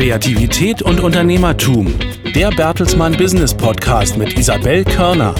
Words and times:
Kreativität 0.00 0.80
und 0.80 0.98
Unternehmertum. 0.98 1.94
Der 2.34 2.48
Bertelsmann 2.48 3.18
Business 3.18 3.54
Podcast 3.54 4.16
mit 4.16 4.38
Isabel 4.38 4.82
Körner. 4.82 5.34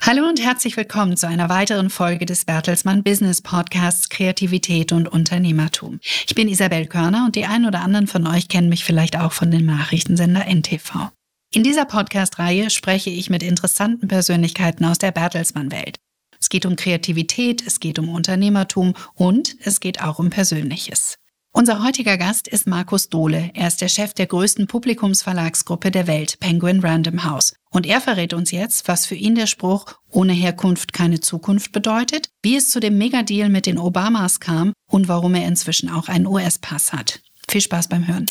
Hallo 0.00 0.26
und 0.26 0.40
herzlich 0.40 0.78
willkommen 0.78 1.18
zu 1.18 1.28
einer 1.28 1.50
weiteren 1.50 1.90
Folge 1.90 2.24
des 2.24 2.46
Bertelsmann 2.46 3.02
Business 3.02 3.42
Podcasts 3.42 4.08
Kreativität 4.08 4.92
und 4.92 5.08
Unternehmertum. 5.08 6.00
Ich 6.26 6.34
bin 6.34 6.48
Isabel 6.48 6.86
Körner 6.86 7.26
und 7.26 7.36
die 7.36 7.44
einen 7.44 7.66
oder 7.66 7.82
anderen 7.82 8.06
von 8.06 8.26
euch 8.26 8.48
kennen 8.48 8.70
mich 8.70 8.82
vielleicht 8.82 9.18
auch 9.18 9.32
von 9.32 9.50
dem 9.50 9.66
Nachrichtensender 9.66 10.46
NTV. 10.46 11.10
In 11.52 11.64
dieser 11.64 11.84
Podcast-Reihe 11.84 12.70
spreche 12.70 13.10
ich 13.10 13.28
mit 13.28 13.42
interessanten 13.42 14.08
Persönlichkeiten 14.08 14.86
aus 14.86 14.96
der 14.96 15.12
Bertelsmann-Welt. 15.12 15.98
Es 16.40 16.48
geht 16.48 16.64
um 16.64 16.76
Kreativität, 16.76 17.62
es 17.66 17.78
geht 17.78 17.98
um 17.98 18.08
Unternehmertum 18.08 18.94
und 19.12 19.54
es 19.60 19.80
geht 19.80 20.02
auch 20.02 20.18
um 20.18 20.30
Persönliches. 20.30 21.18
Unser 21.56 21.84
heutiger 21.84 22.18
Gast 22.18 22.48
ist 22.48 22.66
Markus 22.66 23.10
Dohle. 23.10 23.52
Er 23.54 23.68
ist 23.68 23.80
der 23.80 23.86
Chef 23.86 24.12
der 24.12 24.26
größten 24.26 24.66
Publikumsverlagsgruppe 24.66 25.92
der 25.92 26.08
Welt, 26.08 26.40
Penguin 26.40 26.80
Random 26.80 27.22
House. 27.22 27.54
Und 27.70 27.86
er 27.86 28.00
verrät 28.00 28.34
uns 28.34 28.50
jetzt, 28.50 28.88
was 28.88 29.06
für 29.06 29.14
ihn 29.14 29.36
der 29.36 29.46
Spruch 29.46 29.86
ohne 30.08 30.32
Herkunft 30.32 30.92
keine 30.92 31.20
Zukunft 31.20 31.70
bedeutet, 31.70 32.28
wie 32.42 32.56
es 32.56 32.70
zu 32.70 32.80
dem 32.80 32.98
Megadeal 32.98 33.50
mit 33.50 33.66
den 33.66 33.78
Obamas 33.78 34.40
kam 34.40 34.72
und 34.90 35.06
warum 35.06 35.36
er 35.36 35.46
inzwischen 35.46 35.90
auch 35.90 36.08
einen 36.08 36.26
US-Pass 36.26 36.92
hat. 36.92 37.20
Viel 37.48 37.60
Spaß 37.60 37.86
beim 37.86 38.08
Hören. 38.08 38.26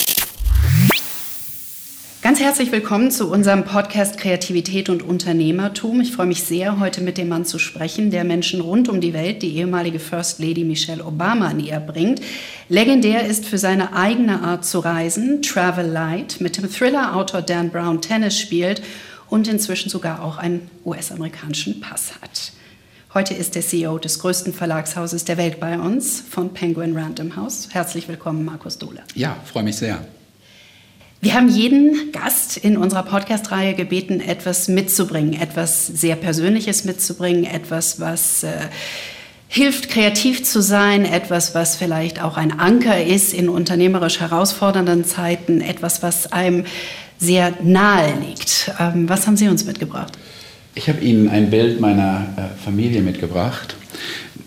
Ganz 2.24 2.40
herzlich 2.40 2.72
willkommen 2.72 3.12
zu 3.12 3.30
unserem 3.30 3.66
Podcast 3.66 4.18
Kreativität 4.18 4.88
und 4.88 5.04
Unternehmertum. 5.04 6.00
Ich 6.00 6.14
freue 6.14 6.26
mich 6.26 6.44
sehr, 6.44 6.80
heute 6.80 7.02
mit 7.02 7.18
dem 7.18 7.28
Mann 7.28 7.44
zu 7.44 7.60
sprechen, 7.60 8.12
der 8.12 8.24
Menschen 8.24 8.62
rund 8.62 8.88
um 8.88 9.02
die 9.02 9.12
Welt, 9.12 9.42
die 9.42 9.58
ehemalige 9.58 10.00
First 10.00 10.40
Lady 10.40 10.64
Michelle 10.64 11.04
Obama, 11.04 11.52
näher 11.52 11.82
bringt. 11.82 12.22
Legendär 12.70 13.28
ist 13.28 13.46
für 13.46 13.58
seine 13.58 13.94
eigene 13.94 14.42
Art 14.42 14.64
zu 14.64 14.80
reisen, 14.80 15.42
Travel 15.42 15.86
Light, 15.86 16.40
mit 16.40 16.56
dem 16.56 16.72
Thriller-Autor 16.72 17.42
Dan 17.42 17.72
Brown 17.72 18.00
Tennis 18.00 18.40
spielt 18.40 18.82
und 19.28 19.50
inzwischen 19.50 19.90
sogar 19.90 20.24
auch 20.24 20.38
einen 20.38 20.70
US-amerikanischen 20.86 21.82
Pass 21.82 22.14
hat. 22.22 22.54
Heute 23.14 23.34
ist 23.34 23.56
der 23.56 23.64
CEO 23.64 23.98
des 23.98 24.20
größten 24.20 24.54
Verlagshauses 24.54 25.26
der 25.26 25.36
Welt 25.36 25.60
bei 25.60 25.78
uns, 25.78 26.22
von 26.22 26.54
Penguin 26.54 26.98
Random 26.98 27.36
House. 27.36 27.68
Herzlich 27.74 28.08
willkommen, 28.08 28.46
Markus 28.46 28.78
Dohle. 28.78 29.04
Ja, 29.14 29.36
freue 29.44 29.64
mich 29.64 29.76
sehr. 29.76 30.00
Wir 31.24 31.36
haben 31.36 31.48
jeden 31.48 32.12
Gast 32.12 32.58
in 32.58 32.76
unserer 32.76 33.04
Podcast-Reihe 33.04 33.76
gebeten, 33.76 34.20
etwas 34.20 34.68
mitzubringen, 34.68 35.40
etwas 35.40 35.88
sehr 35.88 36.18
Persönliches 36.18 36.84
mitzubringen, 36.84 37.46
etwas, 37.46 38.02
was 38.02 38.44
äh, 38.44 38.52
hilft, 39.48 39.88
kreativ 39.88 40.44
zu 40.44 40.62
sein, 40.62 41.06
etwas, 41.06 41.56
was 41.56 41.78
vielleicht 41.78 42.22
auch 42.22 42.36
ein 42.36 42.60
Anker 42.60 43.02
ist 43.02 43.34
in 43.34 43.48
unternehmerisch 43.48 44.20
herausfordernden 44.20 45.06
Zeiten, 45.06 45.62
etwas, 45.62 46.04
was 46.04 46.34
einem 46.34 46.66
sehr 47.20 47.54
nahe 47.64 48.20
liegt. 48.20 48.74
Ähm, 48.78 49.08
was 49.08 49.26
haben 49.26 49.38
Sie 49.38 49.48
uns 49.48 49.64
mitgebracht? 49.64 50.12
Ich 50.76 50.90
habe 50.90 51.00
Ihnen 51.00 51.30
ein 51.30 51.50
Bild 51.50 51.80
meiner 51.80 52.28
äh, 52.36 52.62
Familie 52.66 53.02
mitgebracht. 53.02 53.78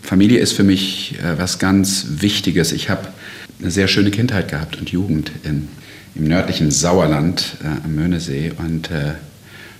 Familie 0.03 0.37
ist 0.37 0.53
für 0.53 0.63
mich 0.63 1.15
äh, 1.17 1.39
was 1.39 1.57
ganz 1.57 2.05
Wichtiges. 2.19 2.71
Ich 2.71 2.91
habe 2.91 3.07
eine 3.59 3.71
sehr 3.71 3.87
schöne 3.87 4.11
Kindheit 4.11 4.51
gehabt 4.51 4.77
und 4.77 4.91
Jugend 4.91 5.31
in 5.43 5.69
im 6.17 6.27
nördlichen 6.27 6.71
Sauerland 6.71 7.57
äh, 7.63 7.67
am 7.85 7.95
Möhnesee 7.95 8.51
und 8.57 8.89
äh, 8.89 9.13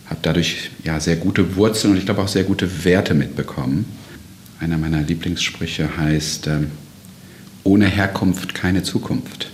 habe 0.05 0.19
dadurch 0.21 0.71
ja, 0.83 0.99
sehr 0.99 1.16
gute 1.16 1.55
Wurzeln 1.55 1.94
und 1.94 1.97
ich 1.97 2.05
glaube 2.05 2.21
auch 2.21 2.27
sehr 2.27 2.44
gute 2.44 2.85
Werte 2.85 3.13
mitbekommen. 3.13 3.85
Einer 4.59 4.77
meiner 4.77 5.02
Lieblingssprüche 5.02 5.97
heißt, 5.97 6.47
äh, 6.47 6.59
ohne 7.63 7.88
Herkunft 7.88 8.53
keine 8.53 8.83
Zukunft. 8.83 9.49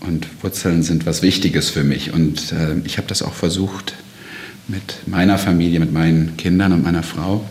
Und 0.00 0.28
Wurzeln 0.42 0.82
sind 0.82 1.06
was 1.06 1.22
Wichtiges 1.22 1.70
für 1.70 1.82
mich. 1.82 2.12
Und 2.12 2.52
äh, 2.52 2.76
ich 2.84 2.98
habe 2.98 3.08
das 3.08 3.22
auch 3.22 3.34
versucht 3.34 3.94
mit 4.68 5.06
meiner 5.06 5.38
Familie, 5.38 5.80
mit 5.80 5.92
meinen 5.92 6.36
Kindern 6.36 6.72
und 6.72 6.84
meiner 6.84 7.02
Frau. 7.02 7.44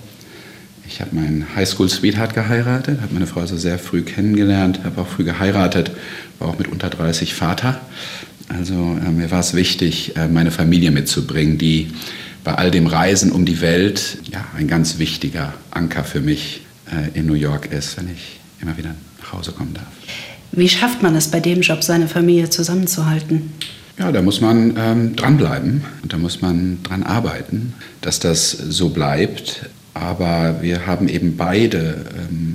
Ich 0.88 1.02
habe 1.02 1.16
meinen 1.16 1.47
Highschool-Sweetheart 1.56 2.36
geheiratet, 2.36 3.02
habe 3.02 3.14
meine 3.14 3.28
Frau 3.28 3.41
also 3.41 3.58
sehr 3.58 3.80
früh 3.80 4.03
kennengelernt, 4.03 4.81
habe 4.84 5.02
auch 5.02 5.08
früh 5.08 5.24
geheiratet, 5.24 5.91
war 6.40 6.50
auch 6.50 6.59
mit 6.59 6.68
unter 6.68 6.90
30 6.90 7.34
Vater 7.34 7.81
also 8.50 8.74
äh, 8.74 9.12
mir 9.12 9.32
war 9.32 9.40
es 9.40 9.54
wichtig, 9.54 10.16
äh, 10.16 10.28
meine 10.28 10.52
Familie 10.52 10.92
mitzubringen, 10.92 11.58
die 11.58 11.92
bei 12.44 12.54
all 12.54 12.72
dem 12.72 12.88
Reisen 12.88 13.32
um 13.32 13.46
die 13.46 13.62
Welt 13.62 14.20
ja, 14.32 14.46
ein 14.56 14.68
ganz 14.68 15.00
wichtiger 15.00 15.54
Anker 15.72 16.04
für 16.04 16.22
mich 16.22 16.62
äh, 16.92 17.18
in 17.18 17.26
New 17.26 17.34
York 17.34 17.72
ist, 17.72 17.98
wenn 17.98 18.08
ich 18.08 18.40
immer 18.62 18.78
wieder 18.78 18.96
nach 19.20 19.34
Hause 19.34 19.52
kommen 19.52 19.74
darf. 19.74 19.88
Wie 20.52 20.70
schafft 20.70 21.02
man 21.02 21.16
es 21.16 21.28
bei 21.28 21.40
dem 21.40 21.62
Job, 21.62 21.84
seine 21.84 22.08
Familie 22.08 22.50
zusammenzuhalten? 22.50 23.52
Ja, 23.98 24.12
da 24.12 24.22
muss 24.22 24.42
man 24.42 24.76
ähm, 24.78 25.16
dranbleiben 25.16 25.84
und 26.04 26.14
da 26.14 26.18
muss 26.18 26.42
man 26.42 26.84
dran 26.84 27.04
arbeiten, 27.04 27.74
dass 28.02 28.20
das 28.20 28.52
so 28.52 28.90
bleibt. 28.90 29.70
Aber 29.94 30.62
wir 30.62 30.86
haben 30.86 31.08
eben 31.08 31.38
beide 31.38 32.06
ähm, 32.30 32.55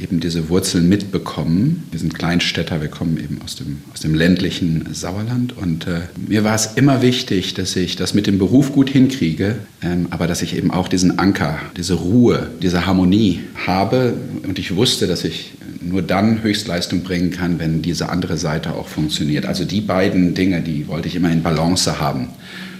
eben 0.00 0.20
diese 0.20 0.48
Wurzeln 0.48 0.88
mitbekommen. 0.88 1.84
Wir 1.90 1.98
sind 1.98 2.14
Kleinstädter, 2.14 2.80
wir 2.80 2.88
kommen 2.88 3.16
eben 3.18 3.40
aus 3.42 3.56
dem, 3.56 3.78
aus 3.92 4.00
dem 4.00 4.14
ländlichen 4.14 4.92
Sauerland. 4.92 5.56
Und 5.56 5.86
äh, 5.86 6.00
mir 6.28 6.44
war 6.44 6.54
es 6.54 6.72
immer 6.76 7.02
wichtig, 7.02 7.54
dass 7.54 7.76
ich 7.76 7.96
das 7.96 8.14
mit 8.14 8.26
dem 8.26 8.38
Beruf 8.38 8.72
gut 8.72 8.90
hinkriege, 8.90 9.56
ähm, 9.82 10.08
aber 10.10 10.26
dass 10.26 10.42
ich 10.42 10.56
eben 10.56 10.70
auch 10.70 10.88
diesen 10.88 11.18
Anker, 11.18 11.58
diese 11.76 11.94
Ruhe, 11.94 12.50
diese 12.62 12.86
Harmonie 12.86 13.40
habe. 13.66 14.14
Und 14.46 14.58
ich 14.58 14.76
wusste, 14.76 15.06
dass 15.06 15.24
ich 15.24 15.52
nur 15.80 16.02
dann 16.02 16.42
Höchstleistung 16.42 17.02
bringen 17.02 17.30
kann, 17.30 17.58
wenn 17.58 17.82
diese 17.82 18.10
andere 18.10 18.36
Seite 18.36 18.74
auch 18.74 18.88
funktioniert. 18.88 19.46
Also 19.46 19.64
die 19.64 19.80
beiden 19.80 20.34
Dinge, 20.34 20.60
die 20.60 20.88
wollte 20.88 21.08
ich 21.08 21.16
immer 21.16 21.30
in 21.30 21.42
Balance 21.42 22.00
haben. 22.00 22.28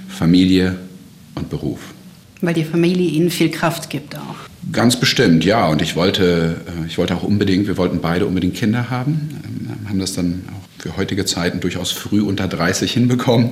Familie 0.08 0.76
und 1.34 1.48
Beruf. 1.48 1.94
Weil 2.40 2.54
die 2.54 2.64
Familie 2.64 3.10
Ihnen 3.10 3.30
viel 3.30 3.50
Kraft 3.50 3.90
gibt 3.90 4.16
auch. 4.16 4.36
Ganz 4.72 4.98
bestimmt, 4.98 5.44
ja. 5.44 5.68
Und 5.68 5.82
ich 5.82 5.96
wollte, 5.96 6.56
äh, 6.66 6.86
ich 6.86 6.98
wollte 6.98 7.14
auch 7.14 7.22
unbedingt, 7.22 7.66
wir 7.66 7.76
wollten 7.76 8.00
beide 8.00 8.26
unbedingt 8.26 8.54
Kinder 8.54 8.90
haben. 8.90 9.30
Ähm, 9.44 9.88
haben 9.88 9.98
das 9.98 10.14
dann 10.14 10.44
auch 10.48 10.82
für 10.82 10.96
heutige 10.96 11.24
Zeiten 11.24 11.60
durchaus 11.60 11.92
früh 11.92 12.22
unter 12.22 12.48
30 12.48 12.92
hinbekommen. 12.92 13.50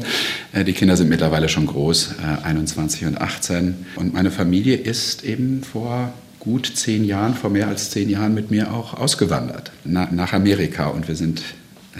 Äh, 0.53 0.65
die 0.65 0.73
Kinder 0.73 0.97
sind 0.97 1.09
mittlerweile 1.09 1.49
schon 1.49 1.67
groß, 1.67 2.15
21 2.43 3.03
äh, 3.03 3.07
und 3.07 3.21
18. 3.21 3.87
Und 3.97 4.15
meine 4.15 4.31
Familie 4.31 4.77
ist 4.77 5.25
eben 5.25 5.63
vor 5.63 6.13
gut 6.41 6.71
zehn 6.75 7.05
Jahren, 7.05 7.35
vor 7.35 7.51
mehr 7.51 7.69
als 7.69 7.91
zehn 7.91 8.09
Jahren 8.09 8.35
mit 8.35 8.51
mir 8.51 8.73
auch 8.73 8.95
ausgewandert 8.95 9.73
nach 9.85 10.33
Amerika. 10.33 10.87
Und 10.87 11.09
wir 11.09 11.17
sind 11.17 11.43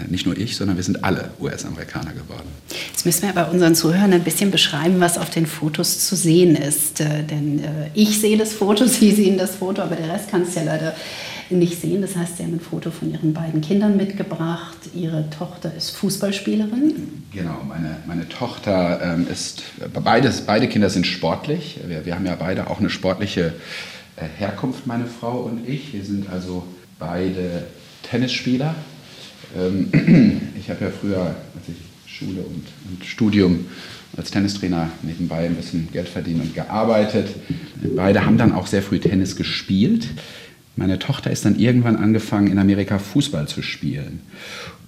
nicht 0.07 0.25
nur 0.25 0.37
ich, 0.37 0.55
sondern 0.55 0.77
wir 0.77 0.83
sind 0.83 1.03
alle 1.03 1.31
US-Amerikaner 1.39 2.13
geworden. 2.13 2.47
Jetzt 2.89 3.05
müssen 3.05 3.23
wir 3.23 3.33
bei 3.33 3.45
unseren 3.45 3.75
Zuhörern 3.75 4.13
ein 4.13 4.23
bisschen 4.23 4.51
beschreiben, 4.51 4.99
was 4.99 5.17
auf 5.17 5.29
den 5.29 5.45
Fotos 5.45 6.05
zu 6.05 6.15
sehen 6.15 6.55
ist. 6.55 7.01
Äh, 7.01 7.23
denn 7.23 7.59
äh, 7.59 7.89
ich 7.93 8.19
sehe 8.19 8.37
das 8.37 8.53
Foto, 8.53 8.85
Sie 8.87 9.11
sehen 9.11 9.37
das 9.37 9.55
Foto, 9.55 9.81
aber 9.81 9.95
der 9.95 10.13
Rest 10.13 10.29
kann 10.29 10.43
es 10.43 10.55
ja 10.55 10.63
leider 10.63 10.93
nicht 11.49 11.81
sehen. 11.81 12.01
Das 12.01 12.15
heißt, 12.15 12.37
Sie 12.37 12.43
haben 12.43 12.53
ein 12.53 12.59
Foto 12.59 12.91
von 12.91 13.11
Ihren 13.11 13.33
beiden 13.33 13.61
Kindern 13.61 13.97
mitgebracht. 13.97 14.77
Ihre 14.93 15.29
Tochter 15.29 15.73
ist 15.75 15.91
Fußballspielerin. 15.91 17.23
Genau, 17.33 17.61
meine, 17.67 17.97
meine 18.05 18.29
Tochter 18.29 19.01
ähm, 19.01 19.27
ist, 19.31 19.63
beides, 20.03 20.41
beide 20.41 20.67
Kinder 20.67 20.89
sind 20.89 21.07
sportlich. 21.07 21.79
Wir, 21.85 22.05
wir 22.05 22.15
haben 22.15 22.25
ja 22.25 22.35
beide 22.35 22.69
auch 22.69 22.79
eine 22.79 22.89
sportliche 22.89 23.53
äh, 24.15 24.25
Herkunft, 24.37 24.85
meine 24.87 25.05
Frau 25.05 25.39
und 25.39 25.67
ich. 25.67 25.93
Wir 25.93 26.03
sind 26.03 26.29
also 26.29 26.63
beide 26.99 27.65
Tennisspieler 28.03 28.75
ich 30.59 30.69
habe 30.69 30.85
ja 30.85 30.91
früher, 30.91 31.21
als 31.21 31.67
ich 31.67 31.75
Schule 32.05 32.41
und, 32.41 32.65
und, 32.89 33.05
Studium 33.05 33.65
als 34.17 34.31
Tennistrainer 34.31 34.89
nebenbei 35.03 35.45
ein 35.45 35.55
bisschen 35.55 35.87
Geld 35.91 36.09
verdient 36.09 36.41
und 36.41 36.55
gearbeitet. 36.55 37.29
Beide 37.95 38.25
haben 38.25 38.37
dann 38.37 38.51
auch 38.51 38.67
sehr 38.67 38.81
früh 38.81 38.99
Tennis 38.99 39.35
gespielt. 39.35 40.07
Meine 40.75 40.99
Tochter 40.99 41.31
ist 41.31 41.45
dann 41.45 41.59
irgendwann 41.59 41.95
angefangen, 41.95 42.47
in 42.47 42.57
Amerika 42.57 42.99
Fußball 42.99 43.47
zu 43.47 43.61
spielen. 43.61 44.21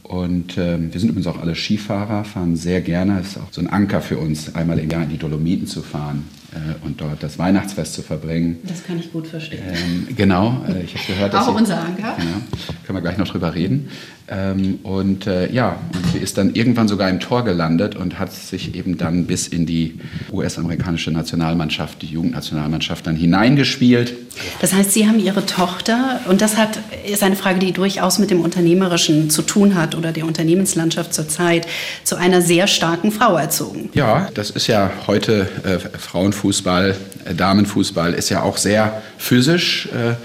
Und 0.03 0.57
äh, 0.57 0.77
wir 0.77 0.99
sind 0.99 1.09
übrigens 1.09 1.27
auch 1.27 1.39
alle 1.39 1.55
Skifahrer, 1.55 2.25
fahren 2.25 2.57
sehr 2.57 2.81
gerne. 2.81 3.19
Es 3.21 3.29
ist 3.29 3.37
auch 3.37 3.51
so 3.51 3.61
ein 3.61 3.67
Anker 3.67 4.01
für 4.01 4.17
uns, 4.17 4.53
einmal 4.55 4.77
im 4.79 4.89
Jahr 4.89 5.03
in 5.03 5.09
die 5.09 5.17
Dolomiten 5.17 5.67
zu 5.67 5.81
fahren 5.81 6.27
äh, 6.51 6.85
und 6.85 6.99
dort 6.99 7.23
das 7.23 7.39
Weihnachtsfest 7.39 7.93
zu 7.93 8.01
verbringen. 8.01 8.59
Das 8.63 8.83
kann 8.83 8.99
ich 8.99 9.11
gut 9.13 9.27
verstehen. 9.27 9.61
Ähm, 9.71 10.07
genau, 10.15 10.65
äh, 10.67 10.83
ich 10.83 10.95
habe 10.95 11.05
gehört, 11.07 11.33
dass. 11.33 11.47
Auch 11.47 11.53
sie, 11.53 11.59
unser 11.59 11.79
Anker. 11.79 12.17
Genau, 12.17 12.41
können 12.85 12.97
wir 12.97 13.01
gleich 13.01 13.17
noch 13.17 13.27
drüber 13.29 13.55
reden. 13.55 13.87
Ähm, 14.33 14.79
und 14.83 15.27
äh, 15.27 15.51
ja, 15.51 15.77
und 15.93 16.07
sie 16.13 16.19
ist 16.19 16.37
dann 16.37 16.55
irgendwann 16.55 16.87
sogar 16.87 17.09
im 17.09 17.19
Tor 17.19 17.43
gelandet 17.43 17.97
und 17.97 18.17
hat 18.17 18.31
sich 18.31 18.75
eben 18.75 18.97
dann 18.97 19.25
bis 19.25 19.49
in 19.49 19.65
die 19.65 19.99
US-amerikanische 20.31 21.11
Nationalmannschaft, 21.11 22.01
die 22.01 22.05
Jugendnationalmannschaft, 22.05 23.05
dann 23.05 23.17
hineingespielt. 23.17 24.13
Das 24.61 24.73
heißt, 24.73 24.93
Sie 24.93 25.05
haben 25.05 25.19
Ihre 25.19 25.45
Tochter, 25.45 26.21
und 26.29 26.39
das 26.39 26.55
hat, 26.55 26.79
ist 27.05 27.23
eine 27.23 27.35
Frage, 27.35 27.59
die 27.59 27.73
durchaus 27.73 28.19
mit 28.19 28.31
dem 28.31 28.39
Unternehmerischen 28.39 29.29
zu 29.29 29.41
tun 29.41 29.75
hat 29.75 29.95
oder 29.95 30.13
der 30.13 30.25
Unternehmenslandschaft 30.25 31.13
zurzeit, 31.13 31.67
zu 32.05 32.15
einer 32.15 32.41
sehr 32.41 32.67
starken 32.67 33.11
Frau 33.11 33.35
erzogen. 33.35 33.89
Ja, 33.93 34.29
das 34.33 34.49
ist 34.49 34.67
ja 34.67 34.91
heute 35.07 35.49
äh, 35.65 35.77
Frauenfußball, 35.77 36.95
äh, 37.25 37.35
Damenfußball 37.35 38.13
ist 38.13 38.29
ja 38.29 38.43
auch 38.43 38.55
sehr 38.55 39.01
physisch. 39.17 39.89
Äh, 39.91 40.15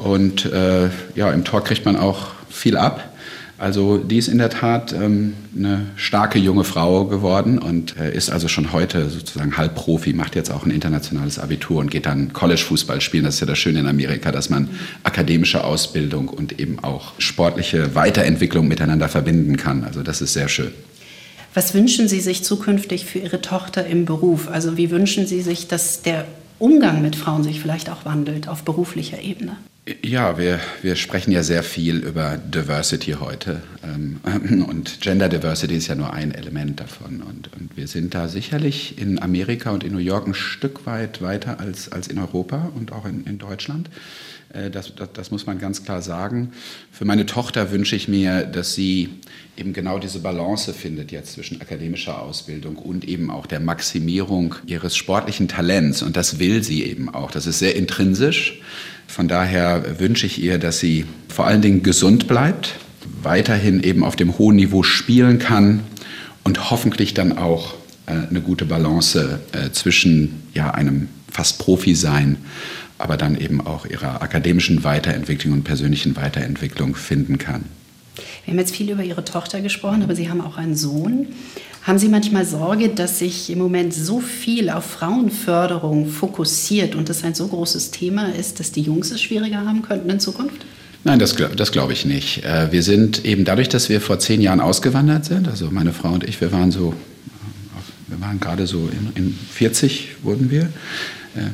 und 0.00 0.46
äh, 0.46 0.88
ja, 1.16 1.32
im 1.32 1.44
Tor 1.44 1.64
kriegt 1.64 1.84
man 1.84 1.96
auch 1.96 2.28
viel 2.48 2.76
ab. 2.76 3.09
Also 3.60 3.98
die 3.98 4.16
ist 4.16 4.28
in 4.28 4.38
der 4.38 4.48
Tat 4.48 4.94
ähm, 4.94 5.34
eine 5.54 5.82
starke 5.94 6.38
junge 6.38 6.64
Frau 6.64 7.04
geworden 7.04 7.58
und 7.58 7.94
äh, 7.98 8.10
ist 8.10 8.30
also 8.30 8.48
schon 8.48 8.72
heute 8.72 9.10
sozusagen 9.10 9.58
Halbprofi, 9.58 10.14
macht 10.14 10.34
jetzt 10.34 10.50
auch 10.50 10.64
ein 10.64 10.70
internationales 10.70 11.38
Abitur 11.38 11.80
und 11.80 11.90
geht 11.90 12.06
dann 12.06 12.32
College-Fußball 12.32 13.02
spielen. 13.02 13.24
Das 13.24 13.34
ist 13.34 13.40
ja 13.40 13.46
das 13.46 13.58
Schöne 13.58 13.80
in 13.80 13.86
Amerika, 13.86 14.32
dass 14.32 14.48
man 14.48 14.70
akademische 15.02 15.62
Ausbildung 15.62 16.28
und 16.28 16.58
eben 16.58 16.78
auch 16.78 17.12
sportliche 17.18 17.94
Weiterentwicklung 17.94 18.66
miteinander 18.66 19.10
verbinden 19.10 19.58
kann. 19.58 19.84
Also 19.84 20.02
das 20.02 20.22
ist 20.22 20.32
sehr 20.32 20.48
schön. 20.48 20.72
Was 21.52 21.74
wünschen 21.74 22.08
Sie 22.08 22.20
sich 22.20 22.42
zukünftig 22.42 23.04
für 23.04 23.18
Ihre 23.18 23.42
Tochter 23.42 23.84
im 23.84 24.06
Beruf? 24.06 24.48
Also 24.48 24.78
wie 24.78 24.90
wünschen 24.90 25.26
Sie 25.26 25.42
sich, 25.42 25.68
dass 25.68 26.00
der 26.00 26.24
Umgang 26.58 27.02
mit 27.02 27.14
Frauen 27.14 27.42
sich 27.42 27.60
vielleicht 27.60 27.90
auch 27.90 28.06
wandelt 28.06 28.48
auf 28.48 28.62
beruflicher 28.62 29.20
Ebene? 29.20 29.58
Ja, 30.02 30.36
wir, 30.36 30.60
wir 30.82 30.94
sprechen 30.94 31.32
ja 31.32 31.42
sehr 31.42 31.62
viel 31.62 31.96
über 31.98 32.36
Diversity 32.36 33.12
heute. 33.12 33.62
Ähm, 33.82 34.20
und 34.68 35.00
Gender 35.00 35.28
Diversity 35.28 35.74
ist 35.74 35.88
ja 35.88 35.94
nur 35.94 36.12
ein 36.12 36.34
Element 36.34 36.80
davon. 36.80 37.22
Und, 37.22 37.50
und 37.58 37.76
wir 37.76 37.88
sind 37.88 38.14
da 38.14 38.28
sicherlich 38.28 38.98
in 38.98 39.20
Amerika 39.20 39.70
und 39.70 39.82
in 39.82 39.92
New 39.92 39.98
York 39.98 40.26
ein 40.26 40.34
Stück 40.34 40.84
weit 40.84 41.22
weiter 41.22 41.60
als, 41.60 41.90
als 41.90 42.08
in 42.08 42.18
Europa 42.18 42.70
und 42.74 42.92
auch 42.92 43.06
in, 43.06 43.24
in 43.24 43.38
Deutschland. 43.38 43.88
Äh, 44.52 44.70
das, 44.70 44.94
das, 44.94 45.08
das, 45.14 45.30
muss 45.30 45.46
man 45.46 45.58
ganz 45.58 45.82
klar 45.82 46.02
sagen. 46.02 46.52
Für 46.92 47.06
meine 47.06 47.24
Tochter 47.24 47.70
wünsche 47.70 47.96
ich 47.96 48.06
mir, 48.06 48.44
dass 48.44 48.74
sie 48.74 49.08
eben 49.56 49.72
genau 49.72 49.98
diese 49.98 50.20
Balance 50.20 50.74
findet 50.74 51.10
jetzt 51.10 51.32
zwischen 51.32 51.60
akademischer 51.60 52.20
Ausbildung 52.20 52.76
und 52.76 53.08
eben 53.08 53.30
auch 53.30 53.46
der 53.46 53.60
Maximierung 53.60 54.56
ihres 54.66 54.94
sportlichen 54.94 55.48
Talents. 55.48 56.02
Und 56.02 56.18
das 56.18 56.38
will 56.38 56.62
sie 56.62 56.84
eben 56.84 57.08
auch. 57.08 57.30
Das 57.30 57.46
ist 57.46 57.58
sehr 57.58 57.76
intrinsisch. 57.76 58.60
Von 59.10 59.26
daher 59.26 59.69
wünsche 59.98 60.26
ich 60.26 60.42
ihr, 60.42 60.58
dass 60.58 60.78
sie 60.78 61.06
vor 61.28 61.46
allen 61.46 61.62
Dingen 61.62 61.82
gesund 61.82 62.28
bleibt, 62.28 62.76
weiterhin 63.22 63.82
eben 63.82 64.04
auf 64.04 64.16
dem 64.16 64.38
hohen 64.38 64.56
Niveau 64.56 64.82
spielen 64.82 65.38
kann 65.38 65.80
und 66.44 66.70
hoffentlich 66.70 67.14
dann 67.14 67.36
auch 67.36 67.74
äh, 68.06 68.12
eine 68.28 68.40
gute 68.40 68.64
Balance 68.64 69.40
äh, 69.52 69.70
zwischen 69.72 70.42
ja, 70.54 70.70
einem 70.70 71.08
fast 71.30 71.58
Profi 71.58 71.94
sein 71.94 72.38
aber 73.00 73.16
dann 73.16 73.34
eben 73.40 73.62
auch 73.62 73.86
ihrer 73.86 74.20
akademischen 74.20 74.84
Weiterentwicklung 74.84 75.54
und 75.54 75.64
persönlichen 75.64 76.16
Weiterentwicklung 76.16 76.94
finden 76.94 77.38
kann. 77.38 77.64
Wir 78.44 78.52
haben 78.52 78.58
jetzt 78.58 78.74
viel 78.74 78.90
über 78.90 79.02
Ihre 79.02 79.24
Tochter 79.24 79.60
gesprochen, 79.60 80.02
aber 80.02 80.14
Sie 80.14 80.30
haben 80.30 80.40
auch 80.40 80.56
einen 80.56 80.76
Sohn. 80.76 81.28
Haben 81.82 81.98
Sie 81.98 82.08
manchmal 82.08 82.44
Sorge, 82.44 82.90
dass 82.90 83.18
sich 83.18 83.50
im 83.50 83.58
Moment 83.58 83.94
so 83.94 84.20
viel 84.20 84.68
auf 84.68 84.84
Frauenförderung 84.84 86.08
fokussiert 86.08 86.94
und 86.94 87.08
das 87.08 87.24
ein 87.24 87.34
so 87.34 87.48
großes 87.48 87.90
Thema 87.90 88.34
ist, 88.34 88.60
dass 88.60 88.72
die 88.72 88.82
Jungs 88.82 89.10
es 89.10 89.22
schwieriger 89.22 89.64
haben 89.64 89.82
könnten 89.82 90.10
in 90.10 90.20
Zukunft? 90.20 90.64
Nein, 91.04 91.18
das, 91.18 91.34
das 91.56 91.72
glaube 91.72 91.94
ich 91.94 92.04
nicht. 92.04 92.44
Äh, 92.44 92.70
wir 92.70 92.82
sind 92.82 93.24
eben 93.24 93.44
dadurch, 93.44 93.70
dass 93.70 93.88
wir 93.88 94.00
vor 94.00 94.18
zehn 94.18 94.42
Jahren 94.42 94.60
ausgewandert 94.60 95.24
sind, 95.24 95.48
also 95.48 95.70
meine 95.70 95.94
Frau 95.94 96.10
und 96.10 96.24
ich, 96.24 96.40
wir 96.40 96.52
waren 96.52 96.70
so, 96.70 96.92
wir 98.08 98.20
waren 98.20 98.38
gerade 98.38 98.66
so 98.66 98.88
in, 99.16 99.24
in 99.24 99.38
40 99.52 100.16
wurden 100.22 100.50
wir 100.50 100.62
äh, 101.34 101.48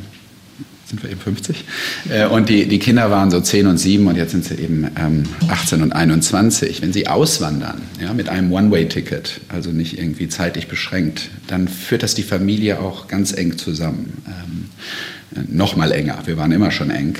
sind 0.89 1.03
wir 1.03 1.11
eben 1.11 1.21
50. 1.21 1.65
Äh, 2.11 2.27
und 2.27 2.49
die, 2.49 2.67
die 2.67 2.79
Kinder 2.79 3.11
waren 3.11 3.31
so 3.31 3.41
10 3.41 3.67
und 3.67 3.79
7 3.79 4.07
und 4.07 4.17
jetzt 4.17 4.31
sind 4.31 4.45
sie 4.45 4.55
eben 4.55 4.89
ähm, 4.97 5.25
18 5.49 5.83
und 5.83 5.93
21. 5.93 6.81
Wenn 6.81 6.93
sie 6.93 7.09
auswandern 7.09 7.83
ja, 8.01 8.15
mit 8.15 8.29
einem 8.29 8.53
One-Way-Ticket, 8.53 9.41
also 9.49 9.71
nicht 9.71 9.99
irgendwie 9.99 10.29
zeitlich 10.29 10.69
beschränkt, 10.69 11.31
dann 11.49 11.67
führt 11.67 12.03
das 12.03 12.15
die 12.15 12.23
Familie 12.23 12.81
auch 12.81 13.09
ganz 13.09 13.33
eng 13.33 13.59
zusammen. 13.59 14.23
Ähm, 14.27 14.67
äh, 15.35 15.45
noch 15.49 15.75
mal 15.75 15.91
enger. 15.91 16.19
Wir 16.27 16.37
waren 16.37 16.53
immer 16.53 16.71
schon 16.71 16.91
eng. 16.91 17.17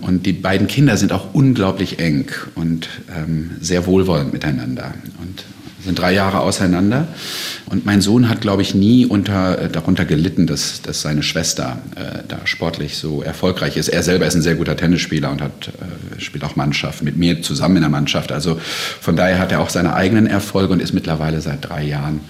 Und 0.00 0.24
die 0.24 0.32
beiden 0.32 0.66
Kinder 0.66 0.96
sind 0.96 1.12
auch 1.12 1.34
unglaublich 1.34 1.98
eng 1.98 2.30
und 2.54 2.88
ähm, 3.14 3.50
sehr 3.60 3.86
wohlwollend 3.86 4.32
miteinander. 4.32 4.94
Und 5.20 5.44
sind 5.84 5.98
drei 5.98 6.12
Jahre 6.12 6.40
auseinander. 6.40 7.08
Und 7.66 7.86
mein 7.86 8.00
Sohn 8.00 8.28
hat, 8.28 8.40
glaube 8.40 8.62
ich, 8.62 8.74
nie 8.74 9.06
unter, 9.06 9.58
äh, 9.58 9.68
darunter 9.68 10.04
gelitten, 10.04 10.46
dass, 10.46 10.82
dass 10.82 11.02
seine 11.02 11.22
Schwester 11.22 11.78
äh, 11.96 12.22
da 12.28 12.38
sportlich 12.44 12.96
so 12.96 13.22
erfolgreich 13.22 13.76
ist. 13.76 13.88
Er 13.88 14.02
selber 14.02 14.26
ist 14.26 14.34
ein 14.34 14.42
sehr 14.42 14.56
guter 14.56 14.76
Tennisspieler 14.76 15.30
und 15.30 15.40
hat, 15.40 15.68
äh, 15.68 16.20
spielt 16.20 16.44
auch 16.44 16.56
Mannschaft, 16.56 17.02
mit 17.02 17.16
mir 17.16 17.42
zusammen 17.42 17.76
in 17.76 17.82
der 17.82 17.90
Mannschaft. 17.90 18.32
Also 18.32 18.60
von 19.00 19.16
daher 19.16 19.38
hat 19.38 19.52
er 19.52 19.60
auch 19.60 19.70
seine 19.70 19.94
eigenen 19.94 20.26
Erfolge 20.26 20.72
und 20.72 20.80
ist 20.80 20.92
mittlerweile 20.92 21.40
seit 21.40 21.68
drei 21.68 21.84
Jahren 21.84 22.20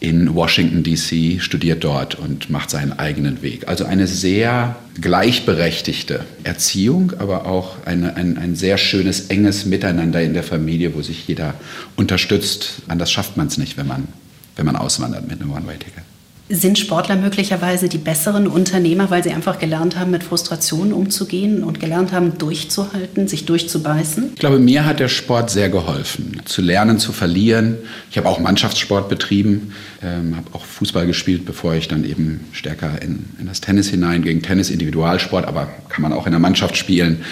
in 0.00 0.34
Washington, 0.34 0.82
DC, 0.82 1.40
studiert 1.42 1.82
dort 1.82 2.16
und 2.16 2.50
macht 2.50 2.70
seinen 2.70 2.92
eigenen 2.98 3.42
Weg. 3.42 3.66
Also 3.66 3.84
eine 3.84 4.06
sehr 4.06 4.76
gleichberechtigte 5.00 6.24
Erziehung, 6.44 7.12
aber 7.18 7.46
auch 7.46 7.76
eine, 7.86 8.16
ein, 8.16 8.36
ein 8.36 8.56
sehr 8.56 8.78
schönes, 8.78 9.28
enges 9.28 9.64
Miteinander 9.64 10.22
in 10.22 10.34
der 10.34 10.42
Familie, 10.42 10.94
wo 10.94 11.02
sich 11.02 11.26
jeder 11.26 11.54
unterstützt. 11.96 12.82
Anders 12.88 13.10
schafft 13.10 13.36
man 13.36 13.46
es 13.46 13.56
nicht, 13.56 13.76
wenn 13.76 13.86
man, 13.86 14.08
wenn 14.56 14.66
man 14.66 14.76
auswandert 14.76 15.28
mit 15.28 15.40
einem 15.40 15.52
One-Way-Ticket. 15.52 16.05
Sind 16.48 16.78
Sportler 16.78 17.16
möglicherweise 17.16 17.88
die 17.88 17.98
besseren 17.98 18.46
Unternehmer, 18.46 19.10
weil 19.10 19.24
sie 19.24 19.32
einfach 19.32 19.58
gelernt 19.58 19.98
haben, 19.98 20.12
mit 20.12 20.22
Frustrationen 20.22 20.92
umzugehen 20.92 21.64
und 21.64 21.80
gelernt 21.80 22.12
haben, 22.12 22.38
durchzuhalten, 22.38 23.26
sich 23.26 23.46
durchzubeißen? 23.46 24.30
Ich 24.34 24.38
glaube, 24.38 24.60
mir 24.60 24.84
hat 24.84 25.00
der 25.00 25.08
Sport 25.08 25.50
sehr 25.50 25.70
geholfen, 25.70 26.40
zu 26.44 26.62
lernen, 26.62 27.00
zu 27.00 27.10
verlieren. 27.10 27.78
Ich 28.12 28.16
habe 28.16 28.28
auch 28.28 28.38
Mannschaftssport 28.38 29.08
betrieben, 29.08 29.72
ähm, 30.02 30.36
habe 30.36 30.46
auch 30.52 30.64
Fußball 30.64 31.06
gespielt, 31.08 31.46
bevor 31.46 31.74
ich 31.74 31.88
dann 31.88 32.04
eben 32.04 32.44
stärker 32.52 33.02
in, 33.02 33.24
in 33.40 33.46
das 33.46 33.60
Tennis 33.60 33.88
hineinging. 33.88 34.42
Tennis 34.42 34.70
Individualsport, 34.70 35.46
aber 35.46 35.68
kann 35.96 36.02
man 36.02 36.12
auch 36.12 36.26
in 36.26 36.32
der 36.32 36.40
Mannschaft 36.40 36.76
spielen. 36.76 37.24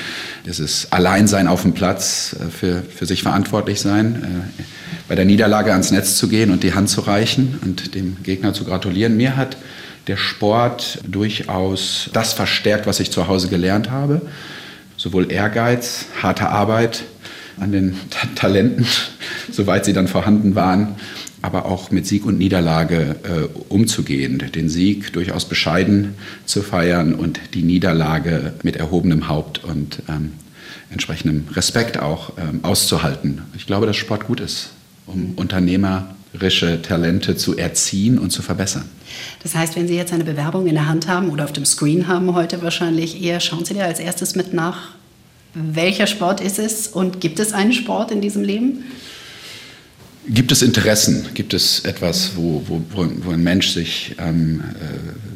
Das 0.46 0.58
ist 0.58 0.90
Alleinsein 0.90 1.48
auf 1.48 1.62
dem 1.62 1.74
Platz, 1.74 2.34
äh, 2.40 2.50
für, 2.50 2.80
für 2.82 3.04
sich 3.04 3.22
verantwortlich 3.22 3.78
sein. 3.78 4.46
Äh, 4.56 4.62
bei 5.06 5.14
der 5.14 5.26
Niederlage 5.26 5.70
ans 5.70 5.90
Netz 5.90 6.16
zu 6.16 6.28
gehen 6.28 6.50
und 6.50 6.62
die 6.62 6.72
Hand 6.72 6.88
zu 6.88 7.02
reichen 7.02 7.58
und 7.62 7.94
dem 7.94 8.16
Gegner 8.22 8.54
zu 8.54 8.64
gratulieren. 8.64 9.18
Mir 9.18 9.36
hat 9.36 9.58
der 10.06 10.16
Sport 10.16 11.00
durchaus 11.06 12.08
das 12.14 12.32
verstärkt, 12.32 12.86
was 12.86 13.00
ich 13.00 13.10
zu 13.10 13.28
Hause 13.28 13.48
gelernt 13.48 13.90
habe. 13.90 14.22
Sowohl 14.96 15.30
Ehrgeiz, 15.30 16.06
harte 16.22 16.48
Arbeit 16.48 17.02
an 17.60 17.70
den 17.70 18.00
Talenten, 18.34 18.86
soweit 19.52 19.84
sie 19.84 19.92
dann 19.92 20.08
vorhanden 20.08 20.54
waren, 20.54 20.94
aber 21.44 21.66
auch 21.66 21.90
mit 21.90 22.06
Sieg 22.06 22.24
und 22.24 22.38
Niederlage 22.38 23.16
äh, 23.22 23.58
umzugehen, 23.68 24.38
den 24.54 24.68
Sieg 24.68 25.12
durchaus 25.12 25.44
bescheiden 25.44 26.14
zu 26.46 26.62
feiern 26.62 27.14
und 27.14 27.38
die 27.54 27.62
Niederlage 27.62 28.54
mit 28.62 28.76
erhobenem 28.76 29.28
Haupt 29.28 29.62
und 29.62 30.02
ähm, 30.08 30.32
entsprechendem 30.90 31.46
Respekt 31.52 31.98
auch 31.98 32.32
ähm, 32.38 32.60
auszuhalten. 32.62 33.42
Ich 33.56 33.66
glaube, 33.66 33.86
dass 33.86 33.96
Sport 33.96 34.26
gut 34.26 34.40
ist 34.40 34.70
um 35.06 35.34
unternehmerische 35.36 36.80
Talente 36.82 37.36
zu 37.36 37.56
erziehen 37.56 38.18
und 38.18 38.30
zu 38.30 38.42
verbessern. 38.42 38.88
Das 39.42 39.54
heißt, 39.54 39.76
wenn 39.76 39.86
Sie 39.86 39.96
jetzt 39.96 40.12
eine 40.12 40.24
Bewerbung 40.24 40.66
in 40.66 40.74
der 40.74 40.86
Hand 40.86 41.08
haben 41.08 41.30
oder 41.30 41.44
auf 41.44 41.52
dem 41.52 41.64
Screen 41.64 42.08
haben 42.08 42.34
heute 42.34 42.62
wahrscheinlich 42.62 43.22
eher, 43.22 43.40
schauen 43.40 43.64
Sie 43.64 43.74
dir 43.74 43.84
als 43.84 44.00
erstes 44.00 44.34
mit 44.34 44.52
nach, 44.54 44.92
welcher 45.54 46.06
Sport 46.06 46.40
ist 46.40 46.58
es 46.58 46.88
und 46.88 47.20
gibt 47.20 47.38
es 47.38 47.52
einen 47.52 47.72
Sport 47.72 48.10
in 48.10 48.20
diesem 48.20 48.42
Leben? 48.42 48.84
Gibt 50.26 50.52
es 50.52 50.62
Interessen? 50.62 51.26
Gibt 51.34 51.52
es 51.52 51.80
etwas, 51.80 52.32
wo, 52.36 52.62
wo, 52.66 52.82
wo 52.90 53.30
ein 53.30 53.42
Mensch 53.42 53.70
sich 53.70 54.14
ähm, 54.18 54.62
äh, 54.80 55.33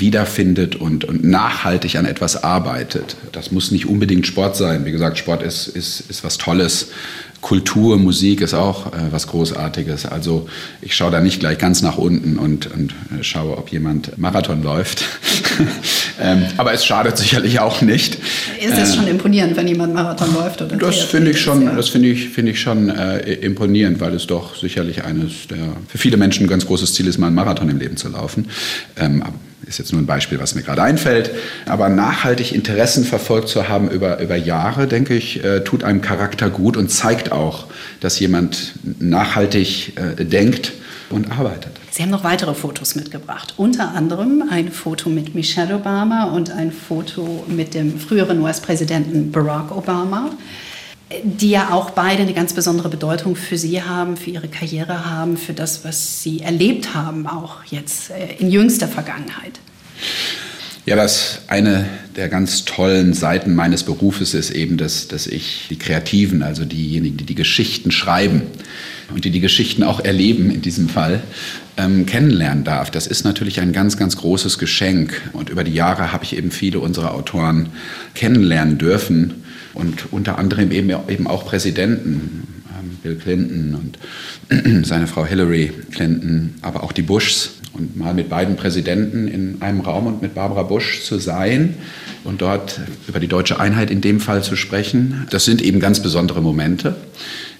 wiederfindet 0.00 0.76
und, 0.76 1.04
und 1.04 1.24
nachhaltig 1.24 1.96
an 1.96 2.06
etwas 2.06 2.42
arbeitet? 2.42 3.16
Das 3.32 3.52
muss 3.52 3.70
nicht 3.70 3.86
unbedingt 3.86 4.26
Sport 4.26 4.56
sein. 4.56 4.84
Wie 4.84 4.92
gesagt, 4.92 5.18
Sport 5.18 5.42
ist, 5.42 5.68
ist, 5.68 6.00
ist 6.08 6.24
was 6.24 6.38
Tolles. 6.38 6.88
Kultur, 7.40 7.96
Musik 7.96 8.42
ist 8.42 8.52
auch 8.52 8.92
äh, 8.92 8.98
was 9.10 9.26
Großartiges. 9.26 10.04
Also 10.04 10.48
ich 10.82 10.94
schaue 10.94 11.10
da 11.10 11.20
nicht 11.20 11.40
gleich 11.40 11.58
ganz 11.58 11.80
nach 11.80 11.96
unten 11.96 12.36
und, 12.36 12.70
und 12.70 12.92
äh, 13.18 13.22
schaue, 13.22 13.56
ob 13.56 13.72
jemand 13.72 14.18
Marathon 14.18 14.62
läuft. 14.62 15.04
ähm, 16.20 16.44
aber 16.58 16.74
es 16.74 16.84
schadet 16.84 17.16
sicherlich 17.16 17.58
auch 17.60 17.80
nicht. 17.80 18.16
Ist 18.60 18.76
es 18.76 18.92
äh, 18.92 18.96
schon 18.96 19.08
imponierend, 19.08 19.56
wenn 19.56 19.66
jemand 19.66 19.94
Marathon 19.94 20.34
läuft? 20.34 20.60
Oder 20.60 20.76
das 20.76 20.98
finde 20.98 21.30
ich 21.30 21.40
schon, 21.40 21.62
ja. 21.62 21.74
das 21.74 21.88
finde 21.88 22.08
ich, 22.08 22.28
finde 22.28 22.52
ich 22.52 22.60
schon 22.60 22.90
äh, 22.90 23.18
imponierend, 23.34 24.00
weil 24.00 24.14
es 24.14 24.26
doch 24.26 24.54
sicherlich 24.54 25.04
eines 25.04 25.46
der 25.48 25.76
für 25.88 25.98
viele 25.98 26.18
Menschen 26.18 26.44
ein 26.44 26.48
ganz 26.48 26.66
großes 26.66 26.92
Ziel 26.92 27.06
ist, 27.06 27.18
mal 27.18 27.28
einen 27.28 27.36
Marathon 27.36 27.70
im 27.70 27.78
Leben 27.78 27.96
zu 27.96 28.08
laufen. 28.10 28.48
Ähm, 28.98 29.24
ist 29.70 29.78
jetzt 29.78 29.92
nur 29.92 30.02
ein 30.02 30.06
Beispiel, 30.06 30.38
was 30.40 30.54
mir 30.54 30.62
gerade 30.62 30.82
einfällt. 30.82 31.30
Aber 31.66 31.88
nachhaltig 31.88 32.52
Interessen 32.52 33.04
verfolgt 33.04 33.48
zu 33.48 33.68
haben 33.68 33.88
über, 33.88 34.20
über 34.20 34.36
Jahre, 34.36 34.86
denke 34.86 35.14
ich, 35.14 35.42
äh, 35.42 35.60
tut 35.60 35.84
einem 35.84 36.02
Charakter 36.02 36.50
gut 36.50 36.76
und 36.76 36.90
zeigt 36.90 37.32
auch, 37.32 37.66
dass 38.00 38.18
jemand 38.18 38.72
nachhaltig 39.00 39.96
äh, 39.96 40.24
denkt 40.24 40.72
und 41.08 41.30
arbeitet. 41.30 41.72
Sie 41.90 42.02
haben 42.02 42.10
noch 42.10 42.24
weitere 42.24 42.54
Fotos 42.54 42.94
mitgebracht. 42.94 43.54
Unter 43.56 43.94
anderem 43.94 44.44
ein 44.50 44.70
Foto 44.70 45.08
mit 45.08 45.34
Michelle 45.34 45.76
Obama 45.76 46.24
und 46.24 46.50
ein 46.50 46.72
Foto 46.72 47.44
mit 47.48 47.74
dem 47.74 47.98
früheren 47.98 48.40
US-Präsidenten 48.40 49.32
Barack 49.32 49.76
Obama 49.76 50.30
die 51.24 51.50
ja 51.50 51.70
auch 51.70 51.90
beide 51.90 52.22
eine 52.22 52.34
ganz 52.34 52.52
besondere 52.52 52.88
Bedeutung 52.88 53.34
für 53.34 53.58
Sie 53.58 53.82
haben, 53.82 54.16
für 54.16 54.30
Ihre 54.30 54.48
Karriere 54.48 55.10
haben, 55.10 55.36
für 55.36 55.52
das, 55.52 55.84
was 55.84 56.22
Sie 56.22 56.40
erlebt 56.40 56.94
haben, 56.94 57.26
auch 57.26 57.64
jetzt 57.64 58.10
äh, 58.10 58.34
in 58.38 58.50
jüngster 58.50 58.86
Vergangenheit. 58.86 59.58
Ja, 60.86 60.96
das 60.96 61.42
eine 61.46 61.84
der 62.16 62.28
ganz 62.28 62.64
tollen 62.64 63.12
Seiten 63.12 63.54
meines 63.54 63.82
Berufes 63.82 64.34
ist 64.34 64.50
eben, 64.50 64.76
dass, 64.76 65.08
dass 65.08 65.26
ich 65.26 65.66
die 65.68 65.78
Kreativen, 65.78 66.42
also 66.42 66.64
diejenigen, 66.64 67.16
die 67.16 67.26
die 67.26 67.34
Geschichten 67.34 67.90
schreiben 67.90 68.42
und 69.12 69.24
die 69.24 69.30
die 69.30 69.40
Geschichten 69.40 69.82
auch 69.82 70.00
erleben 70.00 70.50
in 70.50 70.62
diesem 70.62 70.88
Fall, 70.88 71.22
ähm, 71.76 72.06
kennenlernen 72.06 72.64
darf. 72.64 72.90
Das 72.90 73.06
ist 73.06 73.24
natürlich 73.24 73.60
ein 73.60 73.72
ganz, 73.72 73.96
ganz 73.96 74.16
großes 74.16 74.58
Geschenk. 74.58 75.20
Und 75.32 75.50
über 75.50 75.64
die 75.64 75.74
Jahre 75.74 76.12
habe 76.12 76.24
ich 76.24 76.36
eben 76.36 76.50
viele 76.50 76.80
unserer 76.80 77.14
Autoren 77.14 77.68
kennenlernen 78.14 78.78
dürfen 78.78 79.44
und 79.74 80.12
unter 80.12 80.38
anderem 80.38 80.70
eben, 80.70 80.90
eben 81.08 81.26
auch 81.26 81.44
Präsidenten, 81.44 82.62
ähm, 82.78 82.98
Bill 83.02 83.16
Clinton 83.16 83.74
und 83.74 84.86
seine 84.86 85.06
Frau 85.06 85.24
Hillary 85.24 85.72
Clinton, 85.92 86.54
aber 86.62 86.82
auch 86.82 86.92
die 86.92 87.02
Bushs 87.02 87.52
und 87.72 87.96
mal 87.96 88.14
mit 88.14 88.28
beiden 88.28 88.56
Präsidenten 88.56 89.28
in 89.28 89.62
einem 89.62 89.80
Raum 89.80 90.06
und 90.06 90.22
mit 90.22 90.34
Barbara 90.34 90.64
Bush 90.64 91.02
zu 91.02 91.18
sein 91.18 91.74
und 92.24 92.42
dort 92.42 92.80
über 93.06 93.20
die 93.20 93.28
deutsche 93.28 93.60
Einheit 93.60 93.90
in 93.90 94.00
dem 94.00 94.20
Fall 94.20 94.42
zu 94.42 94.56
sprechen. 94.56 95.26
Das 95.30 95.44
sind 95.44 95.62
eben 95.62 95.80
ganz 95.80 96.00
besondere 96.00 96.42
Momente. 96.42 96.96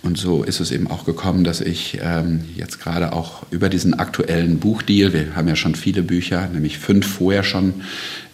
Und 0.03 0.19
so 0.19 0.43
ist 0.43 0.61
es 0.61 0.73
eben 0.73 0.91
auch 0.91 1.05
gekommen, 1.05 1.45
dass 1.45 1.61
ich 1.61 1.99
ähm, 2.03 2.41
jetzt 2.57 2.81
gerade 2.81 3.13
auch 3.13 3.43
über 3.51 3.69
diesen 3.69 3.99
aktuellen 3.99 4.59
Buchdeal, 4.59 5.13
wir 5.13 5.37
haben 5.37 5.47
ja 5.47 5.57
schon 5.57 5.75
viele 5.75 6.03
Bücher, 6.03 6.49
nämlich 6.49 6.79
fünf 6.79 7.07
vorher 7.07 7.43
schon 7.43 7.75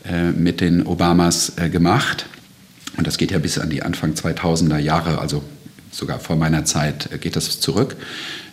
äh, 0.04 0.30
mit 0.30 0.61
den 0.61 0.85
Obamas 0.85 1.54
äh, 1.56 1.68
gemacht. 1.68 2.26
Und 2.96 3.06
das 3.06 3.18
geht 3.18 3.30
ja 3.30 3.38
bis 3.38 3.58
an 3.58 3.70
die 3.70 3.82
Anfang 3.82 4.12
2000er 4.14 4.78
Jahre, 4.78 5.18
also 5.18 5.42
sogar 5.90 6.18
vor 6.20 6.36
meiner 6.36 6.64
Zeit 6.64 7.10
äh, 7.12 7.18
geht 7.18 7.36
das 7.36 7.60
zurück. 7.60 7.96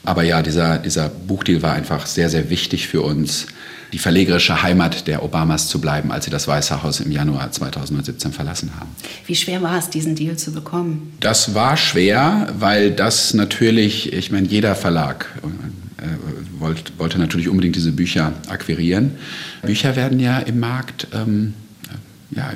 Aber 0.03 0.23
ja, 0.23 0.41
dieser, 0.41 0.79
dieser 0.79 1.09
Buchdeal 1.09 1.61
war 1.61 1.73
einfach 1.73 2.05
sehr, 2.05 2.29
sehr 2.29 2.49
wichtig 2.49 2.87
für 2.87 3.01
uns, 3.01 3.47
die 3.93 3.99
verlegerische 3.99 4.63
Heimat 4.63 5.07
der 5.07 5.23
Obamas 5.23 5.67
zu 5.67 5.79
bleiben, 5.79 6.11
als 6.11 6.25
sie 6.25 6.31
das 6.31 6.47
Weiße 6.47 6.81
Haus 6.81 6.99
im 6.99 7.11
Januar 7.11 7.51
2017 7.51 8.33
verlassen 8.33 8.71
haben. 8.77 8.89
Wie 9.27 9.35
schwer 9.35 9.61
war 9.61 9.77
es, 9.77 9.89
diesen 9.89 10.15
Deal 10.15 10.35
zu 10.35 10.51
bekommen? 10.51 11.13
Das 11.19 11.53
war 11.53 11.77
schwer, 11.77 12.51
weil 12.57 12.91
das 12.91 13.33
natürlich, 13.33 14.11
ich 14.11 14.31
meine, 14.31 14.47
jeder 14.47 14.75
Verlag 14.75 15.27
äh, 15.97 16.59
wollte, 16.59 16.91
wollte 16.97 17.19
natürlich 17.19 17.47
unbedingt 17.47 17.75
diese 17.75 17.91
Bücher 17.91 18.33
akquirieren. 18.47 19.11
Bücher 19.61 19.95
werden 19.95 20.19
ja 20.19 20.39
im 20.39 20.59
Markt 20.59 21.07
ähm, 21.13 21.53
ja, 22.31 22.51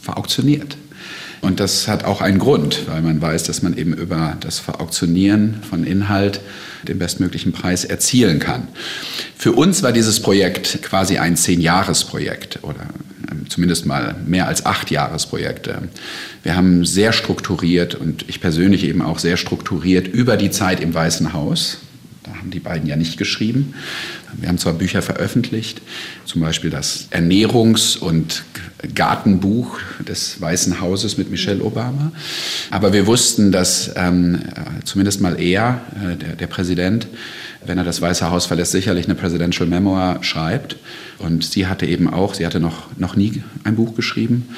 verauktioniert. 0.00 0.78
Und 1.40 1.60
das 1.60 1.88
hat 1.88 2.04
auch 2.04 2.20
einen 2.20 2.38
Grund, 2.38 2.88
weil 2.88 3.02
man 3.02 3.20
weiß, 3.20 3.44
dass 3.44 3.62
man 3.62 3.76
eben 3.76 3.92
über 3.92 4.36
das 4.40 4.58
Verauktionieren 4.58 5.62
von 5.68 5.84
Inhalt 5.84 6.40
den 6.82 6.98
bestmöglichen 6.98 7.52
Preis 7.52 7.84
erzielen 7.84 8.38
kann. 8.38 8.68
Für 9.36 9.52
uns 9.52 9.82
war 9.82 9.92
dieses 9.92 10.20
Projekt 10.20 10.82
quasi 10.82 11.18
ein 11.18 11.36
Zehn-Jahres-Projekt 11.36 12.60
oder 12.62 12.86
ähm, 13.30 13.48
zumindest 13.48 13.86
mal 13.86 14.16
mehr 14.26 14.48
als 14.48 14.66
acht 14.66 14.90
Jahresprojekte. 14.90 15.82
Wir 16.42 16.56
haben 16.56 16.84
sehr 16.84 17.12
strukturiert 17.12 17.94
und 17.94 18.24
ich 18.28 18.40
persönlich 18.40 18.84
eben 18.84 19.02
auch 19.02 19.18
sehr 19.18 19.36
strukturiert 19.36 20.08
über 20.08 20.36
die 20.36 20.50
Zeit 20.50 20.80
im 20.80 20.94
Weißen 20.94 21.32
Haus 21.32 21.78
haben 22.36 22.50
die 22.50 22.60
beiden 22.60 22.86
ja 22.88 22.96
nicht 22.96 23.18
geschrieben. 23.18 23.74
Wir 24.36 24.48
haben 24.48 24.58
zwar 24.58 24.74
Bücher 24.74 25.02
veröffentlicht, 25.02 25.80
zum 26.24 26.40
Beispiel 26.40 26.70
das 26.70 27.08
Ernährungs- 27.10 27.98
und 27.98 28.44
Gartenbuch 28.94 29.78
des 30.06 30.40
Weißen 30.40 30.80
Hauses 30.80 31.18
mit 31.18 31.30
Michelle 31.30 31.62
Obama, 31.64 32.12
aber 32.70 32.92
wir 32.92 33.06
wussten, 33.06 33.50
dass 33.50 33.90
ähm, 33.96 34.40
zumindest 34.84 35.20
mal 35.20 35.40
er, 35.40 35.80
äh, 35.96 36.16
der, 36.16 36.36
der 36.36 36.46
Präsident, 36.46 37.08
wenn 37.64 37.78
er 37.78 37.84
das 37.84 38.00
Weiße 38.00 38.30
Haus 38.30 38.46
verlässt, 38.46 38.72
sicherlich 38.72 39.06
eine 39.06 39.14
Presidential 39.14 39.68
Memoir 39.68 40.18
schreibt. 40.22 40.76
Und 41.18 41.44
sie 41.44 41.66
hatte 41.66 41.86
eben 41.86 42.08
auch, 42.08 42.34
sie 42.34 42.46
hatte 42.46 42.60
noch, 42.60 42.96
noch 42.96 43.16
nie 43.16 43.42
ein 43.64 43.74
Buch 43.74 43.94
geschrieben 43.96 44.48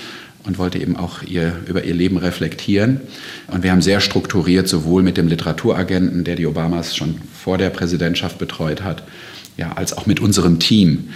und 0.44 0.58
wollte 0.58 0.78
eben 0.78 0.96
auch 0.96 1.22
ihr, 1.22 1.60
über 1.66 1.84
ihr 1.84 1.94
Leben 1.94 2.16
reflektieren. 2.16 3.00
Und 3.48 3.62
wir 3.62 3.70
haben 3.70 3.82
sehr 3.82 4.00
strukturiert, 4.00 4.68
sowohl 4.68 5.02
mit 5.02 5.16
dem 5.16 5.28
Literaturagenten, 5.28 6.24
der 6.24 6.36
die 6.36 6.46
Obamas 6.46 6.96
schon 6.96 7.16
vor 7.32 7.58
der 7.58 7.70
Präsidentschaft 7.70 8.38
betreut 8.38 8.82
hat, 8.82 9.02
ja, 9.56 9.72
als 9.72 9.92
auch 9.92 10.06
mit 10.06 10.20
unserem 10.20 10.58
Team, 10.58 11.10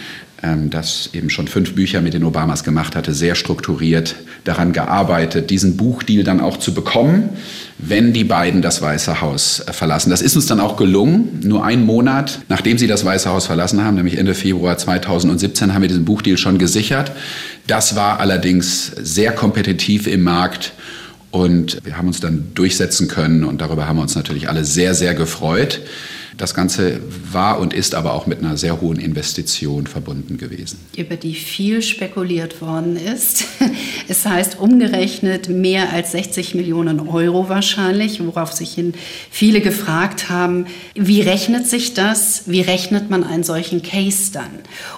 das 0.71 1.11
eben 1.14 1.31
schon 1.31 1.49
fünf 1.49 1.75
Bücher 1.75 2.03
mit 2.03 2.12
den 2.12 2.23
Obamas 2.23 2.64
gemacht 2.64 2.97
hatte, 2.97 3.14
sehr 3.14 3.35
strukturiert 3.35 4.17
daran 4.45 4.73
gearbeitet, 4.73 5.49
diesen 5.49 5.76
Buchdeal 5.76 6.23
dann 6.23 6.41
auch 6.41 6.59
zu 6.59 6.75
bekommen, 6.75 7.31
wenn 7.79 8.12
die 8.12 8.25
beiden 8.25 8.61
das 8.61 8.83
Weiße 8.83 9.21
Haus 9.21 9.61
äh, 9.61 9.73
verlassen. 9.73 10.11
Das 10.11 10.21
ist 10.21 10.37
uns 10.37 10.47
dann 10.47 10.61
auch 10.61 10.76
gelungen. 10.76 11.41
Nur 11.43 11.64
einen 11.64 11.85
Monat, 11.85 12.41
nachdem 12.49 12.79
sie 12.79 12.87
das 12.87 13.05
Weiße 13.05 13.31
Haus 13.31 13.47
verlassen 13.47 13.83
haben, 13.83 13.97
nämlich 13.97 14.19
Ende 14.19 14.35
Februar 14.35 14.76
2017, 14.76 15.73
haben 15.73 15.83
wir 15.83 15.88
diesen 15.88 16.05
Buchdeal 16.05 16.37
schon 16.37 16.59
gesichert. 16.59 17.12
Das 17.67 17.97
war 17.97 18.21
allerdings 18.21 18.93
sehr 19.00 19.33
kompetitiv 19.33 20.07
im 20.07 20.23
Markt. 20.23 20.73
Und 21.31 21.79
wir 21.85 21.97
haben 21.97 22.07
uns 22.07 22.21
dann 22.21 22.53
durchsetzen 22.55 23.09
können 23.09 23.43
und 23.43 23.61
darüber 23.61 23.88
haben 23.88 23.97
wir 23.97 24.03
uns 24.03 24.14
natürlich 24.14 24.49
alle 24.49 24.64
sehr, 24.64 24.95
sehr 24.95 25.14
gefreut. 25.14 25.81
Das 26.37 26.55
Ganze 26.55 27.00
war 27.31 27.61
und 27.61 27.73
ist 27.73 27.95
aber 27.95 28.14
auch 28.14 28.26
mit 28.26 28.41
einer 28.41 28.57
sehr 28.57 28.81
hohen 28.81 28.99
Investition 28.99 29.87
verbunden 29.87 30.37
gewesen. 30.37 30.79
Über 30.97 31.17
die 31.17 31.35
viel 31.35 31.83
spekuliert 31.83 32.61
worden 32.61 32.97
ist. 32.97 33.45
Es 34.07 34.26
heißt 34.26 34.59
umgerechnet 34.59 35.49
mehr 35.49 35.91
als 35.93 36.12
60 36.12 36.55
Millionen 36.55 37.00
Euro 37.00 37.49
wahrscheinlich, 37.49 38.25
worauf 38.25 38.53
sich 38.53 38.79
viele 39.31 39.62
gefragt 39.62 40.29
haben, 40.29 40.67
wie 40.95 41.23
rechnet 41.23 41.67
sich 41.67 41.95
das? 41.95 42.43
Wie 42.47 42.61
rechnet 42.61 43.09
man 43.09 43.25
einen 43.25 43.45
solchen 43.45 43.83
Case 43.83 44.31
dann? 44.33 44.50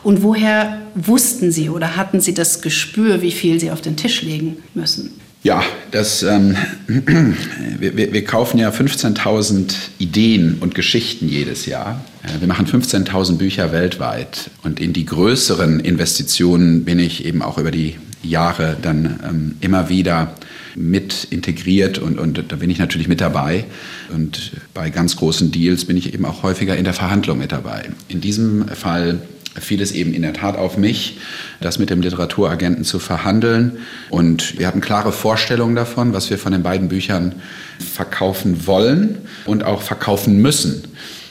Und 0.02 0.22
woher 0.22 0.82
wussten 0.96 1.52
Sie 1.52 1.68
oder 1.70 1.96
hatten 1.96 2.20
Sie 2.20 2.34
das 2.34 2.62
Gespür, 2.62 3.22
wie 3.22 3.30
viel 3.30 3.60
Sie 3.60 3.70
auf 3.70 3.80
den 3.80 3.96
Tisch 3.96 4.22
legen 4.22 4.56
müssen? 4.74 5.20
Ja, 5.46 5.62
das, 5.92 6.24
ähm, 6.24 6.56
wir, 6.88 8.12
wir, 8.12 8.24
kaufen 8.24 8.58
ja 8.58 8.70
15.000 8.70 9.74
Ideen 9.98 10.56
und 10.58 10.74
Geschichten 10.74 11.28
jedes 11.28 11.66
Jahr. 11.66 12.04
Äh, 12.24 12.40
wir 12.40 12.48
machen 12.48 12.66
15.000 12.66 13.36
Bücher 13.36 13.70
weltweit. 13.70 14.50
Und 14.64 14.80
in 14.80 14.92
die 14.92 15.06
größeren 15.06 15.78
Investitionen 15.78 16.84
bin 16.84 16.98
ich 16.98 17.24
eben 17.24 17.42
auch 17.42 17.58
über 17.58 17.70
die 17.70 17.94
Jahre 18.24 18.76
dann 18.82 19.20
ähm, 19.24 19.56
immer 19.60 19.88
wieder 19.88 20.34
mit 20.74 21.28
integriert 21.30 21.98
und, 21.98 22.18
und 22.18 22.42
da 22.48 22.56
bin 22.56 22.68
ich 22.68 22.80
natürlich 22.80 23.06
mit 23.06 23.20
dabei. 23.20 23.66
Und 24.12 24.50
bei 24.74 24.90
ganz 24.90 25.14
großen 25.14 25.52
Deals 25.52 25.84
bin 25.84 25.96
ich 25.96 26.12
eben 26.12 26.24
auch 26.24 26.42
häufiger 26.42 26.76
in 26.76 26.82
der 26.82 26.92
Verhandlung 26.92 27.38
mit 27.38 27.52
dabei. 27.52 27.90
In 28.08 28.20
diesem 28.20 28.66
Fall 28.66 29.20
fiel 29.60 29.80
es 29.80 29.92
eben 29.92 30.14
in 30.14 30.22
der 30.22 30.32
Tat 30.32 30.56
auf 30.56 30.76
mich, 30.76 31.18
das 31.60 31.78
mit 31.78 31.90
dem 31.90 32.00
Literaturagenten 32.00 32.84
zu 32.84 32.98
verhandeln. 32.98 33.78
Und 34.10 34.58
wir 34.58 34.66
hatten 34.66 34.80
klare 34.80 35.12
Vorstellungen 35.12 35.76
davon, 35.76 36.12
was 36.12 36.30
wir 36.30 36.38
von 36.38 36.52
den 36.52 36.62
beiden 36.62 36.88
Büchern 36.88 37.34
verkaufen 37.78 38.66
wollen 38.66 39.18
und 39.44 39.64
auch 39.64 39.82
verkaufen 39.82 40.40
müssen, 40.40 40.84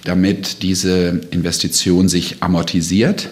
damit 0.03 0.61
diese 0.61 1.21
Investition 1.31 2.09
sich 2.09 2.41
amortisiert. 2.41 3.29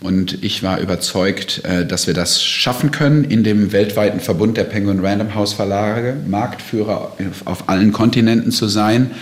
Und 0.00 0.42
ich 0.42 0.64
war 0.64 0.80
überzeugt, 0.80 1.64
äh, 1.64 1.86
dass 1.86 2.08
wir 2.08 2.14
das 2.14 2.42
schaffen 2.42 2.90
können 2.90 3.24
in 3.24 3.44
dem 3.44 3.70
weltweiten 3.70 4.18
Verbund 4.18 4.56
der 4.56 4.64
Penguin 4.64 5.04
Random 5.04 5.34
House 5.34 5.52
Verlage, 5.52 6.16
Marktführer 6.26 7.16
auf 7.44 7.68
allen 7.68 7.92
Kontinenten 7.92 8.50
zu 8.50 8.66
sein 8.66 9.12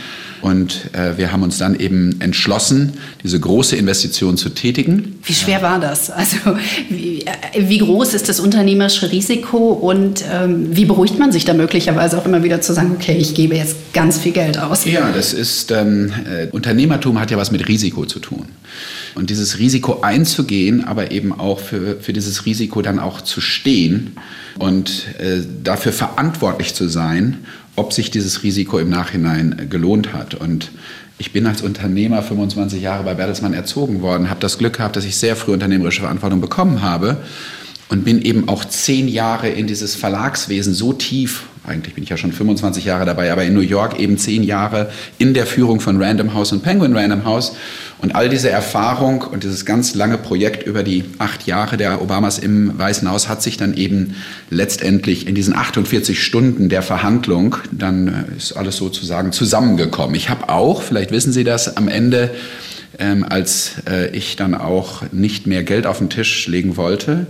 und 0.43 0.95
äh, 0.95 1.19
wir 1.19 1.33
haben 1.33 1.43
uns 1.43 1.59
dann 1.59 1.79
eben 1.79 2.21
entschlossen, 2.21 2.95
diese 3.23 3.39
große 3.39 3.77
Investition 3.77 4.37
zu 4.37 4.51
tätigen. 4.51 5.19
Wie 5.25 5.35
schwer 5.35 5.63
war 5.63 5.79
das? 5.79 6.11
Also 6.11 6.37
wie, 6.89 7.23
äh, 7.23 7.69
wie 7.69 7.79
groß 7.79 8.15
ist 8.15 8.29
das 8.29 8.41
unternehmerische 8.41 9.11
Risiko 9.11 9.73
und 9.73 10.25
ähm, 10.31 10.75
wie 10.75 10.85
beruhigt 10.85 11.19
man 11.19 11.33
sich 11.33 11.45
da 11.45 11.55
möglicherweise 11.55 12.19
auch 12.19 12.27
immer 12.27 12.43
wieder 12.43 12.61
zu 12.61 12.73
sagen, 12.73 12.93
okay, 12.95 13.17
ich 13.19 13.35
gebe 13.35 13.57
jetzt 13.57 13.77
ganz 13.93 14.19
viel 14.19 14.33
Geld 14.33 14.59
aus? 14.59 14.85
Ja, 14.85 15.13
das 15.13 15.33
ist, 15.33 15.71
ähm, 15.71 16.13
äh, 16.31 16.47
Unternehmertum 16.47 17.21
hat 17.21 17.31
ja 17.31 17.37
was 17.37 17.51
mit 17.51 17.69
Risiko 17.69 18.07
zu 18.07 18.19
tun. 18.19 18.47
Und 19.15 19.31
dieses 19.31 19.59
Risiko 19.59 20.01
einzugehen, 20.03 20.85
aber 20.85 21.11
eben 21.11 21.39
auch 21.39 21.59
für, 21.59 21.97
für 22.01 22.13
dieses 22.13 22.47
Risiko 22.47 22.81
dann 22.81 22.99
auch 22.99 23.21
zu 23.21 23.41
stehen 23.41 24.13
und 24.59 25.07
äh, 25.19 25.41
dafür 25.65 25.93
verantwortlich 25.93 26.75
zu 26.75 26.89
sein 26.89 27.39
ob 27.77 27.93
sich 27.93 28.11
dieses 28.11 28.43
Risiko 28.43 28.79
im 28.79 28.91
Nachhinein 28.91 29.69
gelohnt 29.71 30.13
hat. 30.13 30.35
Und 30.35 30.71
ich 31.19 31.33
bin 31.33 31.47
als 31.47 31.63
Unternehmer 31.63 32.23
25 32.23 32.81
Jahre 32.81 33.05
bei 33.05 33.15
Bertelsmann 33.15 33.55
erzogen 33.55 34.03
worden, 34.03 34.31
habe 34.31 34.41
das 34.41 34.59
Glück 34.59 34.79
gehabt, 34.79 34.97
dass 34.97 35.05
ich 35.05 35.17
sehr 35.17 35.37
früh 35.37 35.53
unternehmerische 35.53 36.01
Verantwortung 36.01 36.41
bekommen 36.41 36.83
habe 36.83 37.19
und 37.91 38.05
bin 38.05 38.23
eben 38.23 38.49
auch 38.49 38.65
zehn 38.65 39.09
Jahre 39.09 39.49
in 39.49 39.67
dieses 39.67 39.95
Verlagswesen 39.95 40.75
so 40.75 40.93
tief, 40.93 41.45
eigentlich 41.71 41.95
bin 41.95 42.05
ich 42.05 42.11
ja 42.11 42.17
schon 42.17 42.33
25 42.33 42.85
Jahre 42.85 43.07
dabei, 43.07 43.33
aber 43.33 43.45
in 43.45 43.55
New 43.55 43.61
York 43.61 43.99
eben 43.99 44.19
zehn 44.19 44.43
Jahre 44.43 44.91
in 45.19 45.35
der 45.35 45.47
Führung 45.47 45.81
von 45.81 46.03
Random 46.03 46.35
House 46.35 46.53
und 46.53 46.63
Penguin 46.63 46.97
Random 46.97 47.25
House. 47.25 47.53
Und 47.99 48.15
all 48.15 48.29
diese 48.29 48.51
Erfahrung 48.51 49.23
und 49.23 49.45
dieses 49.45 49.65
ganz 49.67 49.95
lange 49.95 50.17
Projekt 50.19 50.67
über 50.67 50.83
die 50.83 51.05
acht 51.19 51.47
Jahre 51.47 51.77
der 51.77 52.01
Obamas 52.01 52.39
im 52.39 52.79
Weißen 52.79 53.09
Haus 53.11 53.29
hat 53.29 53.43
sich 53.43 53.57
dann 53.57 53.75
eben 53.75 54.15
letztendlich 54.49 55.27
in 55.27 55.35
diesen 55.35 55.55
48 55.55 56.23
Stunden 56.23 56.69
der 56.69 56.83
Verhandlung, 56.83 57.57
dann 57.71 58.09
äh, 58.09 58.37
ist 58.37 58.53
alles 58.53 58.77
sozusagen 58.77 59.33
zusammengekommen. 59.33 60.15
Ich 60.15 60.31
habe 60.31 60.49
auch, 60.49 60.83
vielleicht 60.83 61.11
wissen 61.11 61.33
Sie 61.33 61.45
das, 61.45 61.77
am 61.77 61.89
Ende 61.89 62.31
ähm, 62.99 63.25
als 63.29 63.75
äh, 63.89 64.15
ich 64.15 64.37
dann 64.37 64.55
auch 64.55 65.03
nicht 65.13 65.47
mehr 65.47 65.65
Geld 65.65 65.87
auf 65.87 65.99
den 65.99 66.11
Tisch 66.11 66.47
legen 66.47 66.77
wollte, 66.77 67.27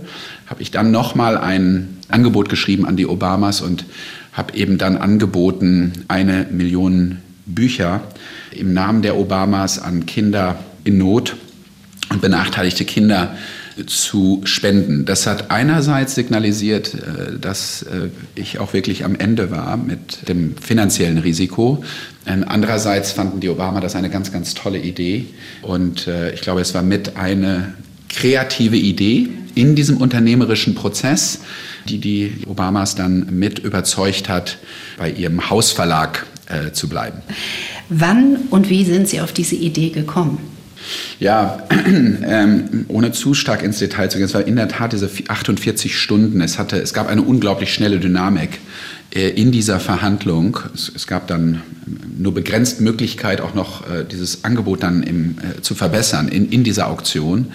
habe 0.47 0.61
ich 0.61 0.71
dann 0.71 0.91
nochmal 0.91 1.37
ein 1.37 1.97
Angebot 2.09 2.49
geschrieben 2.49 2.85
an 2.85 2.97
die 2.97 3.07
Obamas 3.07 3.61
und 3.61 3.85
habe 4.33 4.55
eben 4.55 4.77
dann 4.77 4.97
angeboten, 4.97 6.05
eine 6.07 6.47
Million 6.51 7.17
Bücher 7.45 8.01
im 8.51 8.73
Namen 8.73 9.01
der 9.01 9.17
Obamas 9.17 9.79
an 9.79 10.05
Kinder 10.05 10.59
in 10.83 10.97
Not 10.97 11.35
und 12.09 12.21
benachteiligte 12.21 12.85
Kinder 12.85 13.35
zu 13.87 14.41
spenden. 14.43 15.05
Das 15.05 15.27
hat 15.27 15.49
einerseits 15.49 16.15
signalisiert, 16.15 16.93
äh, 16.93 17.39
dass 17.39 17.83
äh, 17.83 18.09
ich 18.35 18.59
auch 18.59 18.73
wirklich 18.73 19.05
am 19.05 19.15
Ende 19.15 19.51
war 19.51 19.77
mit 19.77 20.27
dem 20.27 20.55
finanziellen 20.57 21.17
Risiko. 21.17 21.83
Andererseits 22.25 23.11
fanden 23.11 23.39
die 23.39 23.49
Obama 23.49 23.79
das 23.79 23.95
eine 23.95 24.11
ganz, 24.11 24.31
ganz 24.31 24.53
tolle 24.53 24.77
Idee. 24.77 25.25
Und 25.63 26.07
äh, 26.07 26.33
ich 26.33 26.41
glaube, 26.41 26.61
es 26.61 26.75
war 26.75 26.83
mit 26.83 27.17
eine 27.17 27.73
kreative 28.09 28.77
Idee 28.77 29.29
in 29.55 29.75
diesem 29.75 29.97
unternehmerischen 29.97 30.75
Prozess, 30.75 31.39
die 31.87 31.99
die 31.99 32.33
Obamas 32.47 32.95
dann 32.95 33.27
mit 33.31 33.59
überzeugt 33.59 34.29
hat, 34.29 34.57
bei 34.97 35.09
ihrem 35.11 35.49
Hausverlag 35.49 36.25
äh, 36.47 36.71
zu 36.71 36.89
bleiben. 36.89 37.21
Wann 37.89 38.37
und 38.49 38.69
wie 38.69 38.85
sind 38.85 39.07
Sie 39.07 39.21
auf 39.21 39.33
diese 39.33 39.55
Idee 39.55 39.89
gekommen? 39.89 40.39
Ja, 41.19 41.63
ähm, 41.85 42.85
ohne 42.87 43.11
zu 43.11 43.33
stark 43.33 43.63
ins 43.63 43.79
Detail 43.79 44.09
zu 44.09 44.17
gehen, 44.17 44.25
es 44.25 44.33
war 44.33 44.45
in 44.45 44.55
der 44.55 44.67
Tat 44.67 44.93
diese 44.93 45.09
48 45.27 45.97
Stunden. 45.97 46.41
Es, 46.41 46.57
hatte, 46.57 46.77
es 46.77 46.93
gab 46.93 47.07
eine 47.07 47.21
unglaublich 47.21 47.73
schnelle 47.73 47.99
Dynamik 47.99 48.59
in 49.11 49.51
dieser 49.51 49.79
Verhandlung. 49.79 50.57
Es, 50.73 50.91
es, 50.95 51.05
gab 51.05 51.27
dann 51.27 51.61
nur 52.17 52.33
begrenzt 52.33 52.79
Möglichkeit, 52.79 53.41
auch 53.41 53.53
noch 53.53 53.89
äh, 53.89 54.05
dieses 54.09 54.45
Angebot 54.45 54.83
dann 54.83 55.03
im, 55.03 55.37
äh, 55.39 55.61
zu 55.61 55.75
verbessern 55.75 56.29
in, 56.29 56.49
in 56.49 56.63
dieser 56.63 56.87
Auktion. 56.87 57.47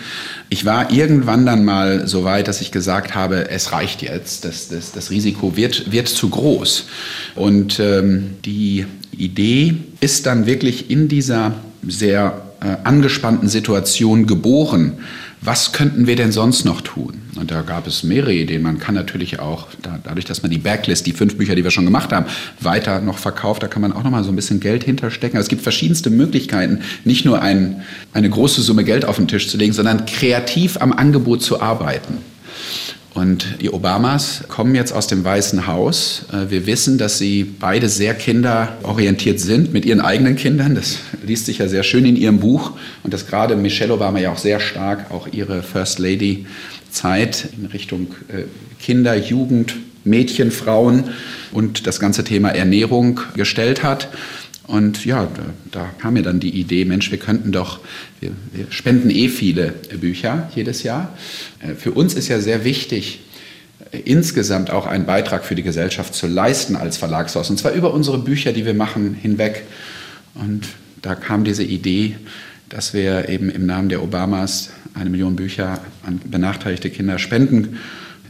Ich 0.51 0.65
war 0.67 0.93
irgendwann 0.93 1.47
dann 1.47 1.65
mal 1.65 2.07
so 2.07 2.25
weit, 2.25 2.49
dass 2.49 2.61
ich 2.61 2.73
gesagt 2.73 3.15
habe, 3.15 3.49
es 3.51 3.73
reicht 3.73 4.03
jetzt, 4.03 4.45
das, 4.45 4.69
das, 4.69 4.93
das 4.93 5.11
Risiko 5.11 5.57
wird, 5.57 5.91
wird 5.93 6.09
zu 6.09 6.29
groß. 6.29 6.87
Und 7.35 7.81
ähm, 7.81 8.35
die 8.45 8.85
Idee 9.17 9.77
ist 10.01 10.27
dann 10.27 10.45
wirklich 10.45 10.91
in 10.91 11.09
dieser 11.09 11.55
sehr 11.87 12.43
äh, 12.61 12.77
angespannten 12.85 13.49
Situation 13.49 14.27
geboren. 14.27 14.99
Was 15.43 15.73
könnten 15.73 16.07
wir 16.07 16.17
denn 16.17 16.33
sonst 16.33 16.65
noch 16.65 16.81
tun? 16.81 17.23
Und 17.37 17.51
da 17.51 17.63
gab 17.63 17.87
es 17.87 18.03
mehrere 18.03 18.33
Ideen. 18.33 18.63
Man 18.63 18.79
kann 18.79 18.95
natürlich 18.95 19.39
auch, 19.39 19.69
da, 19.83 19.99
dadurch, 20.03 20.25
dass 20.25 20.43
man 20.43 20.51
die 20.51 20.59
Backlist, 20.59 21.07
die 21.07 21.13
fünf 21.13 21.37
Bücher, 21.37 21.55
die 21.55 21.63
wir 21.63 21.71
schon 21.71 21.85
gemacht 21.85 22.13
haben, 22.13 22.27
weiter 22.61 23.01
noch 23.01 23.19
verkauft, 23.19 23.63
da 23.63 23.69
kann 23.69 23.83
man 23.83 23.93
auch 23.93 24.03
noch 24.03 24.11
mal 24.11 24.25
so 24.25 24.31
ein 24.31 24.37
bisschen 24.37 24.61
Geld 24.61 24.85
hinterstecken. 24.85 25.37
Also 25.37 25.47
es 25.47 25.51
gibt 25.51 25.63
verschiedenste 25.63 26.11
Möglichkeiten, 26.11 26.81
nicht 27.05 27.25
nur 27.25 27.43
ein, 27.43 27.83
eine 28.13 28.31
große 28.31 28.63
Summe 28.63 28.85
Geld 28.85 29.05
auf 29.05 29.17
den 29.17 29.29
Tisch 29.29 29.49
zu 29.49 29.57
legen, 29.57 29.73
sondern 29.73 30.07
kreativ 30.07 30.81
am 30.81 30.93
Angebot 30.93 31.43
zu 31.43 31.61
arbeiten. 31.61 32.19
Und 33.17 33.63
die 33.63 33.71
Obamas 33.71 34.45
kommen 34.47 34.75
jetzt 34.75 34.93
aus 34.93 35.07
dem 35.07 35.25
Weißen 35.25 35.67
Haus. 35.67 36.27
Äh, 36.31 36.51
wir 36.51 36.67
wissen, 36.67 36.99
dass 36.99 37.17
sie 37.17 37.45
beide 37.45 37.89
sehr 37.89 38.13
kinderorientiert 38.13 39.41
sind 39.41 39.73
mit 39.73 39.87
ihren 39.87 40.03
eigenen 40.03 40.37
Kindern. 40.37 40.75
Das 40.75 40.99
liest 41.25 41.47
sich 41.47 41.57
ja 41.59 41.67
sehr 41.67 41.83
schön 41.83 42.05
in 42.05 42.15
ihrem 42.17 42.41
Buch. 42.41 42.73
Und 43.03 43.15
dass 43.15 43.27
gerade 43.27 43.57
Michelle 43.57 43.95
Obama 43.95 44.19
ja 44.19 44.33
auch 44.33 44.37
sehr 44.37 44.61
stark 44.61 45.11
auch 45.11 45.29
ihre 45.33 45.63
First 45.63 45.99
Lady 45.99 46.45
Zeit 46.91 47.49
in 47.59 47.65
Richtung 47.65 48.09
äh, 48.29 48.43
Kinder, 48.83 49.17
Jugend, 49.17 49.77
Mädchen, 50.05 50.51
Frauen 50.51 51.05
und 51.53 51.87
das 51.87 51.99
ganze 51.99 52.23
Thema 52.23 52.51
Ernährung 52.51 53.21
gestellt 53.35 53.83
hat. 53.83 54.09
Und 54.67 55.05
ja, 55.05 55.29
da, 55.71 55.89
kam 55.99 56.15
mir 56.15 56.23
dann 56.23 56.41
die 56.41 56.51
Idee, 56.51 56.85
Mensch, 56.85 57.11
wir 57.11 57.19
könnten 57.19 57.53
doch, 57.53 57.81
wir, 58.21 58.33
wir 58.53 58.67
spenden 58.71 59.11
eh 59.11 59.29
viele 59.29 59.69
Bücher 60.01 60.51
jedes 60.55 60.83
Jahr. 60.83 61.17
Äh, 61.61 61.75
für 61.75 61.93
uns 61.93 62.15
ist 62.15 62.29
ja 62.29 62.41
sehr 62.41 62.65
wichtig, 62.65 63.21
äh, 63.93 63.99
insgesamt 64.01 64.71
auch 64.71 64.87
einen 64.87 65.07
Beitrag 65.07 65.45
für 65.45 65.55
die 65.55 65.63
Gesellschaft 65.63 66.15
zu 66.15 66.27
leisten 66.27 66.75
als 66.75 66.97
Verlagshaus. 66.97 67.49
Und 67.49 67.59
zwar 67.59 67.73
über 67.73 67.95
unsere 67.95 68.19
Bücher, 68.19 68.53
die 68.53 68.67
wir 68.67 68.75
machen, 68.75 69.15
hinweg. 69.15 69.63
Und 70.35 70.67
da 71.01 71.15
kam 71.15 71.45
diese 71.45 71.63
Idee, 71.63 72.17
dass 72.69 72.93
wir 72.93 73.29
eben 73.29 73.51
im 73.51 73.67
Namen 73.67 73.89
der 73.89 74.03
Obamas 74.03 74.71
eine 74.95 75.11
Million 75.11 75.37
Bücher 75.37 75.81
an 76.05 76.21
benachteiligte 76.25 76.91
Kinder 76.91 77.19
spenden 77.21 77.79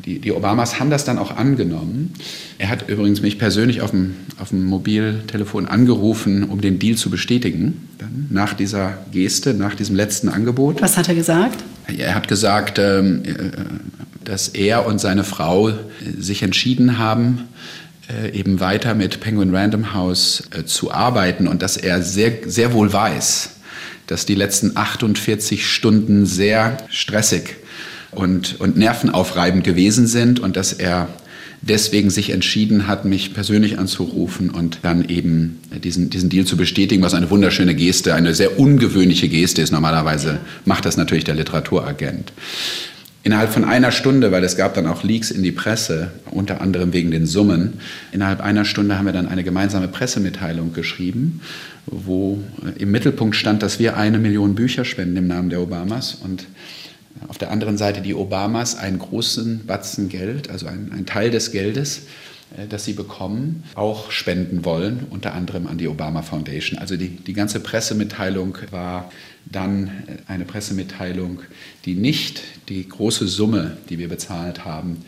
die, 0.04 0.18
die, 0.18 0.32
Obamas 0.32 0.78
haben 0.78 0.90
das 0.90 1.04
dann 1.04 1.18
auch 1.18 1.37
angenommen. 1.37 2.14
Er 2.59 2.68
hat 2.68 2.88
übrigens 2.88 3.22
mich 3.22 3.38
persönlich 3.38 3.80
auf 3.80 3.90
dem, 3.90 4.14
auf 4.38 4.50
dem 4.50 4.64
Mobiltelefon 4.64 5.66
angerufen, 5.66 6.44
um 6.44 6.61
den 6.61 6.78
Deal 6.78 6.96
zu 6.96 7.11
bestätigen, 7.11 7.88
dann 7.98 8.28
nach 8.30 8.54
dieser 8.54 8.98
Geste, 9.12 9.54
nach 9.54 9.74
diesem 9.74 9.96
letzten 9.96 10.28
Angebot. 10.28 10.82
Was 10.82 10.96
hat 10.96 11.09
er 11.09 11.14
gesagt? 11.14 11.64
Er 11.96 12.14
hat 12.14 12.28
gesagt, 12.28 12.78
ähm, 12.78 13.22
äh, 13.24 13.32
dass 14.24 14.48
er 14.48 14.87
und 14.87 15.00
seine 15.00 15.24
Frau 15.24 15.72
sich 16.18 16.42
entschieden 16.42 16.98
haben, 16.98 17.44
äh, 18.09 18.30
eben 18.38 18.61
weiter 18.61 18.94
mit 18.94 19.20
Penguin 19.20 19.54
Random 19.54 19.94
House 19.94 20.44
äh, 20.50 20.64
zu 20.64 20.92
arbeiten 20.92 21.48
und 21.48 21.62
dass 21.62 21.76
er 21.76 22.02
sehr, 22.02 22.32
sehr 22.46 22.72
wohl 22.72 22.92
weiß, 22.92 23.50
dass 24.06 24.26
die 24.26 24.35
letzten 24.35 24.76
48 24.76 25.66
Stunden 25.66 26.26
sehr 26.26 26.76
stressig 26.88 27.56
und, 28.16 28.61
und 28.61 28.76
nervenaufreibend 28.76 29.64
gewesen 29.64 30.07
sind 30.07 30.40
und 30.40 30.57
dass 30.57 30.72
er 30.72 31.09
deswegen 31.62 32.11
sich 32.11 32.31
entschieden 32.31 32.87
hat, 32.87 33.05
mich 33.05 33.35
persönlich 33.35 33.79
anzurufen 33.79 34.50
und 34.50 34.81
dann 34.83 35.09
eben 35.09 35.61
diesen, 35.83 36.11
diesen 36.11 36.29
Deal 36.29 36.44
zu 36.44 36.57
bestätigen, 36.57 37.02
was 37.02 37.14
eine 37.14 37.31
wunderschöne 37.31 37.74
Geste, 37.74 38.14
eine 38.14 38.35
sehr 38.35 38.59
ungewöhnliche 38.59 39.29
Geste 39.29 39.62
ist. 39.62 39.72
Normalerweise 39.72 40.38
macht 40.64 40.85
das 40.85 40.96
natürlich 40.96 41.24
der 41.24 41.35
Literaturagent. 41.35 42.33
Innerhalb 43.22 43.52
von 43.52 43.64
einer 43.64 43.90
Stunde, 43.90 44.31
weil 44.31 44.44
es 44.44 44.57
gab 44.57 44.74
dann 44.74 44.87
auch 44.87 45.02
Leaks 45.02 45.33
in 45.33 45.42
die 45.42 45.50
Presse, 45.50 46.12
unter 46.31 46.61
anderem 46.61 46.92
wegen 46.92 47.11
den 47.11 47.26
Summen, 47.26 47.72
innerhalb 48.12 48.40
einer 48.40 48.64
Stunde 48.64 48.96
haben 48.96 49.07
wir 49.07 49.12
dann 49.12 49.26
eine 49.26 49.42
gemeinsame 49.42 49.88
Pressemitteilung 49.88 50.72
geschrieben, 50.72 51.40
wo 51.87 52.40
im 52.79 52.92
Mittelpunkt 52.92 53.35
stand, 53.35 53.64
dass 53.64 53.81
wir 53.81 53.96
eine 53.96 54.18
Million 54.20 54.55
Bücher 54.55 54.85
spenden 54.85 55.16
im 55.16 55.26
Namen 55.26 55.50
der 55.50 55.61
Obamas 55.61 56.14
und 56.22 56.46
auf 57.29 57.38
der 57.38 57.50
anderen 57.50 57.79
Seite 57.79 58.00
die 58.00 58.14
Obamas 58.14 58.76
einen 58.76 58.98
großen 58.98 59.66
Batzen 59.66 60.09
Geld, 60.09 60.50
also 60.50 60.66
ein, 60.66 60.92
ein 60.92 61.07
Teil 61.07 61.31
des 61.31 61.52
Geldes, 61.52 62.02
äh, 62.57 62.66
das 62.68 62.85
sie 62.85 62.92
bekommen, 62.92 63.64
auch 63.74 64.11
spenden 64.11 64.64
wollen, 64.64 65.07
unter 65.11 65.35
anderem 65.35 65.66
an 65.66 65.79
die 65.79 65.88
Obama 65.88 66.22
Foundation. 66.22 66.79
Also 66.79 66.96
die, 66.96 67.09
die 67.09 67.33
ganze 67.33 67.61
Pressemitteilung 67.61 68.59
war 68.70 69.11
dann 69.44 69.88
äh, 70.07 70.31
eine 70.31 70.44
Pressemitteilung, 70.44 71.40
die 71.85 71.94
nicht 71.94 72.42
die 72.68 72.88
große 72.88 73.26
Summe, 73.29 73.76
die 73.88 73.98
wir 73.98 74.09
bezahlt 74.09 74.64
haben, 74.64 75.05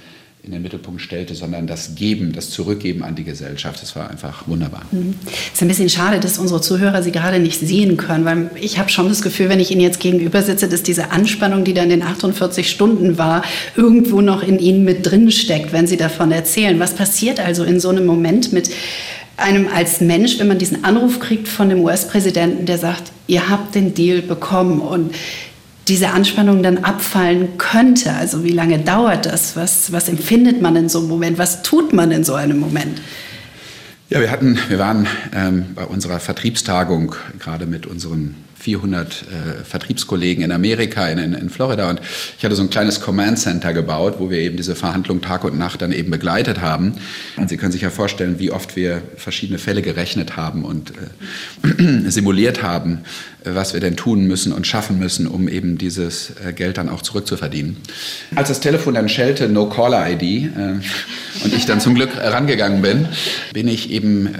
in 0.49 0.53
den 0.53 0.63
Mittelpunkt 0.63 1.03
stellte, 1.03 1.35
sondern 1.35 1.67
das 1.67 1.95
Geben, 1.95 2.33
das 2.33 2.49
Zurückgeben 2.49 3.03
an 3.03 3.15
die 3.15 3.25
Gesellschaft. 3.25 3.83
Das 3.83 3.95
war 3.95 4.11
einfach 4.11 4.49
wunderbar. 4.49 4.81
Es 4.91 4.99
mhm. 4.99 5.15
ist 5.53 5.61
ein 5.61 5.69
bisschen 5.69 5.91
schade, 5.91 6.21
dass 6.21 6.39
unsere 6.39 6.63
Zuhörer 6.63 7.03
Sie 7.03 7.13
gerade 7.13 7.39
nicht 7.39 7.61
sehen 7.61 7.99
können, 7.99 8.25
weil 8.25 8.51
ich 8.59 8.79
habe 8.79 8.89
schon 8.89 9.11
das 9.11 9.21
Gefühl, 9.21 9.51
wenn 9.51 9.61
ich 9.61 9.71
Ihnen 9.71 9.83
jetzt 9.83 10.01
gegenüber 10.01 10.43
sitze, 10.43 10.67
dass 10.67 10.83
diese 10.83 11.11
Anspannung, 11.11 11.65
die 11.65 11.75
da 11.75 11.83
in 11.83 11.91
den 11.91 12.03
48 12.03 12.71
Stunden 12.71 13.19
war, 13.19 13.43
irgendwo 13.77 14.23
noch 14.23 14.43
in 14.43 14.59
Ihnen 14.59 14.85
mit 14.85 15.05
drin 15.05 15.31
steckt, 15.31 15.75
wenn 15.75 15.87
Sie 15.87 15.99
davon 15.99 16.33
erzählen. 16.33 16.81
Was 16.81 16.95
passiert 16.95 17.41
also 17.41 17.65
in 17.65 17.79
so 17.79 17.91
einem 17.91 18.07
Moment 18.07 18.55
mit 18.55 18.71
einem 19.37 19.69
als 19.69 20.01
Mensch, 20.01 20.39
wenn 20.39 20.49
man 20.49 20.59
diesen 20.59 20.83
Anruf 20.83 21.21
kriegt 21.21 21.47
von 21.47 21.69
dem 21.69 21.81
US-Präsidenten, 21.81 22.65
der 22.65 22.79
sagt, 22.79 23.13
ihr 23.27 23.51
habt 23.51 23.75
den 23.75 23.93
Deal 23.93 24.23
bekommen 24.23 24.81
und 24.81 25.15
diese 25.89 26.11
Anspannung 26.11 26.63
dann 26.63 26.79
abfallen 26.79 27.59
könnte. 27.59 28.13
Also 28.13 28.45
wie 28.45 28.53
lange 28.53 28.79
dauert 28.79 29.27
das? 29.27 29.57
Was, 29.57 29.93
was 29.93 30.09
empfindet 30.09 30.61
man 30.61 30.77
in 30.77 30.89
so 30.89 30.99
einem 30.99 31.09
Moment? 31.09 31.39
Was 31.39 31.63
tut 31.63 31.93
man 31.93 32.11
in 32.11 32.25
so 32.25 32.35
einem 32.35 32.59
Moment? 32.59 33.01
Ja, 34.11 34.21
wir 34.21 34.31
hatten, 34.31 34.59
wir 34.69 34.79
waren 34.79 35.07
ähm, 35.35 35.67
bei 35.75 35.85
unserer 35.85 36.19
Vertriebstagung 36.19 37.15
gerade 37.39 37.67
mit 37.67 37.87
unseren 37.87 38.37
400 38.59 39.07
äh, 39.23 39.65
Vertriebskollegen 39.65 40.43
in 40.43 40.51
Amerika, 40.51 41.07
in, 41.09 41.19
in, 41.19 41.35
in, 41.35 41.51
Florida. 41.51 41.89
Und 41.89 42.01
ich 42.37 42.45
hatte 42.45 42.57
so 42.57 42.63
ein 42.63 42.71
kleines 42.71 43.01
Command 43.01 43.39
Center 43.39 43.73
gebaut, 43.73 44.17
wo 44.19 44.31
wir 44.31 44.39
eben 44.39 44.57
diese 44.57 44.75
Verhandlungen 44.75 45.23
Tag 45.23 45.45
und 45.45 45.59
Nacht 45.59 45.81
dann 45.81 45.93
eben 45.93 46.11
begleitet 46.11 46.61
haben. 46.61 46.95
Und 47.37 47.49
Sie 47.49 47.57
können 47.57 47.71
sich 47.71 47.83
ja 47.83 47.91
vorstellen, 47.91 48.39
wie 48.39 48.51
oft 48.51 48.75
wir 48.75 49.03
verschiedene 49.17 49.59
Fälle 49.59 49.83
gerechnet 49.83 50.37
haben 50.37 50.65
und 50.65 50.93
äh, 51.65 52.09
simuliert 52.11 52.63
haben, 52.63 53.05
was 53.45 53.73
wir 53.73 53.81
denn 53.81 53.97
tun 53.97 54.27
müssen 54.27 54.53
und 54.53 54.67
schaffen 54.67 54.99
müssen, 54.99 55.27
um 55.27 55.49
eben 55.49 55.79
dieses 55.79 56.33
äh, 56.45 56.53
Geld 56.53 56.79
dann 56.79 56.89
auch 56.89 57.03
zurückzuverdienen. 57.03 57.77
Als 58.35 58.49
das 58.49 58.61
Telefon 58.61 58.95
dann 58.95 59.09
schellte, 59.09 59.49
No 59.49 59.69
Caller 59.69 60.11
ID, 60.11 60.23
äh, 60.23 60.47
und 61.45 61.55
ich 61.55 61.67
dann 61.67 61.81
zum 61.81 61.95
Glück 61.95 62.11
rangegangen 62.17 62.83
bin, 62.83 63.09
bin 63.53 63.69
ich 63.69 63.91
eben 63.91 64.27
äh, 64.27 64.31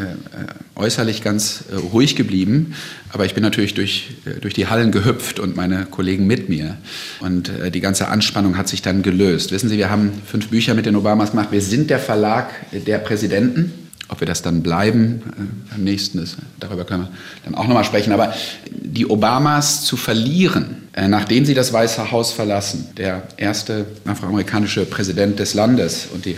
äußerlich 0.75 1.23
ganz 1.23 1.65
ruhig 1.93 2.17
geblieben 2.17 2.75
aber 3.11 3.25
ich 3.25 3.35
bin 3.35 3.43
natürlich 3.43 3.75
durch, 3.75 4.09
äh, 4.27 4.41
durch 4.41 4.55
die 4.55 4.67
Hallen 4.67 4.93
gehüpft 4.93 5.39
und 5.39 5.57
meine 5.57 5.87
Kollegen 5.87 6.27
mit 6.27 6.49
mir. 6.49 6.77
Und 7.21 7.49
äh, 7.49 7.71
die 7.71 7.81
ganze 7.81 8.09
Anspannung 8.09 8.57
hat 8.57 8.69
sich 8.69 8.83
dann 8.83 9.03
gelöst. 9.03 9.53
Wissen 9.53 9.69
Sie, 9.69 9.79
wir 9.79 9.91
haben 9.91 10.13
fünf 10.27 10.49
Bücher 10.49 10.75
mit 10.75 10.87
den 10.87 10.97
Obamas 10.97 11.31
gemacht. 11.31 11.49
Wir 11.51 11.63
sind 11.63 11.91
der 11.91 11.99
Verlag 11.99 12.51
der 12.73 12.99
Präsidenten. 12.99 13.88
Ob 14.09 14.21
wir 14.21 14.27
das 14.27 14.41
dann 14.43 14.63
bleiben, 14.63 15.23
äh, 15.71 15.75
am 15.75 15.85
nächsten 15.85 16.19
ist, 16.19 16.37
darüber 16.59 16.85
können 16.85 17.05
wir 17.05 17.11
dann 17.45 17.55
auch 17.55 17.67
nochmal 17.67 17.85
sprechen. 17.85 18.13
Aber 18.13 18.35
die 18.71 19.07
Obamas 19.07 19.85
zu 19.85 19.97
verlieren, 19.97 20.89
äh, 20.95 21.09
nachdem 21.09 21.45
sie 21.45 21.55
das 21.55 21.73
Weiße 21.73 22.11
Haus 22.11 22.33
verlassen, 22.33 22.89
der 22.97 23.23
erste 23.37 23.87
afroamerikanische 24.07 24.87
Präsident 24.87 25.39
des 25.39 25.55
Landes 25.55 26.09
und 26.13 26.25
die 26.25 26.37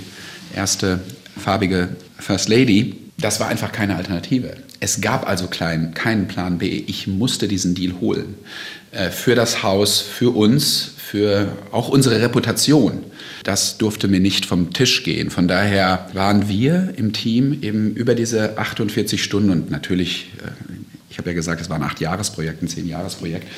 erste 0.55 1.01
farbige 1.37 1.91
First 2.19 2.49
Lady, 2.49 2.97
das 3.19 3.39
war 3.39 3.49
einfach 3.49 3.71
keine 3.71 3.97
Alternative. 3.97 4.57
Es 4.81 5.01
gab 5.01 5.29
also 5.29 5.47
klein, 5.47 5.93
keinen 5.95 6.27
Plan 6.27 6.59
B. 6.59 6.85
Ich 6.87 7.07
musste 7.07 7.49
diesen 7.49 7.75
Deal 7.75 8.01
holen. 8.01 8.35
Äh, 8.93 9.11
für 9.11 9.35
das 9.35 9.63
Haus, 9.63 10.01
für 10.01 10.35
uns, 10.35 10.93
für 11.11 11.49
auch 11.73 11.89
unsere 11.89 12.21
Reputation. 12.21 13.01
Das 13.43 13.79
durfte 13.79 14.07
mir 14.07 14.21
nicht 14.21 14.47
vom 14.47 14.73
Tisch 14.73 15.03
gehen. 15.03 15.31
Von 15.31 15.49
daher 15.49 16.09
waren 16.13 16.49
wir 16.49 16.95
im 16.97 17.13
Team 17.13 17.59
eben 17.63 17.97
über 17.97 18.15
diese 18.15 18.57
48 18.57 19.21
Stunden 19.21 19.51
und 19.51 19.71
natürlich, 19.73 20.31
äh, 20.39 20.51
ich 21.11 21.19
habe 21.19 21.31
ja 21.31 21.35
gesagt, 21.35 21.61
es 21.61 21.69
war 21.69 21.79
ein 21.79 21.83
Acht-Jahres-Projekt, 21.83 22.63
ein 22.63 22.69
Zehn-Jahres-Projekt, 22.69 23.49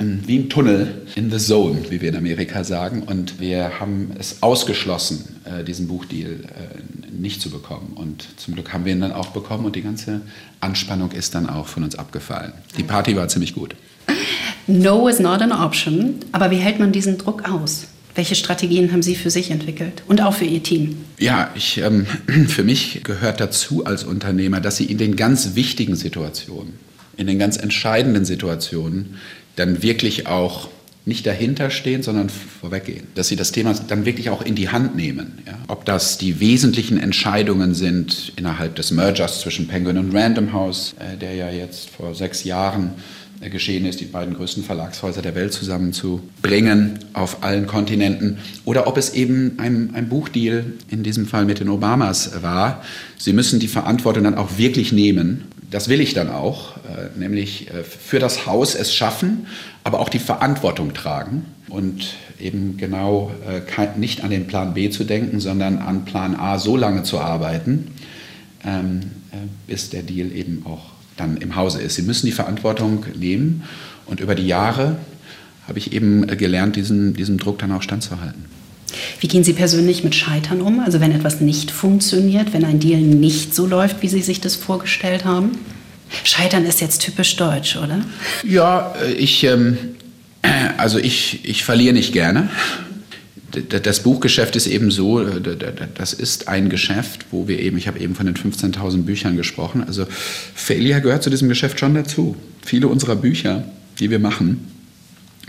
ähm, 0.00 0.20
wie 0.24 0.38
ein 0.38 0.48
Tunnel 0.48 1.02
in 1.14 1.30
the 1.30 1.36
Zone, 1.36 1.82
wie 1.90 2.00
wir 2.00 2.08
in 2.08 2.16
Amerika 2.16 2.64
sagen. 2.64 3.02
Und 3.02 3.38
wir 3.38 3.80
haben 3.80 4.12
es 4.18 4.42
ausgeschlossen, 4.42 5.40
äh, 5.44 5.62
diesen 5.62 5.88
Buchdeal 5.88 6.38
nicht 7.12 7.42
zu 7.42 7.50
bekommen. 7.50 7.92
Und 7.96 8.26
zum 8.38 8.54
Glück 8.54 8.72
haben 8.72 8.86
wir 8.86 8.92
ihn 8.92 9.02
dann 9.02 9.12
auch 9.12 9.28
bekommen 9.28 9.66
und 9.66 9.76
die 9.76 9.82
ganze 9.82 10.22
Anspannung 10.60 11.12
ist 11.12 11.34
dann 11.34 11.50
auch 11.50 11.66
von 11.66 11.84
uns 11.84 11.96
abgefallen. 11.96 12.54
Die 12.78 12.82
Party 12.82 13.14
war 13.14 13.28
ziemlich 13.28 13.54
gut. 13.54 13.74
No 14.66 15.08
is 15.08 15.20
not 15.20 15.42
an 15.42 15.52
option. 15.52 16.16
Aber 16.32 16.50
wie 16.50 16.56
hält 16.56 16.78
man 16.78 16.92
diesen 16.92 17.18
Druck 17.18 17.48
aus? 17.48 17.86
Welche 18.14 18.36
Strategien 18.36 18.92
haben 18.92 19.02
Sie 19.02 19.16
für 19.16 19.30
sich 19.30 19.50
entwickelt 19.50 20.02
und 20.06 20.20
auch 20.20 20.34
für 20.34 20.44
Ihr 20.44 20.62
Team? 20.62 20.96
Ja, 21.18 21.50
ich, 21.54 21.78
ähm, 21.78 22.06
für 22.48 22.62
mich 22.62 23.02
gehört 23.02 23.40
dazu 23.40 23.84
als 23.84 24.04
Unternehmer, 24.04 24.60
dass 24.60 24.76
Sie 24.76 24.84
in 24.84 24.98
den 24.98 25.16
ganz 25.16 25.54
wichtigen 25.54 25.96
Situationen, 25.96 26.74
in 27.16 27.26
den 27.26 27.38
ganz 27.38 27.56
entscheidenden 27.56 28.24
Situationen 28.24 29.16
dann 29.56 29.82
wirklich 29.82 30.26
auch 30.26 30.68
nicht 31.06 31.26
dahinter 31.26 31.70
stehen, 31.70 32.02
sondern 32.02 32.30
vorweggehen. 32.30 33.06
Dass 33.14 33.28
sie 33.28 33.36
das 33.36 33.52
Thema 33.52 33.74
dann 33.88 34.06
wirklich 34.06 34.30
auch 34.30 34.40
in 34.40 34.54
die 34.54 34.70
Hand 34.70 34.96
nehmen. 34.96 35.42
Ja? 35.46 35.58
Ob 35.68 35.84
das 35.84 36.16
die 36.16 36.40
wesentlichen 36.40 36.98
Entscheidungen 36.98 37.74
sind 37.74 38.32
innerhalb 38.36 38.74
des 38.76 38.90
Mergers 38.90 39.40
zwischen 39.40 39.68
Penguin 39.68 39.98
und 39.98 40.14
Random 40.14 40.52
House, 40.54 40.94
äh, 40.98 41.18
der 41.18 41.34
ja 41.34 41.50
jetzt 41.50 41.90
vor 41.90 42.14
sechs 42.14 42.44
Jahren 42.44 42.92
geschehen 43.40 43.84
ist, 43.84 44.00
die 44.00 44.06
beiden 44.06 44.34
größten 44.34 44.64
Verlagshäuser 44.64 45.22
der 45.22 45.34
Welt 45.34 45.52
zusammenzubringen 45.52 46.98
auf 47.12 47.42
allen 47.42 47.66
Kontinenten. 47.66 48.38
Oder 48.64 48.86
ob 48.86 48.96
es 48.96 49.14
eben 49.14 49.58
ein, 49.58 49.90
ein 49.94 50.08
Buchdeal 50.08 50.64
in 50.90 51.02
diesem 51.02 51.26
Fall 51.26 51.44
mit 51.44 51.60
den 51.60 51.68
Obamas 51.68 52.42
war. 52.42 52.82
Sie 53.18 53.32
müssen 53.32 53.60
die 53.60 53.68
Verantwortung 53.68 54.24
dann 54.24 54.36
auch 54.36 54.58
wirklich 54.58 54.92
nehmen 54.92 55.44
das 55.74 55.88
will 55.88 56.00
ich 56.00 56.14
dann 56.14 56.30
auch, 56.30 56.76
äh, 56.76 57.18
nämlich 57.18 57.68
äh, 57.68 57.82
für 57.82 58.20
das 58.20 58.46
Haus 58.46 58.76
es 58.76 58.94
schaffen, 58.94 59.48
aber 59.82 59.98
auch 59.98 60.08
die 60.08 60.20
Verantwortung 60.20 60.94
tragen 60.94 61.46
und 61.68 62.14
eben 62.38 62.76
genau 62.76 63.32
äh, 63.44 63.98
nicht 63.98 64.22
an 64.22 64.30
den 64.30 64.46
Plan 64.46 64.74
B 64.74 64.90
zu 64.90 65.02
denken, 65.02 65.40
sondern 65.40 65.78
an 65.78 66.04
Plan 66.04 66.36
A 66.36 66.60
so 66.60 66.76
lange 66.76 67.02
zu 67.02 67.18
arbeiten, 67.18 67.88
ähm, 68.64 69.00
bis 69.66 69.90
der 69.90 70.04
Deal 70.04 70.30
eben 70.30 70.64
auch 70.64 70.92
dann 71.16 71.36
im 71.36 71.56
Hause 71.56 71.80
ist. 71.80 71.94
Sie 71.94 72.02
müssen 72.02 72.26
die 72.26 72.32
Verantwortung 72.32 73.06
nehmen 73.16 73.64
und 74.06 74.20
über 74.20 74.34
die 74.34 74.46
Jahre 74.46 74.96
habe 75.66 75.78
ich 75.78 75.92
eben 75.92 76.26
gelernt, 76.26 76.76
diesen, 76.76 77.14
diesem 77.14 77.38
Druck 77.38 77.58
dann 77.58 77.72
auch 77.72 77.82
standzuhalten. 77.82 78.44
Wie 79.20 79.28
gehen 79.28 79.44
Sie 79.44 79.54
persönlich 79.54 80.04
mit 80.04 80.14
Scheitern 80.14 80.60
um? 80.60 80.80
Also 80.80 81.00
wenn 81.00 81.12
etwas 81.12 81.40
nicht 81.40 81.70
funktioniert, 81.70 82.52
wenn 82.52 82.64
ein 82.64 82.80
Deal 82.80 83.00
nicht 83.00 83.54
so 83.54 83.66
läuft, 83.66 84.02
wie 84.02 84.08
Sie 84.08 84.22
sich 84.22 84.40
das 84.40 84.54
vorgestellt 84.54 85.24
haben? 85.24 85.52
Scheitern 86.22 86.64
ist 86.64 86.80
jetzt 86.80 87.00
typisch 87.00 87.36
deutsch, 87.36 87.76
oder? 87.76 88.00
Ja, 88.44 88.94
ich, 89.18 89.42
ähm, 89.44 89.78
also 90.76 90.98
ich, 90.98 91.40
ich 91.44 91.64
verliere 91.64 91.94
nicht 91.94 92.12
gerne. 92.12 92.50
Das 93.82 94.02
Buchgeschäft 94.02 94.56
ist 94.56 94.66
eben 94.66 94.90
so, 94.90 95.20
äh, 95.20 95.40
das 95.94 96.12
ist 96.12 96.48
ein 96.48 96.68
Geschäft, 96.68 97.26
wo 97.30 97.48
wir 97.48 97.58
eben, 97.58 97.76
ich 97.78 97.88
habe 97.88 97.98
eben 97.98 98.14
von 98.14 98.26
den 98.26 98.36
15.000 98.36 99.02
Büchern 99.02 99.36
gesprochen, 99.36 99.84
also 99.84 100.06
Failure 100.54 101.00
gehört 101.00 101.22
zu 101.22 101.30
diesem 101.30 101.48
Geschäft 101.48 101.78
schon 101.80 101.94
dazu. 101.94 102.36
Viele 102.64 102.88
unserer 102.88 103.16
Bücher, 103.16 103.64
die 103.98 104.10
wir 104.10 104.18
machen 104.18 104.68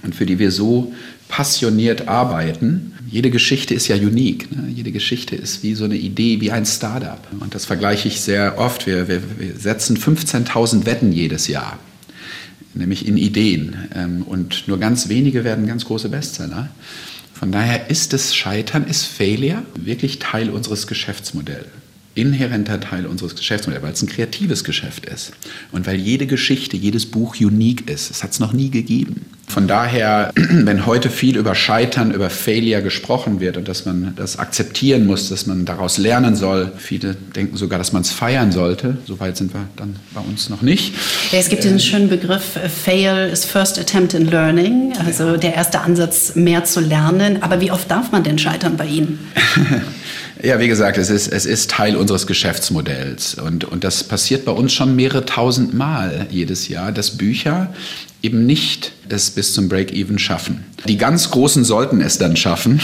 und 0.04 0.16
für 0.16 0.26
die 0.26 0.40
wir 0.40 0.52
so 0.52 0.94
passioniert 1.28 2.08
arbeiten, 2.08 2.94
jede 3.10 3.30
Geschichte 3.30 3.74
ist 3.74 3.88
ja 3.88 3.96
unique. 3.96 4.52
Ne? 4.52 4.70
Jede 4.74 4.92
Geschichte 4.92 5.36
ist 5.36 5.64
wie 5.64 5.76
so 5.76 5.86
eine 5.86 5.96
Idee, 5.96 6.42
wie 6.42 6.52
ein 6.52 6.66
Startup. 6.66 7.20
Und 7.40 7.56
das 7.56 7.66
vergleiche 7.66 8.08
ich 8.08 8.22
sehr 8.22 8.58
oft. 8.58 8.88
Wir, 8.88 9.08
wir, 9.08 9.22
wir 9.40 9.56
setzen 9.56 9.98
15.000 9.98 10.86
Wetten 10.86 11.12
jedes 11.12 11.48
Jahr, 11.48 11.80
nämlich 12.74 13.08
in 13.08 13.18
Ideen. 13.18 13.76
Ähm, 13.96 14.24
und 14.24 14.68
nur 14.68 14.80
ganz 14.80 15.08
wenige 15.08 15.44
werden 15.44 15.68
ganz 15.68 15.86
große 15.86 16.10
Bestseller. 16.10 16.70
Von 17.38 17.52
daher 17.52 17.90
ist 17.90 18.14
das 18.14 18.34
Scheitern, 18.34 18.88
ist 18.88 19.06
Failure 19.06 19.64
wirklich 19.76 20.20
Teil 20.20 20.50
unseres 20.50 20.88
Geschäftsmodells 20.88 21.68
inhärenter 22.16 22.80
Teil 22.80 23.06
unseres 23.06 23.36
Geschäftsmodells, 23.36 23.84
weil 23.84 23.94
es 23.94 24.02
ein 24.02 24.08
kreatives 24.08 24.64
Geschäft 24.64 25.06
ist 25.06 25.34
und 25.72 25.86
weil 25.86 25.98
jede 25.98 26.26
Geschichte, 26.26 26.78
jedes 26.78 27.06
Buch 27.06 27.36
unique 27.40 27.90
ist. 27.90 28.10
Es 28.10 28.24
hat 28.24 28.32
es 28.32 28.40
noch 28.40 28.54
nie 28.54 28.70
gegeben. 28.72 29.26
Von 29.48 29.68
daher, 29.68 30.32
wenn 30.36 30.86
heute 30.86 31.10
viel 31.10 31.38
über 31.38 31.56
Scheitern, 31.56 32.12
über 32.12 32.30
Failure 32.30 32.82
gesprochen 32.82 33.40
wird 33.40 33.58
und 33.58 33.68
dass 33.68 33.86
man 33.86 34.14
das 34.16 34.38
akzeptieren 34.40 35.06
muss, 35.06 35.30
dass 35.30 35.46
man 35.46 35.66
daraus 35.66 35.98
lernen 35.98 36.36
soll, 36.36 36.72
viele 36.78 37.16
denken 37.16 37.56
sogar, 37.56 37.78
dass 37.78 37.94
man 37.94 38.02
es 38.02 38.12
feiern 38.12 38.52
sollte. 38.52 38.98
Soweit 39.06 39.38
sind 39.38 39.54
wir 39.54 39.68
dann 39.76 39.96
bei 40.14 40.22
uns 40.22 40.50
noch 40.50 40.62
nicht. 40.62 40.94
Ja, 41.32 41.40
es 41.40 41.50
gibt 41.50 41.64
diesen 41.64 41.80
schönen 41.80 42.10
Begriff, 42.10 42.56
äh, 42.56 42.70
Fail 42.70 43.30
is 43.32 43.46
first 43.46 43.80
attempt 43.80 44.14
in 44.14 44.30
learning, 44.30 44.94
also 45.06 45.38
der 45.38 45.54
erste 45.54 45.82
Ansatz, 45.82 46.36
mehr 46.36 46.64
zu 46.66 46.80
lernen. 46.80 47.42
Aber 47.42 47.62
wie 47.62 47.72
oft 47.72 47.90
darf 47.90 48.12
man 48.12 48.24
denn 48.24 48.38
scheitern 48.38 48.78
bei 48.78 48.88
Ihnen? 48.88 49.20
Ja, 50.44 50.60
wie 50.60 50.68
gesagt, 50.68 50.98
es 50.98 51.10
ist, 51.10 51.28
es 51.30 51.46
ist 51.46 51.72
Teil 51.72 51.96
unseres 51.96 52.28
Geschäftsmodells. 52.28 53.36
Und, 53.36 53.64
und 53.64 53.84
das 53.84 54.04
passiert 54.04 54.46
bei 54.46 54.52
uns 54.52 54.74
schon 54.74 54.96
mehrere 54.96 55.26
tausend 55.26 55.74
Mal 55.74 56.28
jedes 56.30 56.68
Jahr, 56.68 56.92
dass 56.92 57.18
Bücher 57.18 57.74
eben 58.26 58.46
nicht 58.46 58.92
es 59.08 59.30
bis 59.30 59.54
zum 59.54 59.70
Break-Even 59.70 60.18
schaffen. 60.18 60.64
Die 60.88 60.98
ganz 60.98 61.30
Großen 61.30 61.64
sollten 61.64 62.02
es 62.02 62.18
dann 62.18 62.36
schaffen. 62.36 62.82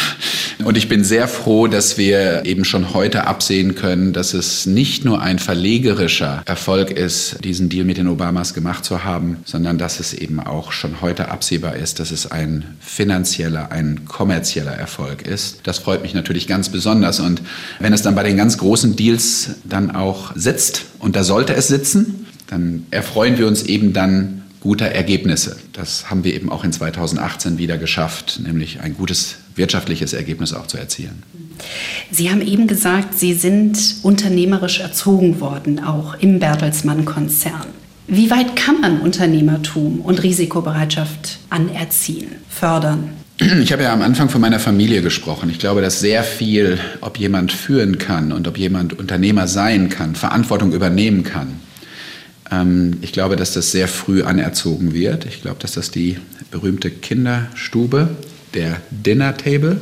Und 0.64 0.78
ich 0.78 0.88
bin 0.88 1.04
sehr 1.04 1.28
froh, 1.28 1.66
dass 1.66 1.98
wir 1.98 2.46
eben 2.46 2.64
schon 2.64 2.94
heute 2.94 3.26
absehen 3.26 3.74
können, 3.74 4.14
dass 4.14 4.36
es 4.36 4.68
nicht 4.68 5.04
nur 5.04 5.22
ein 5.22 5.40
verlegerischer 5.40 6.44
Erfolg 6.46 6.92
ist, 6.92 7.44
diesen 7.44 7.70
Deal 7.70 7.86
mit 7.86 7.98
den 7.98 8.08
Obamas 8.08 8.54
gemacht 8.54 8.86
zu 8.86 9.04
haben, 9.04 9.38
sondern 9.46 9.80
dass 9.80 10.00
es 10.00 10.14
eben 10.14 10.40
auch 10.40 10.72
schon 10.72 11.02
heute 11.02 11.30
absehbar 11.30 11.76
ist, 11.76 12.00
dass 12.00 12.12
es 12.12 12.30
ein 12.30 12.66
finanzieller, 12.80 13.72
ein 13.72 14.06
kommerzieller 14.06 14.74
Erfolg 14.74 15.24
ist. 15.24 15.62
Das 15.64 15.80
freut 15.80 16.04
mich 16.04 16.14
natürlich 16.14 16.48
ganz 16.48 16.70
besonders. 16.70 17.20
Und 17.20 17.42
wenn 17.80 17.94
es 17.94 18.04
dann 18.04 18.14
bei 18.14 18.24
den 18.24 18.38
ganz 18.38 18.60
großen 18.60 18.96
Deals 18.96 19.52
dann 19.64 19.90
auch 19.90 20.36
sitzt, 20.36 20.86
und 21.00 21.16
da 21.16 21.24
sollte 21.24 21.56
es 21.56 21.68
sitzen, 21.68 22.28
dann 22.46 22.86
erfreuen 22.92 23.40
wir 23.40 23.48
uns 23.48 23.64
eben 23.64 23.94
dann 23.94 24.41
guter 24.62 24.86
Ergebnisse. 24.86 25.58
Das 25.74 26.10
haben 26.10 26.24
wir 26.24 26.34
eben 26.34 26.50
auch 26.50 26.64
in 26.64 26.72
2018 26.72 27.58
wieder 27.58 27.78
geschafft, 27.78 28.40
nämlich 28.44 28.80
ein 28.80 28.96
gutes 28.96 29.36
wirtschaftliches 29.56 30.14
Ergebnis 30.14 30.54
auch 30.54 30.68
zu 30.68 30.78
erzielen. 30.78 31.24
Sie 32.12 32.32
haben 32.32 32.42
eben 32.42 32.68
gesagt, 32.68 33.20
Sie 33.20 33.34
sind 33.34 33.78
unternehmerisch 34.04 34.80
erzogen 34.80 35.42
worden, 35.42 35.84
auch 35.84 36.16
im 36.20 36.40
Bertelsmann-Konzern. 36.40 37.68
Wie 38.08 38.30
weit 38.30 38.56
kann 38.56 38.82
man 38.82 39.02
Unternehmertum 39.02 40.02
und 40.02 40.24
Risikobereitschaft 40.24 41.40
anerziehen, 41.50 42.28
fördern? 42.50 43.12
Ich 43.62 43.72
habe 43.72 43.84
ja 43.84 43.94
am 43.94 44.04
Anfang 44.04 44.30
von 44.30 44.42
meiner 44.42 44.60
Familie 44.60 45.02
gesprochen. 45.02 45.50
Ich 45.50 45.58
glaube, 45.58 45.82
dass 45.82 46.00
sehr 46.00 46.24
viel, 46.24 46.80
ob 47.00 47.18
jemand 47.18 47.52
führen 47.52 47.98
kann 47.98 48.32
und 48.32 48.48
ob 48.48 48.58
jemand 48.58 49.00
Unternehmer 49.00 49.48
sein 49.48 49.90
kann, 49.90 50.14
Verantwortung 50.14 50.74
übernehmen 50.74 51.24
kann, 51.24 51.60
ich 53.02 53.14
glaube, 53.14 53.38
dass 53.38 53.54
das 53.54 53.72
sehr 53.72 53.88
früh 53.88 54.24
anerzogen 54.24 54.94
wird. 54.94 55.26
Ich 55.26 55.42
glaube, 55.42 55.58
dass 55.60 55.72
das 55.72 55.90
die 55.90 56.18
berühmte 56.52 56.92
Kinderstube, 56.92 58.10
der 58.54 58.82
Dinner 58.92 59.38
Table 59.38 59.80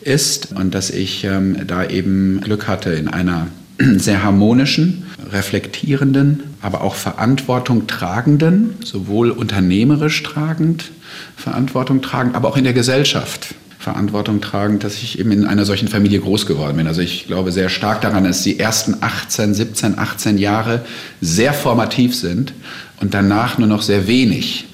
ist 0.00 0.52
und 0.52 0.72
dass 0.72 0.90
ich 0.90 1.24
ähm, 1.24 1.66
da 1.66 1.84
eben 1.84 2.40
Glück 2.42 2.68
hatte 2.68 2.90
in 2.90 3.08
einer 3.08 3.48
sehr 3.96 4.22
harmonischen, 4.22 5.06
reflektierenden, 5.32 6.44
aber 6.62 6.82
auch 6.82 6.94
Verantwortung 6.94 7.88
tragenden, 7.88 8.74
sowohl 8.84 9.30
unternehmerisch 9.30 10.22
tragend, 10.22 10.92
Verantwortung 11.36 12.02
tragend, 12.02 12.36
aber 12.36 12.48
auch 12.48 12.56
in 12.56 12.64
der 12.64 12.72
Gesellschaft 12.72 13.54
Verantwortung 13.80 14.42
tragen, 14.42 14.78
dass 14.78 14.96
ich 14.96 15.18
eben 15.18 15.32
in 15.32 15.46
einer 15.46 15.64
solchen 15.64 15.88
Familie 15.88 16.20
groß 16.20 16.44
geworden 16.44 16.76
bin. 16.76 16.86
Also 16.86 17.00
ich 17.00 17.26
glaube 17.26 17.50
sehr 17.50 17.70
stark 17.70 18.02
daran, 18.02 18.24
dass 18.24 18.42
die 18.42 18.60
ersten 18.60 18.96
18, 19.00 19.54
17, 19.54 19.98
18 19.98 20.36
Jahre 20.36 20.84
sehr 21.22 21.54
formativ 21.54 22.14
sind 22.14 22.52
und 23.00 23.14
danach 23.14 23.56
nur 23.56 23.66
noch 23.66 23.80
sehr 23.80 24.06
wenig. 24.06 24.66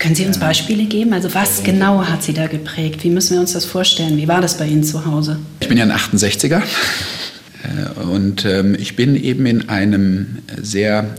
Können 0.00 0.16
Sie 0.16 0.26
uns 0.26 0.40
Beispiele 0.40 0.84
geben? 0.86 1.12
Also 1.12 1.32
was 1.32 1.62
genau 1.62 2.04
hat 2.04 2.24
Sie 2.24 2.32
da 2.32 2.48
geprägt? 2.48 3.04
Wie 3.04 3.10
müssen 3.10 3.34
wir 3.34 3.40
uns 3.40 3.52
das 3.52 3.64
vorstellen? 3.64 4.16
Wie 4.16 4.26
war 4.26 4.40
das 4.40 4.58
bei 4.58 4.66
Ihnen 4.66 4.82
zu 4.82 5.06
Hause? 5.06 5.38
Ich 5.60 5.68
bin 5.68 5.78
ja 5.78 5.84
ein 5.84 5.92
68er. 5.92 6.60
Äh, 7.62 8.00
und 8.00 8.44
ähm, 8.46 8.74
ich 8.74 8.96
bin 8.96 9.14
eben 9.14 9.46
in 9.46 9.68
einem 9.68 10.38
sehr 10.60 11.14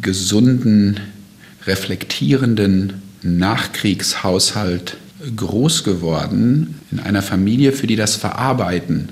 gesunden, 0.00 0.98
reflektierenden 1.66 2.94
Nachkriegshaushalt 3.20 4.96
groß 5.36 5.84
geworden, 5.84 6.80
in 6.90 7.00
einer 7.00 7.22
Familie, 7.22 7.72
für 7.72 7.86
die 7.86 7.96
das 7.96 8.16
Verarbeiten 8.16 9.10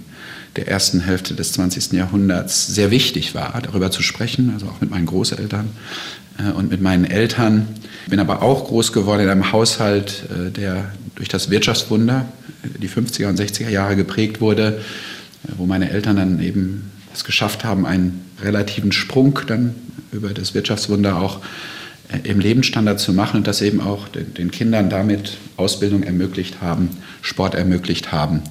der 0.57 0.69
ersten 0.69 1.01
Hälfte 1.01 1.35
des 1.35 1.53
20. 1.53 1.93
Jahrhunderts 1.93 2.67
sehr 2.67 2.91
wichtig 2.91 3.35
war, 3.35 3.61
darüber 3.63 3.91
zu 3.91 4.03
sprechen, 4.03 4.51
also 4.55 4.67
auch 4.67 4.81
mit 4.81 4.91
meinen 4.91 5.07
Großeltern 5.07 5.69
äh, 6.39 6.51
und 6.53 6.71
mit 6.71 6.81
meinen 6.81 7.05
Eltern. 7.05 7.69
Bin 8.09 8.21
aber 8.21 8.43
auch 8.43 8.67
groß 8.67 8.93
geworden 8.93 9.23
in 9.23 9.29
einem 9.29 9.53
Haushalt, 9.53 10.25
äh, 10.31 10.51
der 10.51 10.93
durch 11.15 11.29
das 11.29 11.51
Wirtschaftswunder, 11.51 12.27
die 12.81 12.89
50er 12.89 13.29
und 13.29 13.39
60er 13.39 13.69
Jahre 13.69 13.97
geprägt 13.97 14.41
wurde, 14.41 14.81
wo 15.57 15.67
meine 15.67 15.91
Eltern 15.91 16.17
dann 16.17 16.41
eben 16.41 16.91
es 17.15 17.25
geschafft 17.25 17.65
haben, 17.65 17.87
einen 17.87 18.25
relativen 18.43 18.93
Sprung 18.93 19.41
dann 19.47 19.75
über 20.13 20.31
das 20.31 20.55
Wirtschaftswunder 20.55 21.21
auch 21.21 21.41
äh, 22.09 22.29
im 22.29 22.41
Lebensstandard 22.41 23.01
zu 23.01 23.13
machen 23.13 23.39
und 23.39 23.47
das 23.47 23.63
eben 23.63 23.81
auch 23.81 24.09
den, 24.09 24.51
Kindern 24.51 24.91
damit 24.91 25.37
Ausbildung 25.59 26.03
ermöglicht 26.03 26.63
haben, 26.63 26.91
Sport 27.21 27.55
ermöglicht 27.55 28.13
haben. 28.13 28.43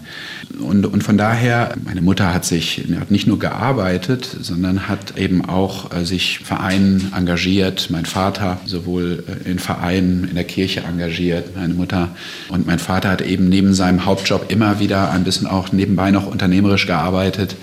Und, 0.60 0.86
und 0.86 1.04
von 1.04 1.17
daher, 1.17 1.76
meine 1.84 2.02
Mutter 2.02 2.34
hat 2.34 2.46
sich 2.46 2.86
hat 3.00 3.12
nicht 3.12 3.28
nur 3.28 3.39
gearbeitet, 3.39 4.30
sondern 4.41 4.88
hat 4.88 5.17
eben 5.17 5.46
auch 5.46 5.93
äh, 5.93 6.06
sich 6.06 6.39
Vereinen 6.39 7.12
engagiert. 7.15 7.89
Mein 7.89 8.06
Vater 8.06 8.60
sowohl 8.65 9.24
äh, 9.28 9.50
in 9.50 9.60
Vereinen, 9.60 10.28
in 10.28 10.36
der 10.36 10.43
Kirche 10.43 10.82
engagiert, 10.82 11.56
meine 11.56 11.74
Mutter. 11.74 12.10
Und 12.50 12.67
mein 12.67 12.80
Vater 12.80 13.10
hat 13.10 13.22
eben 13.22 13.50
neben 13.50 13.74
seinem 13.74 14.06
Hauptjob 14.06 14.52
immer 14.52 14.80
wieder 14.80 15.12
ein 15.12 15.24
bisschen 15.24 15.48
auch 15.48 15.72
nebenbei 15.72 16.12
noch 16.12 16.28
unternehmerisch 16.28 16.88
gearbeitet 16.88 17.56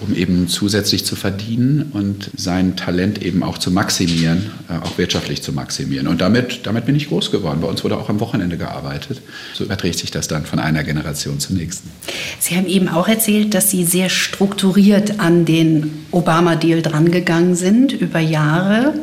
um 0.00 0.14
eben 0.14 0.48
zusätzlich 0.48 1.04
zu 1.04 1.16
verdienen 1.16 1.90
und 1.92 2.30
sein 2.34 2.76
Talent 2.76 3.22
eben 3.22 3.42
auch 3.42 3.58
zu 3.58 3.70
maximieren, 3.70 4.50
äh, 4.70 4.78
auch 4.78 4.96
wirtschaftlich 4.96 5.42
zu 5.42 5.52
maximieren. 5.52 6.08
Und 6.08 6.22
damit, 6.22 6.66
damit 6.66 6.86
bin 6.86 6.96
ich 6.96 7.08
groß 7.08 7.30
geworden. 7.30 7.60
Bei 7.60 7.68
uns 7.68 7.84
wurde 7.84 7.98
auch 7.98 8.08
am 8.08 8.18
Wochenende 8.20 8.56
gearbeitet. 8.56 9.20
So 9.52 9.64
überträgt 9.64 9.98
sich 9.98 10.10
das 10.10 10.28
dann 10.28 10.46
von 10.46 10.58
einer 10.58 10.82
Generation 10.82 11.40
zur 11.40 11.56
nächsten. 11.56 11.90
Sie 12.40 12.56
haben 12.56 12.66
eben 12.66 12.88
auch 12.88 13.06
erzählt, 13.06 13.52
dass 13.52 13.70
Sie 13.70 13.84
sehr 13.84 14.08
strukturiert 14.08 15.20
an 15.20 15.44
den 15.44 16.06
Obama-Deal 16.10 16.80
drangegangen 16.80 17.54
sind 17.54 17.92
über 17.92 18.20
Jahre 18.20 18.94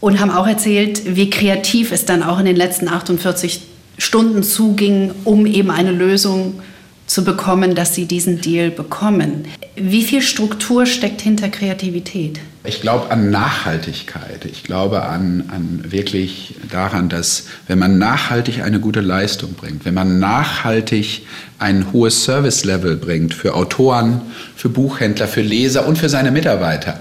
und 0.00 0.18
haben 0.18 0.30
auch 0.30 0.48
erzählt, 0.48 1.16
wie 1.16 1.30
kreativ 1.30 1.92
es 1.92 2.06
dann 2.06 2.24
auch 2.24 2.40
in 2.40 2.46
den 2.46 2.56
letzten 2.56 2.88
48 2.88 3.60
Stunden 3.98 4.42
zuging, 4.42 5.12
um 5.24 5.46
eben 5.46 5.70
eine 5.70 5.92
Lösung 5.92 6.54
zu 6.54 6.62
zu 7.08 7.24
bekommen, 7.24 7.74
dass 7.74 7.94
sie 7.94 8.04
diesen 8.04 8.40
Deal 8.40 8.70
bekommen. 8.70 9.46
Wie 9.74 10.04
viel 10.04 10.22
Struktur 10.22 10.86
steckt 10.86 11.20
hinter 11.22 11.48
Kreativität? 11.48 12.38
Ich 12.64 12.82
glaube 12.82 13.10
an 13.10 13.30
Nachhaltigkeit. 13.30 14.44
Ich 14.44 14.62
glaube 14.62 15.02
an, 15.02 15.44
an 15.48 15.90
wirklich 15.90 16.54
daran, 16.70 17.08
dass 17.08 17.46
wenn 17.66 17.78
man 17.78 17.98
nachhaltig 17.98 18.62
eine 18.62 18.78
gute 18.78 19.00
Leistung 19.00 19.54
bringt, 19.54 19.86
wenn 19.86 19.94
man 19.94 20.18
nachhaltig 20.18 21.22
ein 21.58 21.92
hohes 21.92 22.24
Service-Level 22.24 22.96
bringt 22.96 23.32
für 23.32 23.54
Autoren, 23.54 24.20
für 24.54 24.68
Buchhändler, 24.68 25.28
für 25.28 25.40
Leser 25.40 25.86
und 25.86 25.96
für 25.96 26.10
seine 26.10 26.30
Mitarbeiter, 26.30 27.00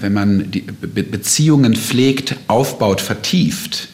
wenn 0.00 0.12
man 0.12 0.50
die 0.50 0.60
Be 0.60 1.02
Beziehungen 1.02 1.74
pflegt, 1.74 2.36
aufbaut, 2.46 3.00
vertieft, 3.00 3.88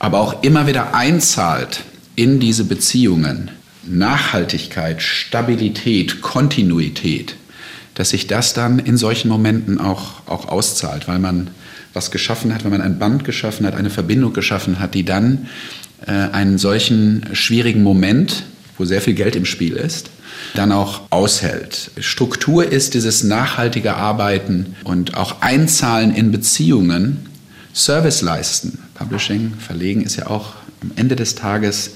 aber 0.00 0.20
auch 0.20 0.42
immer 0.42 0.66
wieder 0.66 0.94
einzahlt 0.94 1.84
in 2.16 2.40
diese 2.40 2.64
Beziehungen, 2.64 3.50
Nachhaltigkeit, 3.88 5.02
Stabilität, 5.02 6.20
Kontinuität, 6.20 7.36
dass 7.94 8.10
sich 8.10 8.26
das 8.26 8.52
dann 8.52 8.78
in 8.78 8.96
solchen 8.96 9.28
Momenten 9.28 9.80
auch, 9.80 10.26
auch 10.26 10.48
auszahlt, 10.48 11.08
weil 11.08 11.18
man 11.18 11.50
was 11.92 12.10
geschaffen 12.10 12.54
hat, 12.54 12.64
wenn 12.64 12.70
man 12.70 12.82
ein 12.82 12.98
Band 12.98 13.24
geschaffen 13.24 13.66
hat, 13.66 13.74
eine 13.74 13.90
Verbindung 13.90 14.32
geschaffen 14.34 14.78
hat, 14.78 14.94
die 14.94 15.04
dann 15.04 15.48
äh, 16.06 16.12
einen 16.12 16.58
solchen 16.58 17.24
schwierigen 17.32 17.82
Moment, 17.82 18.44
wo 18.76 18.84
sehr 18.84 19.00
viel 19.00 19.14
Geld 19.14 19.34
im 19.34 19.46
Spiel 19.46 19.74
ist, 19.74 20.10
dann 20.54 20.72
auch 20.72 21.02
aushält. 21.10 21.90
Struktur 21.98 22.70
ist 22.70 22.94
dieses 22.94 23.24
nachhaltige 23.24 23.96
Arbeiten 23.96 24.76
und 24.84 25.16
auch 25.16 25.40
Einzahlen 25.40 26.14
in 26.14 26.30
Beziehungen, 26.30 27.26
Service 27.74 28.22
leisten. 28.22 28.78
Publishing, 28.94 29.54
Verlegen 29.58 30.02
ist 30.02 30.16
ja 30.16 30.26
auch 30.26 30.54
am 30.82 30.92
Ende 30.96 31.16
des 31.16 31.34
Tages 31.34 31.92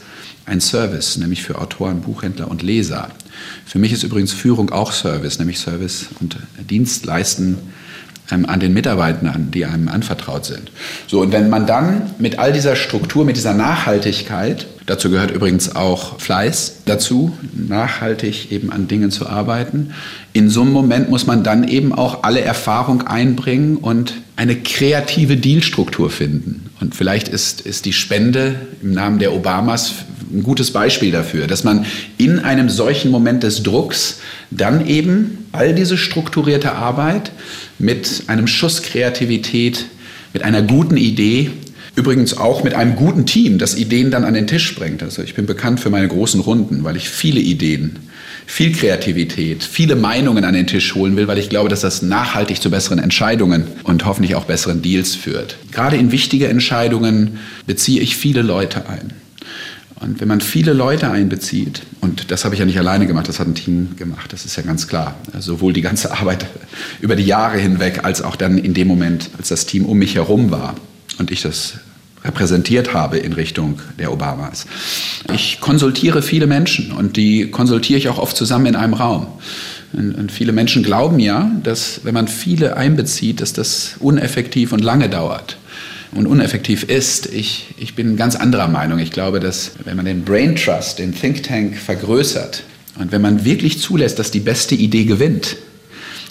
ein 0.51 0.61
Service, 0.61 1.17
nämlich 1.17 1.43
für 1.43 1.59
Autoren, 1.59 2.01
Buchhändler 2.01 2.51
und 2.51 2.63
Leser. 2.63 3.09
Für 3.65 3.79
mich 3.79 3.93
ist 3.93 4.03
übrigens 4.03 4.33
Führung 4.33 4.71
auch 4.71 4.93
Service, 4.93 5.39
nämlich 5.39 5.61
Service 5.61 6.07
und 6.21 6.37
Dienst 6.69 7.07
leisten 7.07 7.57
ähm, 8.33 8.47
an 8.47 8.59
den 8.59 8.73
Mitarbeitern, 8.73 9.51
die 9.53 9.65
einem 9.65 9.89
anvertraut 9.89 10.45
sind. 10.45 10.73
So, 11.07 11.21
und 11.21 11.33
wenn 11.33 11.49
man 11.51 11.67
dann 11.67 12.11
mit 12.19 12.41
all 12.41 12.53
dieser 12.53 12.75
Struktur, 12.75 13.25
mit 13.25 13.37
dieser 13.37 13.55
Nachhaltigkeit, 13.55 14.67
dazu 14.87 15.09
gehört 15.09 15.31
übrigens 15.31 15.77
auch 15.77 16.19
Fleiß 16.19 16.83
dazu, 16.85 17.37
nachhaltig 17.55 18.51
eben 18.51 18.73
an 18.73 18.89
Dingen 18.89 19.13
zu 19.13 19.29
arbeiten, 19.29 19.95
in 20.33 20.51
so 20.51 20.63
einem 20.63 20.73
Moment 20.73 21.11
muss 21.11 21.27
man 21.27 21.45
dann 21.45 21.67
eben 21.67 21.93
auch 21.93 22.25
alle 22.25 22.41
Erfahrung 22.41 23.07
einbringen 23.07 23.77
und 23.77 24.15
eine 24.35 24.57
kreative 24.57 25.37
Dealstruktur 25.37 26.11
finden. 26.11 26.71
Und 26.81 26.95
vielleicht 26.95 27.29
ist, 27.29 27.61
ist 27.61 27.85
die 27.85 27.93
Spende 27.93 28.57
im 28.83 28.93
Namen 28.93 29.19
der 29.19 29.33
Obamas 29.33 29.95
ein 30.33 30.43
gutes 30.43 30.73
Beispiel 30.73 31.11
dafür, 31.11 31.47
dass 31.47 31.65
man 31.65 31.87
in 32.19 32.39
einem 32.39 32.69
solchen 32.69 33.11
Moment 33.11 33.43
des 33.43 33.63
Drucks 33.63 34.21
dann 34.51 34.87
eben 34.87 35.47
all 35.53 35.75
diese 35.75 35.97
strukturierte 35.97 36.73
Arbeit 36.73 37.33
mit 37.79 38.25
einem 38.27 38.47
Schuss 38.47 38.83
Kreativität, 38.83 39.87
mit 40.33 40.43
einer 40.43 40.63
guten 40.63 40.97
Idee, 40.97 41.51
übrigens 41.97 42.37
auch 42.37 42.63
mit 42.63 42.75
einem 42.75 42.97
guten 42.97 43.27
Team, 43.27 43.59
das 43.59 43.77
Ideen 43.77 44.11
dann 44.11 44.25
an 44.25 44.35
den 44.35 44.47
Tisch 44.47 44.75
bringt. 44.75 45.03
Also 45.03 45.23
ich 45.23 45.35
bin 45.35 45.47
bekannt 45.47 45.81
für 45.81 45.91
meine 45.91 46.09
großen 46.09 46.41
Runden, 46.41 46.85
weil 46.85 46.97
ich 46.97 47.09
viele 47.09 47.41
Ideen, 47.41 47.99
viel 48.47 48.73
Kreativität, 48.73 49.63
viele 49.65 49.97
Meinungen 49.97 50.45
an 50.45 50.55
den 50.55 50.67
Tisch 50.67 50.95
holen 50.95 51.17
will, 51.17 51.29
weil 51.29 51.39
ich 51.39 51.49
glaube, 51.49 51.69
dass 51.69 51.81
das 51.81 52.03
nachhaltig 52.03 52.61
zu 52.61 52.71
besseren 52.71 52.99
Entscheidungen 52.99 53.65
und 53.85 54.05
hoffentlich 54.05 54.35
auch 54.35 54.45
besseren 54.45 54.83
Deals 54.83 55.15
führt. 55.15 55.57
Gerade 55.73 55.97
in 55.97 56.13
wichtige 56.13 56.49
Entscheidungen 56.49 57.39
beziehe 57.67 58.01
ich 58.01 58.17
viele 58.17 58.43
Leute 58.43 58.89
ein. 58.89 59.13
Und 60.01 60.19
wenn 60.21 60.29
man 60.29 60.41
viele 60.41 60.73
Leute 60.73 61.11
einbezieht, 61.11 61.83
und 62.01 62.31
das 62.31 62.45
habe 62.45 62.55
ich 62.55 62.59
ja 62.59 62.65
nicht 62.65 62.79
alleine 62.79 63.07
gemacht, 63.07 63.29
das 63.29 63.39
hat 63.39 63.47
ein 63.47 63.55
Team 63.55 63.97
gemacht, 63.97 64.33
das 64.33 64.47
ist 64.47 64.57
ja 64.57 64.63
ganz 64.63 64.89
klar. 64.89 65.15
Sowohl 65.39 65.75
die 65.75 65.83
ganze 65.83 66.11
Arbeit 66.19 66.47
über 67.01 67.17
die 67.17 67.27
Jahre 67.27 67.59
hinweg, 67.59 68.01
als 68.03 68.23
auch 68.23 68.37
dann 68.37 68.57
in 68.57 68.73
dem 68.73 68.89
Moment, 68.89 69.31
als 69.37 69.49
das 69.49 69.67
Team 69.67 69.85
um 69.85 69.99
mich 69.99 70.15
herum 70.15 70.51
war 70.51 70.75
und 71.19 71.31
ich 71.31 71.43
das 71.43 71.75
repräsentiert 72.25 72.93
habe 72.93 73.19
in 73.19 73.33
Richtung 73.33 73.81
der 73.99 74.13
Obamas. 74.13 74.67
Ich 75.33 75.61
konsultiere 75.61 76.23
viele 76.23 76.47
Menschen 76.47 76.93
und 76.93 77.17
die 77.17 77.51
konsultiere 77.51 77.99
ich 77.99 78.09
auch 78.09 78.19
oft 78.19 78.37
zusammen 78.37 78.67
in 78.67 78.77
einem 78.77 78.95
Raum. 78.95 79.27
Und, 79.93 80.31
viele 80.31 80.53
Menschen 80.53 80.85
glauben 80.85 81.19
ja, 81.19 81.51
dass 81.65 82.05
wenn 82.05 82.15
man 82.15 82.29
viele 82.29 82.77
einbezieht, 82.77 83.41
dass 83.41 83.53
das 83.53 83.97
uneffektiv 83.99 84.73
und 84.73 84.85
lange 84.85 85.09
dauert 85.09 85.57
und 86.13 86.27
uneffektiv 86.27 86.85
ist. 86.85 87.27
Ich, 87.33 87.75
ich 87.79 87.95
bin 87.95 88.17
ganz 88.17 88.37
anderer 88.37 88.69
Meinung. 88.69 88.99
Ich 88.99 89.13
glaube, 89.13 89.41
dass 89.41 89.73
wenn 89.85 89.97
man 89.97 90.05
den 90.05 90.25
Brain 90.25 90.57
Trust, 90.57 90.99
den 90.99 91.15
Think 91.15 91.43
Tank 91.43 91.77
vergrößert 91.77 92.65
und 92.99 93.13
wenn 93.13 93.23
man 93.23 93.45
wirklich 93.45 93.81
zulässt, 93.81 94.19
dass 94.19 94.31
die 94.31 94.41
beste 94.41 94.75
Idee 94.75 95.05
gewinnt 95.05 95.57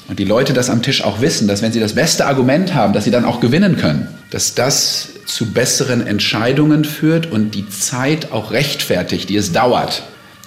und 0.07 0.19
die 0.19 0.25
Leute 0.25 0.53
das 0.53 0.69
am 0.69 0.81
Tisch 0.81 1.03
auch 1.03 1.21
wissen, 1.21 1.47
dass 1.47 1.61
wenn 1.61 1.71
sie 1.71 1.79
das 1.79 1.93
beste 1.93 2.25
Argument 2.25 2.73
haben, 2.73 2.93
dass 2.93 3.05
sie 3.05 3.11
dann 3.11 3.25
auch 3.25 3.39
gewinnen 3.39 3.77
können, 3.77 4.07
dass 4.31 4.55
das 4.55 5.09
zu 5.25 5.51
besseren 5.53 6.05
Entscheidungen 6.05 6.83
führt 6.83 7.31
und 7.31 7.55
die 7.55 7.69
Zeit 7.69 8.31
auch 8.31 8.51
rechtfertigt, 8.51 9.29
die 9.29 9.37
es 9.37 9.51
dauert, 9.51 10.03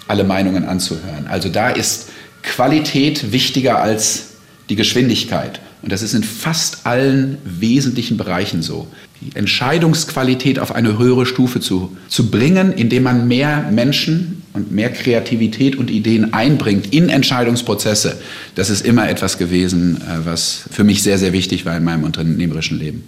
alle 0.08 0.24
Meinungen 0.24 0.64
anzuhören. 0.64 1.26
Also 1.28 1.48
da 1.48 1.70
ist 1.70 2.08
Qualität 2.42 3.32
wichtiger 3.32 3.80
als 3.80 4.24
die 4.68 4.76
Geschwindigkeit. 4.76 5.60
Und 5.82 5.90
das 5.90 6.02
ist 6.02 6.14
in 6.14 6.22
fast 6.22 6.86
allen 6.86 7.38
wesentlichen 7.44 8.16
Bereichen 8.16 8.62
so 8.62 8.86
die 9.20 9.36
Entscheidungsqualität 9.36 10.58
auf 10.58 10.74
eine 10.74 10.98
höhere 10.98 11.26
Stufe 11.26 11.60
zu, 11.60 11.96
zu 12.08 12.30
bringen, 12.30 12.72
indem 12.72 13.04
man 13.04 13.28
mehr 13.28 13.68
Menschen 13.70 14.42
und 14.52 14.70
mehr 14.70 14.90
Kreativität 14.92 15.76
und 15.76 15.90
Ideen 15.90 16.32
einbringt 16.32 16.92
in 16.92 17.08
Entscheidungsprozesse. 17.08 18.20
Das 18.54 18.70
ist 18.70 18.84
immer 18.84 19.08
etwas 19.08 19.38
gewesen, 19.38 19.96
äh, 19.96 20.24
was 20.24 20.64
für 20.70 20.84
mich 20.84 21.02
sehr, 21.02 21.18
sehr 21.18 21.32
wichtig 21.32 21.64
war 21.66 21.76
in 21.76 21.84
meinem 21.84 22.04
unternehmerischen 22.04 22.78
Leben. 22.78 23.04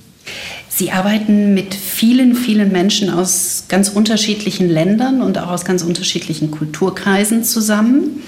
Sie 0.69 0.91
arbeiten 0.91 1.55
mit 1.55 1.75
vielen, 1.75 2.35
vielen 2.35 2.73
Menschen 2.73 3.11
aus 3.11 3.65
ganz 3.69 3.91
unterschiedlichen 3.91 4.69
Ländern 4.69 5.23
und 5.23 5.39
auch 5.39 5.51
aus 5.51 5.65
ganz 5.65 5.83
unterschiedlichen 5.83 6.51
Kulturkreisen 6.51 7.45
zusammen. 7.45 8.23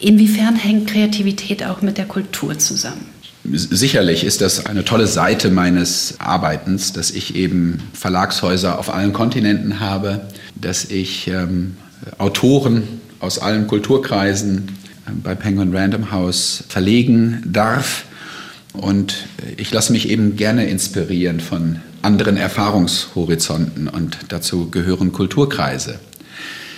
Inwiefern 0.00 0.56
hängt 0.56 0.88
Kreativität 0.88 1.64
auch 1.64 1.80
mit 1.80 1.96
der 1.96 2.04
Kultur 2.04 2.58
zusammen? 2.58 3.17
Sicherlich 3.52 4.24
ist 4.24 4.40
das 4.40 4.66
eine 4.66 4.84
tolle 4.84 5.06
Seite 5.06 5.50
meines 5.50 6.14
Arbeitens, 6.18 6.92
dass 6.92 7.10
ich 7.10 7.34
eben 7.34 7.78
Verlagshäuser 7.92 8.78
auf 8.78 8.92
allen 8.92 9.12
Kontinenten 9.12 9.80
habe, 9.80 10.20
dass 10.60 10.84
ich 10.84 11.28
ähm, 11.28 11.76
Autoren 12.18 12.82
aus 13.20 13.38
allen 13.38 13.66
Kulturkreisen 13.66 14.68
bei 15.22 15.34
Penguin 15.34 15.74
Random 15.74 16.10
House 16.10 16.64
verlegen 16.68 17.42
darf. 17.46 18.04
Und 18.72 19.26
ich 19.56 19.72
lasse 19.72 19.92
mich 19.92 20.08
eben 20.08 20.36
gerne 20.36 20.66
inspirieren 20.68 21.40
von 21.40 21.80
anderen 22.02 22.36
Erfahrungshorizonten 22.36 23.88
und 23.88 24.18
dazu 24.28 24.70
gehören 24.70 25.12
Kulturkreise. 25.12 25.98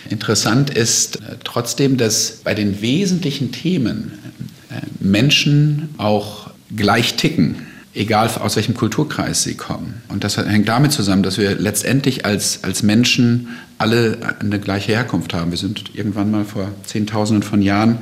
Interessant 0.08 0.70
ist 0.70 1.16
äh, 1.16 1.36
trotzdem, 1.44 1.96
dass 1.96 2.40
bei 2.42 2.54
den 2.54 2.80
wesentlichen 2.80 3.52
Themen 3.52 4.12
äh, 4.70 4.80
Menschen 4.98 5.90
auch 5.98 6.39
gleich 6.76 7.16
ticken, 7.16 7.66
egal 7.94 8.28
aus 8.40 8.56
welchem 8.56 8.74
Kulturkreis 8.74 9.42
sie 9.42 9.54
kommen. 9.54 10.02
Und 10.08 10.24
das 10.24 10.36
hängt 10.36 10.68
damit 10.68 10.92
zusammen, 10.92 11.22
dass 11.22 11.38
wir 11.38 11.54
letztendlich 11.56 12.24
als, 12.24 12.62
als 12.64 12.82
Menschen 12.82 13.48
alle 13.78 14.36
eine 14.40 14.60
gleiche 14.60 14.92
Herkunft 14.92 15.34
haben. 15.34 15.50
Wir 15.50 15.58
sind 15.58 15.94
irgendwann 15.94 16.30
mal 16.30 16.44
vor 16.44 16.70
Zehntausenden 16.84 17.42
von 17.42 17.62
Jahren 17.62 17.98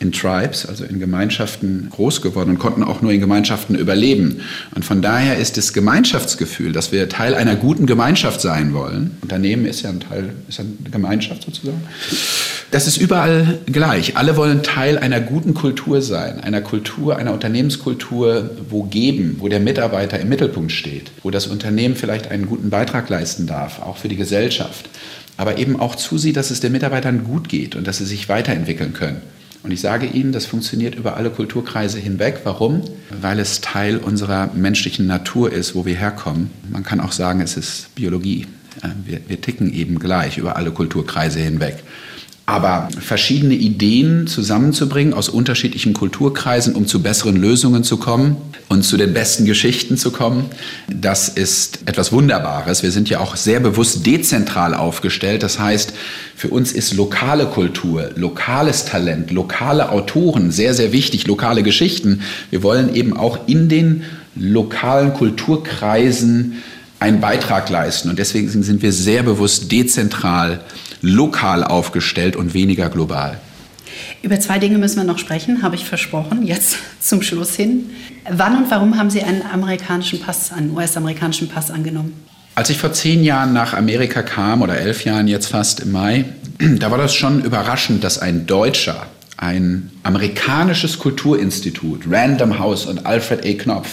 in 0.00 0.12
Tribes, 0.12 0.66
also 0.66 0.84
in 0.84 0.98
Gemeinschaften 0.98 1.88
groß 1.90 2.22
geworden 2.22 2.50
und 2.50 2.58
konnten 2.58 2.82
auch 2.82 3.02
nur 3.02 3.12
in 3.12 3.20
Gemeinschaften 3.20 3.74
überleben. 3.74 4.40
Und 4.74 4.84
von 4.84 5.02
daher 5.02 5.36
ist 5.36 5.58
das 5.58 5.74
Gemeinschaftsgefühl, 5.74 6.72
dass 6.72 6.90
wir 6.90 7.08
Teil 7.10 7.34
einer 7.34 7.54
guten 7.54 7.86
Gemeinschaft 7.86 8.40
sein 8.40 8.72
wollen, 8.72 9.18
Unternehmen 9.20 9.66
ist 9.66 9.82
ja 9.82 9.90
ein 9.90 10.00
Teil, 10.00 10.32
ist 10.48 10.58
eine 10.58 10.70
Gemeinschaft 10.90 11.44
sozusagen, 11.44 11.82
das 12.70 12.86
ist 12.86 12.96
überall 12.96 13.58
gleich. 13.66 14.16
Alle 14.16 14.36
wollen 14.36 14.62
Teil 14.62 14.96
einer 14.96 15.20
guten 15.20 15.52
Kultur 15.52 16.00
sein, 16.00 16.40
einer 16.40 16.62
Kultur, 16.62 17.16
einer 17.16 17.32
Unternehmenskultur, 17.34 18.50
wo 18.70 18.84
Geben, 18.84 19.36
wo 19.38 19.48
der 19.48 19.60
Mitarbeiter 19.60 20.18
im 20.18 20.30
Mittelpunkt 20.30 20.72
steht, 20.72 21.10
wo 21.22 21.30
das 21.30 21.46
Unternehmen 21.46 21.94
vielleicht 21.94 22.30
einen 22.30 22.46
guten 22.46 22.70
Beitrag 22.70 23.08
leisten 23.10 23.46
darf, 23.46 23.82
auch 23.82 23.98
für 23.98 24.08
die 24.08 24.16
Gesellschaft, 24.16 24.88
aber 25.36 25.58
eben 25.58 25.78
auch 25.78 25.94
zusieht, 25.94 26.36
dass 26.36 26.50
es 26.50 26.60
den 26.60 26.72
Mitarbeitern 26.72 27.24
gut 27.24 27.50
geht 27.50 27.76
und 27.76 27.86
dass 27.86 27.98
sie 27.98 28.06
sich 28.06 28.28
weiterentwickeln 28.28 28.94
können. 28.94 29.20
Und 29.62 29.72
ich 29.72 29.80
sage 29.80 30.06
Ihnen, 30.06 30.32
das 30.32 30.46
funktioniert 30.46 30.94
über 30.94 31.16
alle 31.16 31.30
Kulturkreise 31.30 31.98
hinweg. 31.98 32.40
Warum? 32.44 32.82
Weil 33.10 33.38
es 33.38 33.60
Teil 33.60 33.98
unserer 33.98 34.50
menschlichen 34.54 35.06
Natur 35.06 35.52
ist, 35.52 35.74
wo 35.74 35.84
wir 35.84 35.96
herkommen. 35.96 36.50
Man 36.70 36.82
kann 36.82 37.00
auch 37.00 37.12
sagen, 37.12 37.40
es 37.40 37.56
ist 37.56 37.94
Biologie. 37.94 38.46
Wir, 39.04 39.20
wir 39.28 39.40
ticken 39.40 39.72
eben 39.72 39.98
gleich 39.98 40.38
über 40.38 40.56
alle 40.56 40.70
Kulturkreise 40.70 41.40
hinweg. 41.40 41.82
Aber 42.50 42.88
verschiedene 42.98 43.54
Ideen 43.54 44.26
zusammenzubringen 44.26 45.14
aus 45.14 45.28
unterschiedlichen 45.28 45.92
Kulturkreisen, 45.92 46.74
um 46.74 46.84
zu 46.84 47.00
besseren 47.00 47.36
Lösungen 47.36 47.84
zu 47.84 47.96
kommen 47.96 48.38
und 48.68 48.82
zu 48.82 48.96
den 48.96 49.14
besten 49.14 49.44
Geschichten 49.44 49.96
zu 49.96 50.10
kommen, 50.10 50.46
das 50.88 51.28
ist 51.28 51.78
etwas 51.84 52.10
Wunderbares. 52.10 52.82
Wir 52.82 52.90
sind 52.90 53.08
ja 53.08 53.20
auch 53.20 53.36
sehr 53.36 53.60
bewusst 53.60 54.04
dezentral 54.04 54.74
aufgestellt. 54.74 55.44
Das 55.44 55.60
heißt, 55.60 55.92
für 56.34 56.48
uns 56.48 56.72
ist 56.72 56.92
lokale 56.94 57.46
Kultur, 57.46 58.10
lokales 58.16 58.84
Talent, 58.84 59.30
lokale 59.30 59.90
Autoren 59.90 60.50
sehr, 60.50 60.74
sehr 60.74 60.90
wichtig, 60.90 61.28
lokale 61.28 61.62
Geschichten. 61.62 62.22
Wir 62.50 62.64
wollen 62.64 62.92
eben 62.96 63.16
auch 63.16 63.46
in 63.46 63.68
den 63.68 64.02
lokalen 64.34 65.14
Kulturkreisen 65.14 66.54
einen 66.98 67.20
Beitrag 67.20 67.70
leisten. 67.70 68.10
Und 68.10 68.18
deswegen 68.18 68.48
sind 68.48 68.82
wir 68.82 68.92
sehr 68.92 69.22
bewusst 69.22 69.70
dezentral 69.70 70.62
lokal 71.00 71.64
aufgestellt 71.64 72.36
und 72.36 72.54
weniger 72.54 72.88
global. 72.88 73.38
Über 74.22 74.38
zwei 74.38 74.58
Dinge 74.58 74.78
müssen 74.78 74.96
wir 74.96 75.04
noch 75.04 75.18
sprechen, 75.18 75.62
habe 75.62 75.74
ich 75.74 75.84
versprochen, 75.84 76.46
jetzt 76.46 76.76
zum 77.00 77.22
Schluss 77.22 77.54
hin. 77.54 77.90
Wann 78.30 78.56
und 78.56 78.70
warum 78.70 78.98
haben 78.98 79.10
Sie 79.10 79.22
einen 79.22 79.42
amerikanischen 79.42 80.20
Pass, 80.20 80.52
einen 80.52 80.70
US-amerikanischen 80.76 81.48
Pass 81.48 81.70
angenommen? 81.70 82.12
Als 82.54 82.68
ich 82.68 82.78
vor 82.78 82.92
zehn 82.92 83.24
Jahren 83.24 83.52
nach 83.52 83.74
Amerika 83.74 84.22
kam, 84.22 84.60
oder 84.60 84.76
elf 84.76 85.04
Jahren 85.04 85.28
jetzt 85.28 85.46
fast 85.46 85.80
im 85.80 85.92
Mai, 85.92 86.24
da 86.58 86.90
war 86.90 86.98
das 86.98 87.14
schon 87.14 87.42
überraschend, 87.42 88.04
dass 88.04 88.18
ein 88.18 88.46
Deutscher 88.46 89.06
ein 89.40 89.90
amerikanisches 90.02 90.98
Kulturinstitut, 90.98 92.02
Random 92.10 92.58
House 92.58 92.84
und 92.84 93.06
Alfred 93.06 93.44
A. 93.46 93.62
Knopf, 93.62 93.88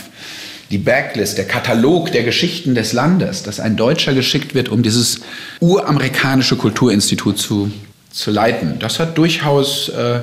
die 0.71 0.77
Backlist, 0.77 1.37
der 1.37 1.45
Katalog 1.45 2.11
der 2.11 2.23
Geschichten 2.23 2.75
des 2.75 2.93
Landes, 2.93 3.43
dass 3.43 3.59
ein 3.59 3.75
Deutscher 3.75 4.13
geschickt 4.13 4.53
wird, 4.53 4.69
um 4.69 4.83
dieses 4.83 5.21
uramerikanische 5.59 6.57
Kulturinstitut 6.57 7.37
zu, 7.37 7.71
zu 8.11 8.31
leiten. 8.31 8.79
Das 8.79 8.99
hat 8.99 9.17
durchaus 9.17 9.89
äh, 9.89 10.19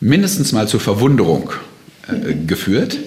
mindestens 0.00 0.52
mal 0.52 0.66
zur 0.66 0.80
Verwunderung 0.80 1.50
äh, 2.08 2.34
geführt. 2.46 2.98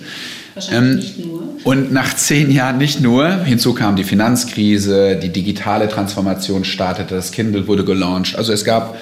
Wahrscheinlich 0.53 1.17
ähm, 1.17 1.23
nicht 1.23 1.25
nur. 1.25 1.49
Und 1.63 1.91
nach 1.91 2.15
zehn 2.15 2.51
Jahren 2.51 2.77
nicht 2.77 3.01
nur. 3.01 3.43
Hinzu 3.43 3.73
kam 3.73 3.95
die 3.95 4.03
Finanzkrise, 4.03 5.17
die 5.17 5.29
digitale 5.29 5.89
Transformation 5.89 6.63
startete, 6.63 7.15
das 7.15 7.31
Kindle 7.31 7.67
wurde 7.67 7.83
gelauncht. 7.83 8.35
Also 8.35 8.53
es 8.53 8.63
gab 8.63 8.97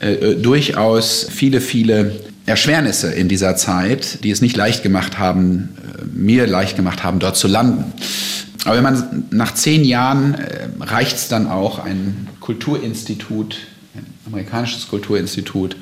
äh, 0.00 0.12
äh 0.12 0.34
durchaus 0.36 1.26
viele, 1.30 1.60
viele 1.60 2.12
Erschwernisse 2.48 3.12
in 3.12 3.28
dieser 3.28 3.56
Zeit, 3.56 4.24
die 4.24 4.30
es 4.30 4.40
nicht 4.40 4.56
leicht 4.56 4.82
gemacht 4.82 5.18
haben, 5.18 5.76
äh, 5.98 6.04
mir 6.06 6.46
leicht 6.46 6.76
gemacht 6.76 7.04
haben, 7.04 7.18
dort 7.18 7.36
zu 7.36 7.46
landen. 7.48 7.92
Aber 8.64 8.76
wenn 8.76 8.82
man 8.82 9.24
nach 9.30 9.54
zehn 9.54 9.84
Jahren 9.84 10.34
äh, 10.34 10.68
reicht 10.80 11.16
es 11.16 11.28
dann 11.28 11.46
auch, 11.46 11.78
ein 11.78 12.28
Kulturinstitut, 12.40 13.58
ein 13.94 14.06
amerikanisches 14.26 14.88
Kulturinstitut 14.88 15.76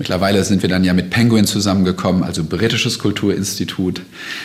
Mittlerweile 0.00 0.42
sind 0.44 0.62
wir 0.62 0.70
dann 0.70 0.82
ja 0.82 0.94
mit 0.94 1.10
Penguin 1.10 1.44
zusammengekommen, 1.44 2.24
also 2.24 2.42
britisches 2.42 2.98
Kulturinstitut, 2.98 4.00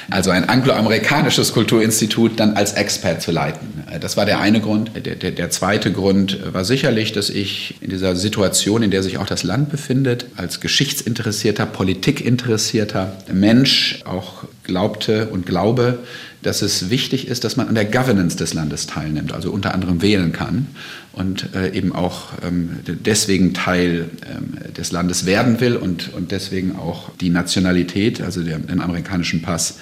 also 0.09 0.29
ein 0.29 0.49
angloamerikanisches 0.49 1.53
Kulturinstitut 1.53 2.41
dann 2.41 2.57
als 2.57 2.73
Expert 2.73 3.21
zu 3.21 3.31
leiten. 3.31 3.85
Das 4.01 4.17
war 4.17 4.25
der 4.25 4.41
eine 4.41 4.59
Grund. 4.59 4.91
Der, 4.97 5.15
der, 5.15 5.31
der 5.31 5.49
zweite 5.51 5.93
Grund 5.93 6.53
war 6.53 6.65
sicherlich, 6.65 7.13
dass 7.13 7.29
ich 7.29 7.75
in 7.79 7.89
dieser 7.89 8.17
Situation, 8.17 8.83
in 8.83 8.91
der 8.91 9.01
sich 9.01 9.17
auch 9.17 9.27
das 9.27 9.43
Land 9.43 9.69
befindet, 9.69 10.25
als 10.35 10.59
geschichtsinteressierter, 10.59 11.65
politikinteressierter 11.65 13.15
Mensch 13.31 14.01
auch 14.03 14.43
glaubte 14.65 15.27
und 15.27 15.45
glaube, 15.45 15.99
dass 16.45 16.61
es 16.61 16.89
wichtig 16.89 17.27
ist, 17.27 17.43
dass 17.43 17.55
man 17.55 17.67
an 17.67 17.75
der 17.75 17.85
Governance 17.85 18.37
des 18.37 18.53
Landes 18.53 18.85
teilnimmt, 18.85 19.33
also 19.33 19.51
unter 19.51 19.73
anderem 19.73 20.01
wählen 20.01 20.31
kann 20.31 20.67
und 21.11 21.49
äh, 21.55 21.71
eben 21.71 21.93
auch 21.93 22.27
ähm, 22.45 22.79
deswegen 22.85 23.53
Teil 23.53 24.09
ähm, 24.29 24.73
des 24.73 24.91
Landes 24.91 25.25
werden 25.25 25.59
will 25.59 25.75
und, 25.75 26.13
und 26.13 26.31
deswegen 26.31 26.75
auch 26.75 27.09
die 27.19 27.29
Nationalität, 27.29 28.21
also 28.21 28.43
den, 28.43 28.67
den 28.67 28.81
amerikanischen 28.81 29.41
Pass, 29.41 29.79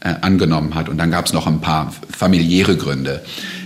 äh, 0.00 0.14
angenommen 0.22 0.74
hat. 0.74 0.88
Und 0.88 0.98
dann 0.98 1.10
gab 1.10 1.26
es 1.26 1.32
noch 1.32 1.46
ein 1.46 1.60
paar 1.60 1.94
familiäre 2.10 2.76
Gründe, 2.76 3.22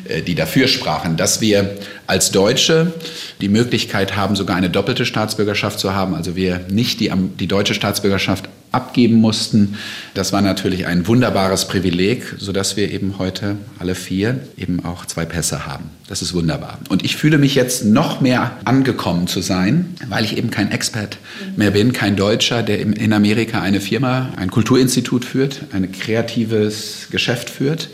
äh, 0.09 0.21
die 0.21 0.35
dafür 0.35 0.69
sprachen, 0.69 1.17
dass 1.17 1.41
wir 1.41 1.77
als 2.07 2.31
Deutsche 2.31 2.93
die 3.41 3.49
Möglichkeit 3.49 4.17
haben, 4.17 4.37
sogar 4.37 4.57
eine 4.57 4.69
doppelte 4.69 5.07
Staatsbürgerschaft 5.07 5.79
zu 5.79 5.95
haben. 5.95 6.15
Also 6.15 6.37
wir 6.37 6.61
nicht 6.69 7.01
die, 7.01 7.13
die 7.39 7.47
deutsche 7.47 7.75
Staatsbürgerschaft 7.75 8.49
abgeben 8.75 9.17
mussten. 9.17 9.77
Das 10.15 10.33
war 10.33 10.43
natürlich 10.43 10.87
ein 10.87 11.07
wunderbares 11.07 11.67
Privileg, 11.69 12.35
sodass 12.39 12.77
wir 12.77 12.91
eben 12.91 13.19
heute 13.19 13.57
alle 13.79 13.95
vier 13.95 14.41
eben 14.57 14.85
auch 14.85 15.07
zwei 15.07 15.25
Pässe 15.25 15.67
haben. 15.67 15.91
Das 16.09 16.21
ist 16.21 16.35
wunderbar. 16.35 16.79
Und 16.91 17.05
ich 17.05 17.17
fühle 17.17 17.39
mich 17.39 17.55
jetzt 17.55 17.85
noch 17.85 18.21
mehr 18.21 18.59
angekommen 18.65 19.27
zu 19.27 19.41
sein, 19.41 19.95
weil 20.09 20.25
ich 20.25 20.37
eben 20.37 20.51
kein 20.51 20.71
Expert 20.71 21.17
mehr 21.57 21.71
bin, 21.71 21.93
kein 21.93 22.17
Deutscher, 22.17 22.63
der 22.63 22.81
in 22.81 23.13
Amerika 23.13 23.63
eine 23.63 23.81
Firma, 23.81 24.31
ein 24.37 24.51
Kulturinstitut 24.51 25.25
führt, 25.25 25.63
ein 25.73 25.91
kreatives 25.93 27.09
Geschäft 27.11 27.49
führt 27.49 27.89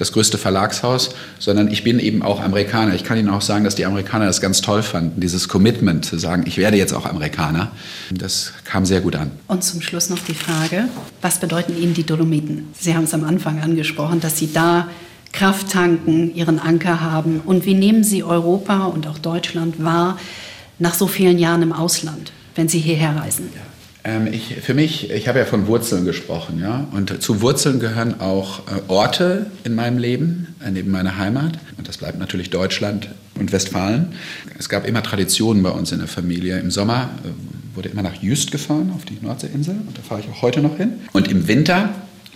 das 0.00 0.12
größte 0.12 0.38
Verlagshaus, 0.38 1.10
sondern 1.38 1.70
ich 1.70 1.84
bin 1.84 1.98
eben 1.98 2.22
auch 2.22 2.40
Amerikaner. 2.40 2.94
Ich 2.94 3.04
kann 3.04 3.18
Ihnen 3.18 3.28
auch 3.28 3.42
sagen, 3.42 3.64
dass 3.64 3.74
die 3.74 3.84
Amerikaner 3.84 4.24
das 4.24 4.40
ganz 4.40 4.62
toll 4.62 4.82
fanden, 4.82 5.20
dieses 5.20 5.48
Commitment 5.48 6.06
zu 6.06 6.18
sagen, 6.18 6.44
ich 6.46 6.56
werde 6.56 6.78
jetzt 6.78 6.94
auch 6.94 7.04
Amerikaner. 7.04 7.70
Das 8.10 8.54
kam 8.64 8.86
sehr 8.86 9.02
gut 9.02 9.14
an. 9.14 9.30
Und 9.46 9.62
zum 9.62 9.82
Schluss 9.82 10.08
noch 10.08 10.18
die 10.18 10.34
Frage, 10.34 10.88
was 11.20 11.38
bedeuten 11.38 11.76
Ihnen 11.76 11.92
die 11.92 12.04
Dolomiten? 12.04 12.68
Sie 12.78 12.94
haben 12.94 13.04
es 13.04 13.12
am 13.12 13.24
Anfang 13.24 13.60
angesprochen, 13.60 14.20
dass 14.20 14.38
Sie 14.38 14.50
da 14.52 14.88
Kraft 15.32 15.70
tanken, 15.70 16.34
Ihren 16.34 16.58
Anker 16.58 17.02
haben. 17.02 17.42
Und 17.44 17.66
wie 17.66 17.74
nehmen 17.74 18.02
Sie 18.02 18.24
Europa 18.24 18.86
und 18.86 19.06
auch 19.06 19.18
Deutschland 19.18 19.84
wahr 19.84 20.18
nach 20.78 20.94
so 20.94 21.06
vielen 21.06 21.38
Jahren 21.38 21.60
im 21.60 21.74
Ausland, 21.74 22.32
wenn 22.54 22.68
Sie 22.68 22.78
hierher 22.78 23.16
reisen? 23.16 23.50
Ja. 23.54 23.69
Ähm, 24.04 24.28
ich, 24.32 24.56
für 24.56 24.74
mich, 24.74 25.10
ich 25.10 25.28
habe 25.28 25.38
ja 25.38 25.44
von 25.44 25.66
Wurzeln 25.66 26.04
gesprochen, 26.04 26.58
ja, 26.60 26.86
und 26.92 27.22
zu 27.22 27.42
Wurzeln 27.42 27.80
gehören 27.80 28.20
auch 28.20 28.60
äh, 28.60 28.80
Orte 28.88 29.46
in 29.64 29.74
meinem 29.74 29.98
Leben, 29.98 30.54
äh, 30.64 30.70
neben 30.70 30.90
meiner 30.90 31.18
Heimat, 31.18 31.58
und 31.76 31.86
das 31.86 31.98
bleibt 31.98 32.18
natürlich 32.18 32.50
Deutschland 32.50 33.08
und 33.38 33.52
Westfalen. 33.52 34.12
Es 34.58 34.68
gab 34.68 34.86
immer 34.86 35.02
Traditionen 35.02 35.62
bei 35.62 35.70
uns 35.70 35.92
in 35.92 35.98
der 35.98 36.08
Familie. 36.08 36.58
Im 36.58 36.70
Sommer 36.70 37.10
äh, 37.24 37.76
wurde 37.76 37.90
immer 37.90 38.02
nach 38.02 38.14
Jüst 38.22 38.52
gefahren, 38.52 38.92
auf 38.94 39.04
die 39.04 39.18
Nordseeinsel, 39.20 39.74
und 39.86 39.96
da 39.96 40.02
fahre 40.02 40.22
ich 40.22 40.28
auch 40.28 40.42
heute 40.42 40.60
noch 40.60 40.76
hin. 40.76 40.92
Und 41.12 41.28
im 41.28 41.46
Winter 41.46 41.90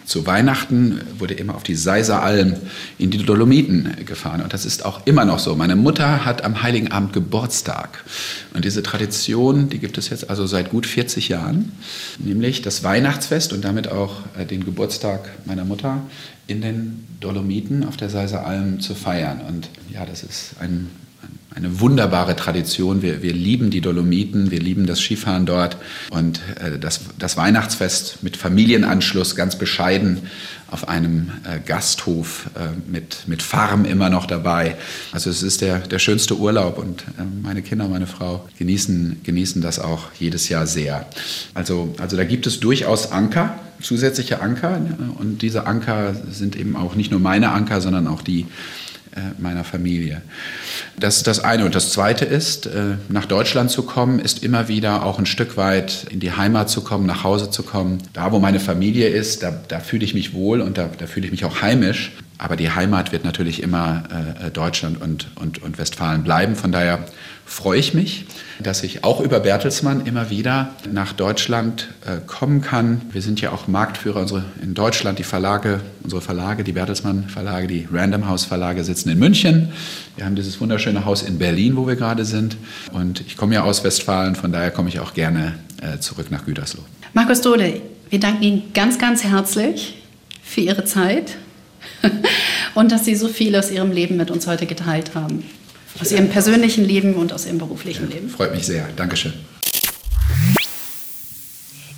zu 0.05 0.27
Weihnachten 0.27 1.01
wurde 1.19 1.35
immer 1.35 1.55
auf 1.55 1.63
die 1.63 1.75
Seiser 1.75 2.23
Alm 2.23 2.57
in 2.99 3.11
die 3.11 3.19
Dolomiten 3.19 3.97
gefahren. 4.05 4.43
Und 4.43 4.53
das 4.53 4.65
ist 4.65 4.85
auch 4.85 5.07
immer 5.07 5.25
noch 5.25 5.39
so. 5.39 5.55
Meine 5.57 5.77
Mutter 5.77 6.25
hat 6.25 6.45
am 6.45 6.63
Heiligen 6.63 6.93
Abend 6.93 7.13
Geburtstag. 7.13 8.05
Und 8.53 8.65
diese 8.65 8.83
Tradition, 8.83 9.69
die 9.71 9.79
gibt 9.79 9.97
es 9.99 10.11
jetzt 10.11 10.29
also 10.29 10.47
seit 10.47 10.71
gut 10.71 10.87
40 10.87 11.29
Jahren. 11.29 11.73
Nämlich 12.19 12.63
das 12.63 12.83
Weihnachtsfest 12.83 13.53
und 13.53 13.65
damit 13.65 13.89
auch 13.89 14.17
äh, 14.39 14.45
den 14.45 14.65
Geburtstag 14.65 15.31
meiner 15.47 15.65
Mutter 15.65 16.03
in 16.47 16.61
den 16.61 17.07
Dolomiten 17.21 17.85
auf 17.85 17.97
der 17.97 18.11
Seiser 18.11 18.47
Alm 18.47 18.81
zu 18.81 18.95
feiern. 18.95 19.41
Und 19.49 19.71
ja, 19.93 20.05
das 20.05 20.23
ist 20.23 20.57
ein 20.61 20.91
eine 21.55 21.81
wunderbare 21.81 22.35
Tradition. 22.37 23.03
Wir, 23.03 23.23
wir 23.23 23.33
lieben 23.33 23.71
die 23.71 23.81
Dolomiten, 23.81 24.51
wir 24.51 24.61
lieben 24.61 24.87
das 24.87 25.01
Skifahren 25.01 25.47
dort 25.47 25.77
und 26.11 26.41
äh, 26.61 26.79
das, 26.79 27.01
das 27.19 27.37
Weihnachtsfest 27.37 28.23
mit 28.23 28.37
Familienanschluss 28.37 29.37
ganz 29.37 29.57
bescheiden 29.57 30.23
auf 30.71 30.89
einem 30.89 31.31
äh, 31.45 31.61
Gasthof 31.65 32.51
äh, 32.57 32.91
mit, 32.91 33.29
mit 33.29 33.43
Farm 33.43 33.85
immer 33.85 34.11
noch 34.11 34.27
dabei. 34.27 34.77
Also 35.13 35.31
es 35.31 35.45
ist 35.45 35.61
der, 35.61 35.79
der 35.79 36.01
schönste 36.01 36.37
Urlaub 36.37 36.79
und 36.79 37.03
äh, 37.03 37.23
meine 37.43 37.63
Kinder, 37.63 37.87
meine 37.87 38.09
Frau 38.09 38.49
genießen, 38.59 39.21
genießen 39.23 39.63
das 39.63 39.79
auch 39.79 40.11
jedes 40.19 40.49
Jahr 40.49 40.67
sehr. 40.67 41.07
Also, 41.55 41.95
also 41.99 42.17
da 42.17 42.25
gibt 42.25 42.49
es 42.49 42.59
durchaus 42.59 43.13
Anker, 43.13 43.57
zusätzliche 43.81 44.41
Anker 44.41 44.81
und 45.19 45.43
diese 45.43 45.67
Anker 45.67 46.15
sind 46.31 46.57
eben 46.57 46.75
auch 46.75 46.97
nicht 46.97 47.13
nur 47.13 47.21
meine 47.21 47.53
Anker, 47.53 47.81
sondern 47.81 48.09
auch 48.09 48.23
die 48.23 48.47
meiner 49.39 49.65
Familie. 49.65 50.23
Das 50.99 51.17
ist 51.17 51.27
das 51.27 51.41
eine. 51.41 51.65
Und 51.65 51.75
das 51.75 51.91
zweite 51.91 52.25
ist, 52.25 52.67
äh, 52.67 52.97
nach 53.09 53.27
Deutschland 53.27 53.71
zu 53.71 53.83
kommen, 53.83 54.19
ist 54.19 54.43
immer 54.43 54.69
wieder 54.69 55.05
auch 55.05 55.19
ein 55.19 55.27
Stück 55.27 55.57
weit 55.57 56.07
in 56.11 56.21
die 56.21 56.33
Heimat 56.33 56.69
zu 56.69 56.83
kommen, 56.83 57.07
nach 57.07 57.25
Hause 57.25 57.51
zu 57.51 57.62
kommen. 57.62 57.99
Da, 58.12 58.33
wo 58.33 58.39
meine 58.39 58.61
Familie 58.61 59.09
ist, 59.09 59.43
da, 59.43 59.53
da 59.69 59.81
fühle 59.81 60.05
ich 60.05 60.15
mich 60.15 60.35
wohl 60.35 60.61
und 60.61 60.79
da, 60.79 60.91
da 60.99 61.07
fühle 61.07 61.27
ich 61.27 61.33
mich 61.33 61.45
auch 61.45 61.62
heimisch. 61.62 62.12
Aber 62.45 62.57
die 62.57 62.70
Heimat 62.70 63.11
wird 63.11 63.24
natürlich 63.24 63.62
immer 63.62 64.03
äh, 64.45 64.51
Deutschland 64.51 65.01
und, 65.01 65.28
und, 65.36 65.62
und 65.62 65.78
Westfalen 65.78 66.24
bleiben. 66.24 66.57
Von 66.57 66.72
daher 66.72 67.07
freue 67.47 67.78
ich 67.78 67.95
mich, 67.95 68.26
dass 68.62 68.82
ich 68.82 69.03
auch 69.03 69.20
über 69.20 69.40
Bertelsmann 69.40 70.05
immer 70.05 70.28
wieder 70.28 70.74
nach 70.92 71.14
Deutschland 71.14 71.88
äh, 72.05 72.18
kommen 72.26 72.61
kann. 72.61 73.01
Wir 73.12 73.22
sind 73.22 73.40
ja 73.40 73.51
auch 73.51 73.66
Marktführer 73.66 74.20
unsere, 74.20 74.45
in 74.62 74.74
Deutschland. 74.74 75.18
Die 75.18 75.24
Verlage, 75.24 75.80
unsere 76.03 76.20
Verlage, 76.20 76.64
die 76.64 76.72
Bertelsmann 76.72 77.30
Verlage, 77.30 77.66
die 77.66 77.88
Random 77.90 78.28
House 78.28 78.45
Verlage 78.45 78.84
sitzen 78.84 79.09
in 79.09 79.18
München. 79.18 79.70
Wir 80.16 80.26
haben 80.26 80.36
dieses 80.36 80.61
wunderschöne 80.61 81.07
Haus 81.07 81.22
in 81.22 81.38
Berlin, 81.38 81.76
wo 81.76 81.86
wir 81.86 81.97
gerade 81.97 82.26
sind. 82.26 82.59
Und 82.92 83.22
ich 83.22 83.38
komme 83.38 83.55
ja 83.55 83.62
aus 83.62 83.84
Westfalen, 83.84 84.34
von 84.34 84.53
daher 84.53 84.70
komme 84.70 84.90
ich 84.90 85.01
auch 85.01 85.14
gerne 85.14 85.55
äh, 85.80 85.99
zurück 85.99 86.30
nach 86.30 86.45
Gütersloh. 86.45 86.84
Markus 87.14 87.40
Dode, 87.40 87.80
wir 88.11 88.20
danken 88.20 88.42
Ihnen 88.42 88.62
ganz, 88.74 88.99
ganz 88.99 89.24
herzlich 89.24 90.03
für 90.42 90.61
Ihre 90.61 90.84
Zeit 90.84 91.38
und 92.74 92.93
dass 92.93 93.05
Sie 93.05 93.14
so 93.14 93.28
viel 93.28 93.55
aus 93.57 93.70
Ihrem 93.70 93.93
Leben 93.93 94.16
mit 94.16 94.30
uns 94.30 94.47
heute 94.47 94.66
geteilt 94.66 95.14
haben. 95.14 95.45
Aus 96.01 96.11
Ihrem 96.12 96.28
persönlichen 96.28 96.85
Leben 96.85 97.14
und 97.14 97.32
aus 97.32 97.47
Ihrem 97.47 97.59
beruflichen 97.59 98.09
ja, 98.09 98.16
Leben. 98.16 98.28
Freut 98.28 98.53
mich 98.53 98.66
sehr. 98.66 98.89
Dankeschön. 98.97 99.32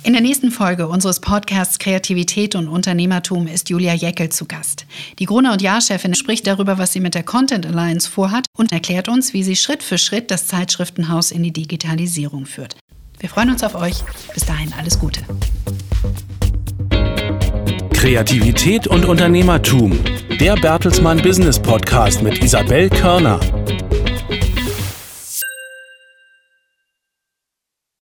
In 0.07 0.13
der 0.13 0.21
nächsten 0.21 0.51
Folge 0.51 0.87
unseres 0.87 1.19
Podcasts 1.19 1.79
Kreativität 1.79 2.55
und 2.55 2.69
Unternehmertum 2.69 3.45
ist 3.45 3.69
Julia 3.69 3.93
Jeckel 3.93 4.29
zu 4.29 4.45
Gast. 4.45 4.85
Die 5.19 5.25
Gruner 5.25 5.51
und 5.51 5.61
Jahr-Chefin 5.61 6.15
spricht 6.15 6.47
darüber, 6.47 6.77
was 6.77 6.93
sie 6.93 7.01
mit 7.01 7.13
der 7.13 7.23
Content 7.23 7.65
Alliance 7.65 8.09
vorhat 8.09 8.45
und 8.55 8.71
erklärt 8.71 9.09
uns, 9.09 9.33
wie 9.33 9.43
sie 9.43 9.57
Schritt 9.57 9.83
für 9.83 9.97
Schritt 9.97 10.31
das 10.31 10.47
Zeitschriftenhaus 10.47 11.31
in 11.31 11.43
die 11.43 11.51
Digitalisierung 11.51 12.45
führt. 12.45 12.77
Wir 13.19 13.27
freuen 13.27 13.49
uns 13.49 13.63
auf 13.63 13.75
euch. 13.75 13.97
Bis 14.33 14.45
dahin 14.45 14.71
alles 14.79 14.97
Gute. 14.97 15.19
Kreativität 17.97 18.85
und 18.85 19.05
Unternehmertum. 19.05 19.97
Der 20.39 20.53
Bertelsmann 20.53 21.19
Business 21.19 21.59
Podcast 21.59 22.21
mit 22.21 22.43
Isabel 22.43 22.91
Körner. 22.91 23.39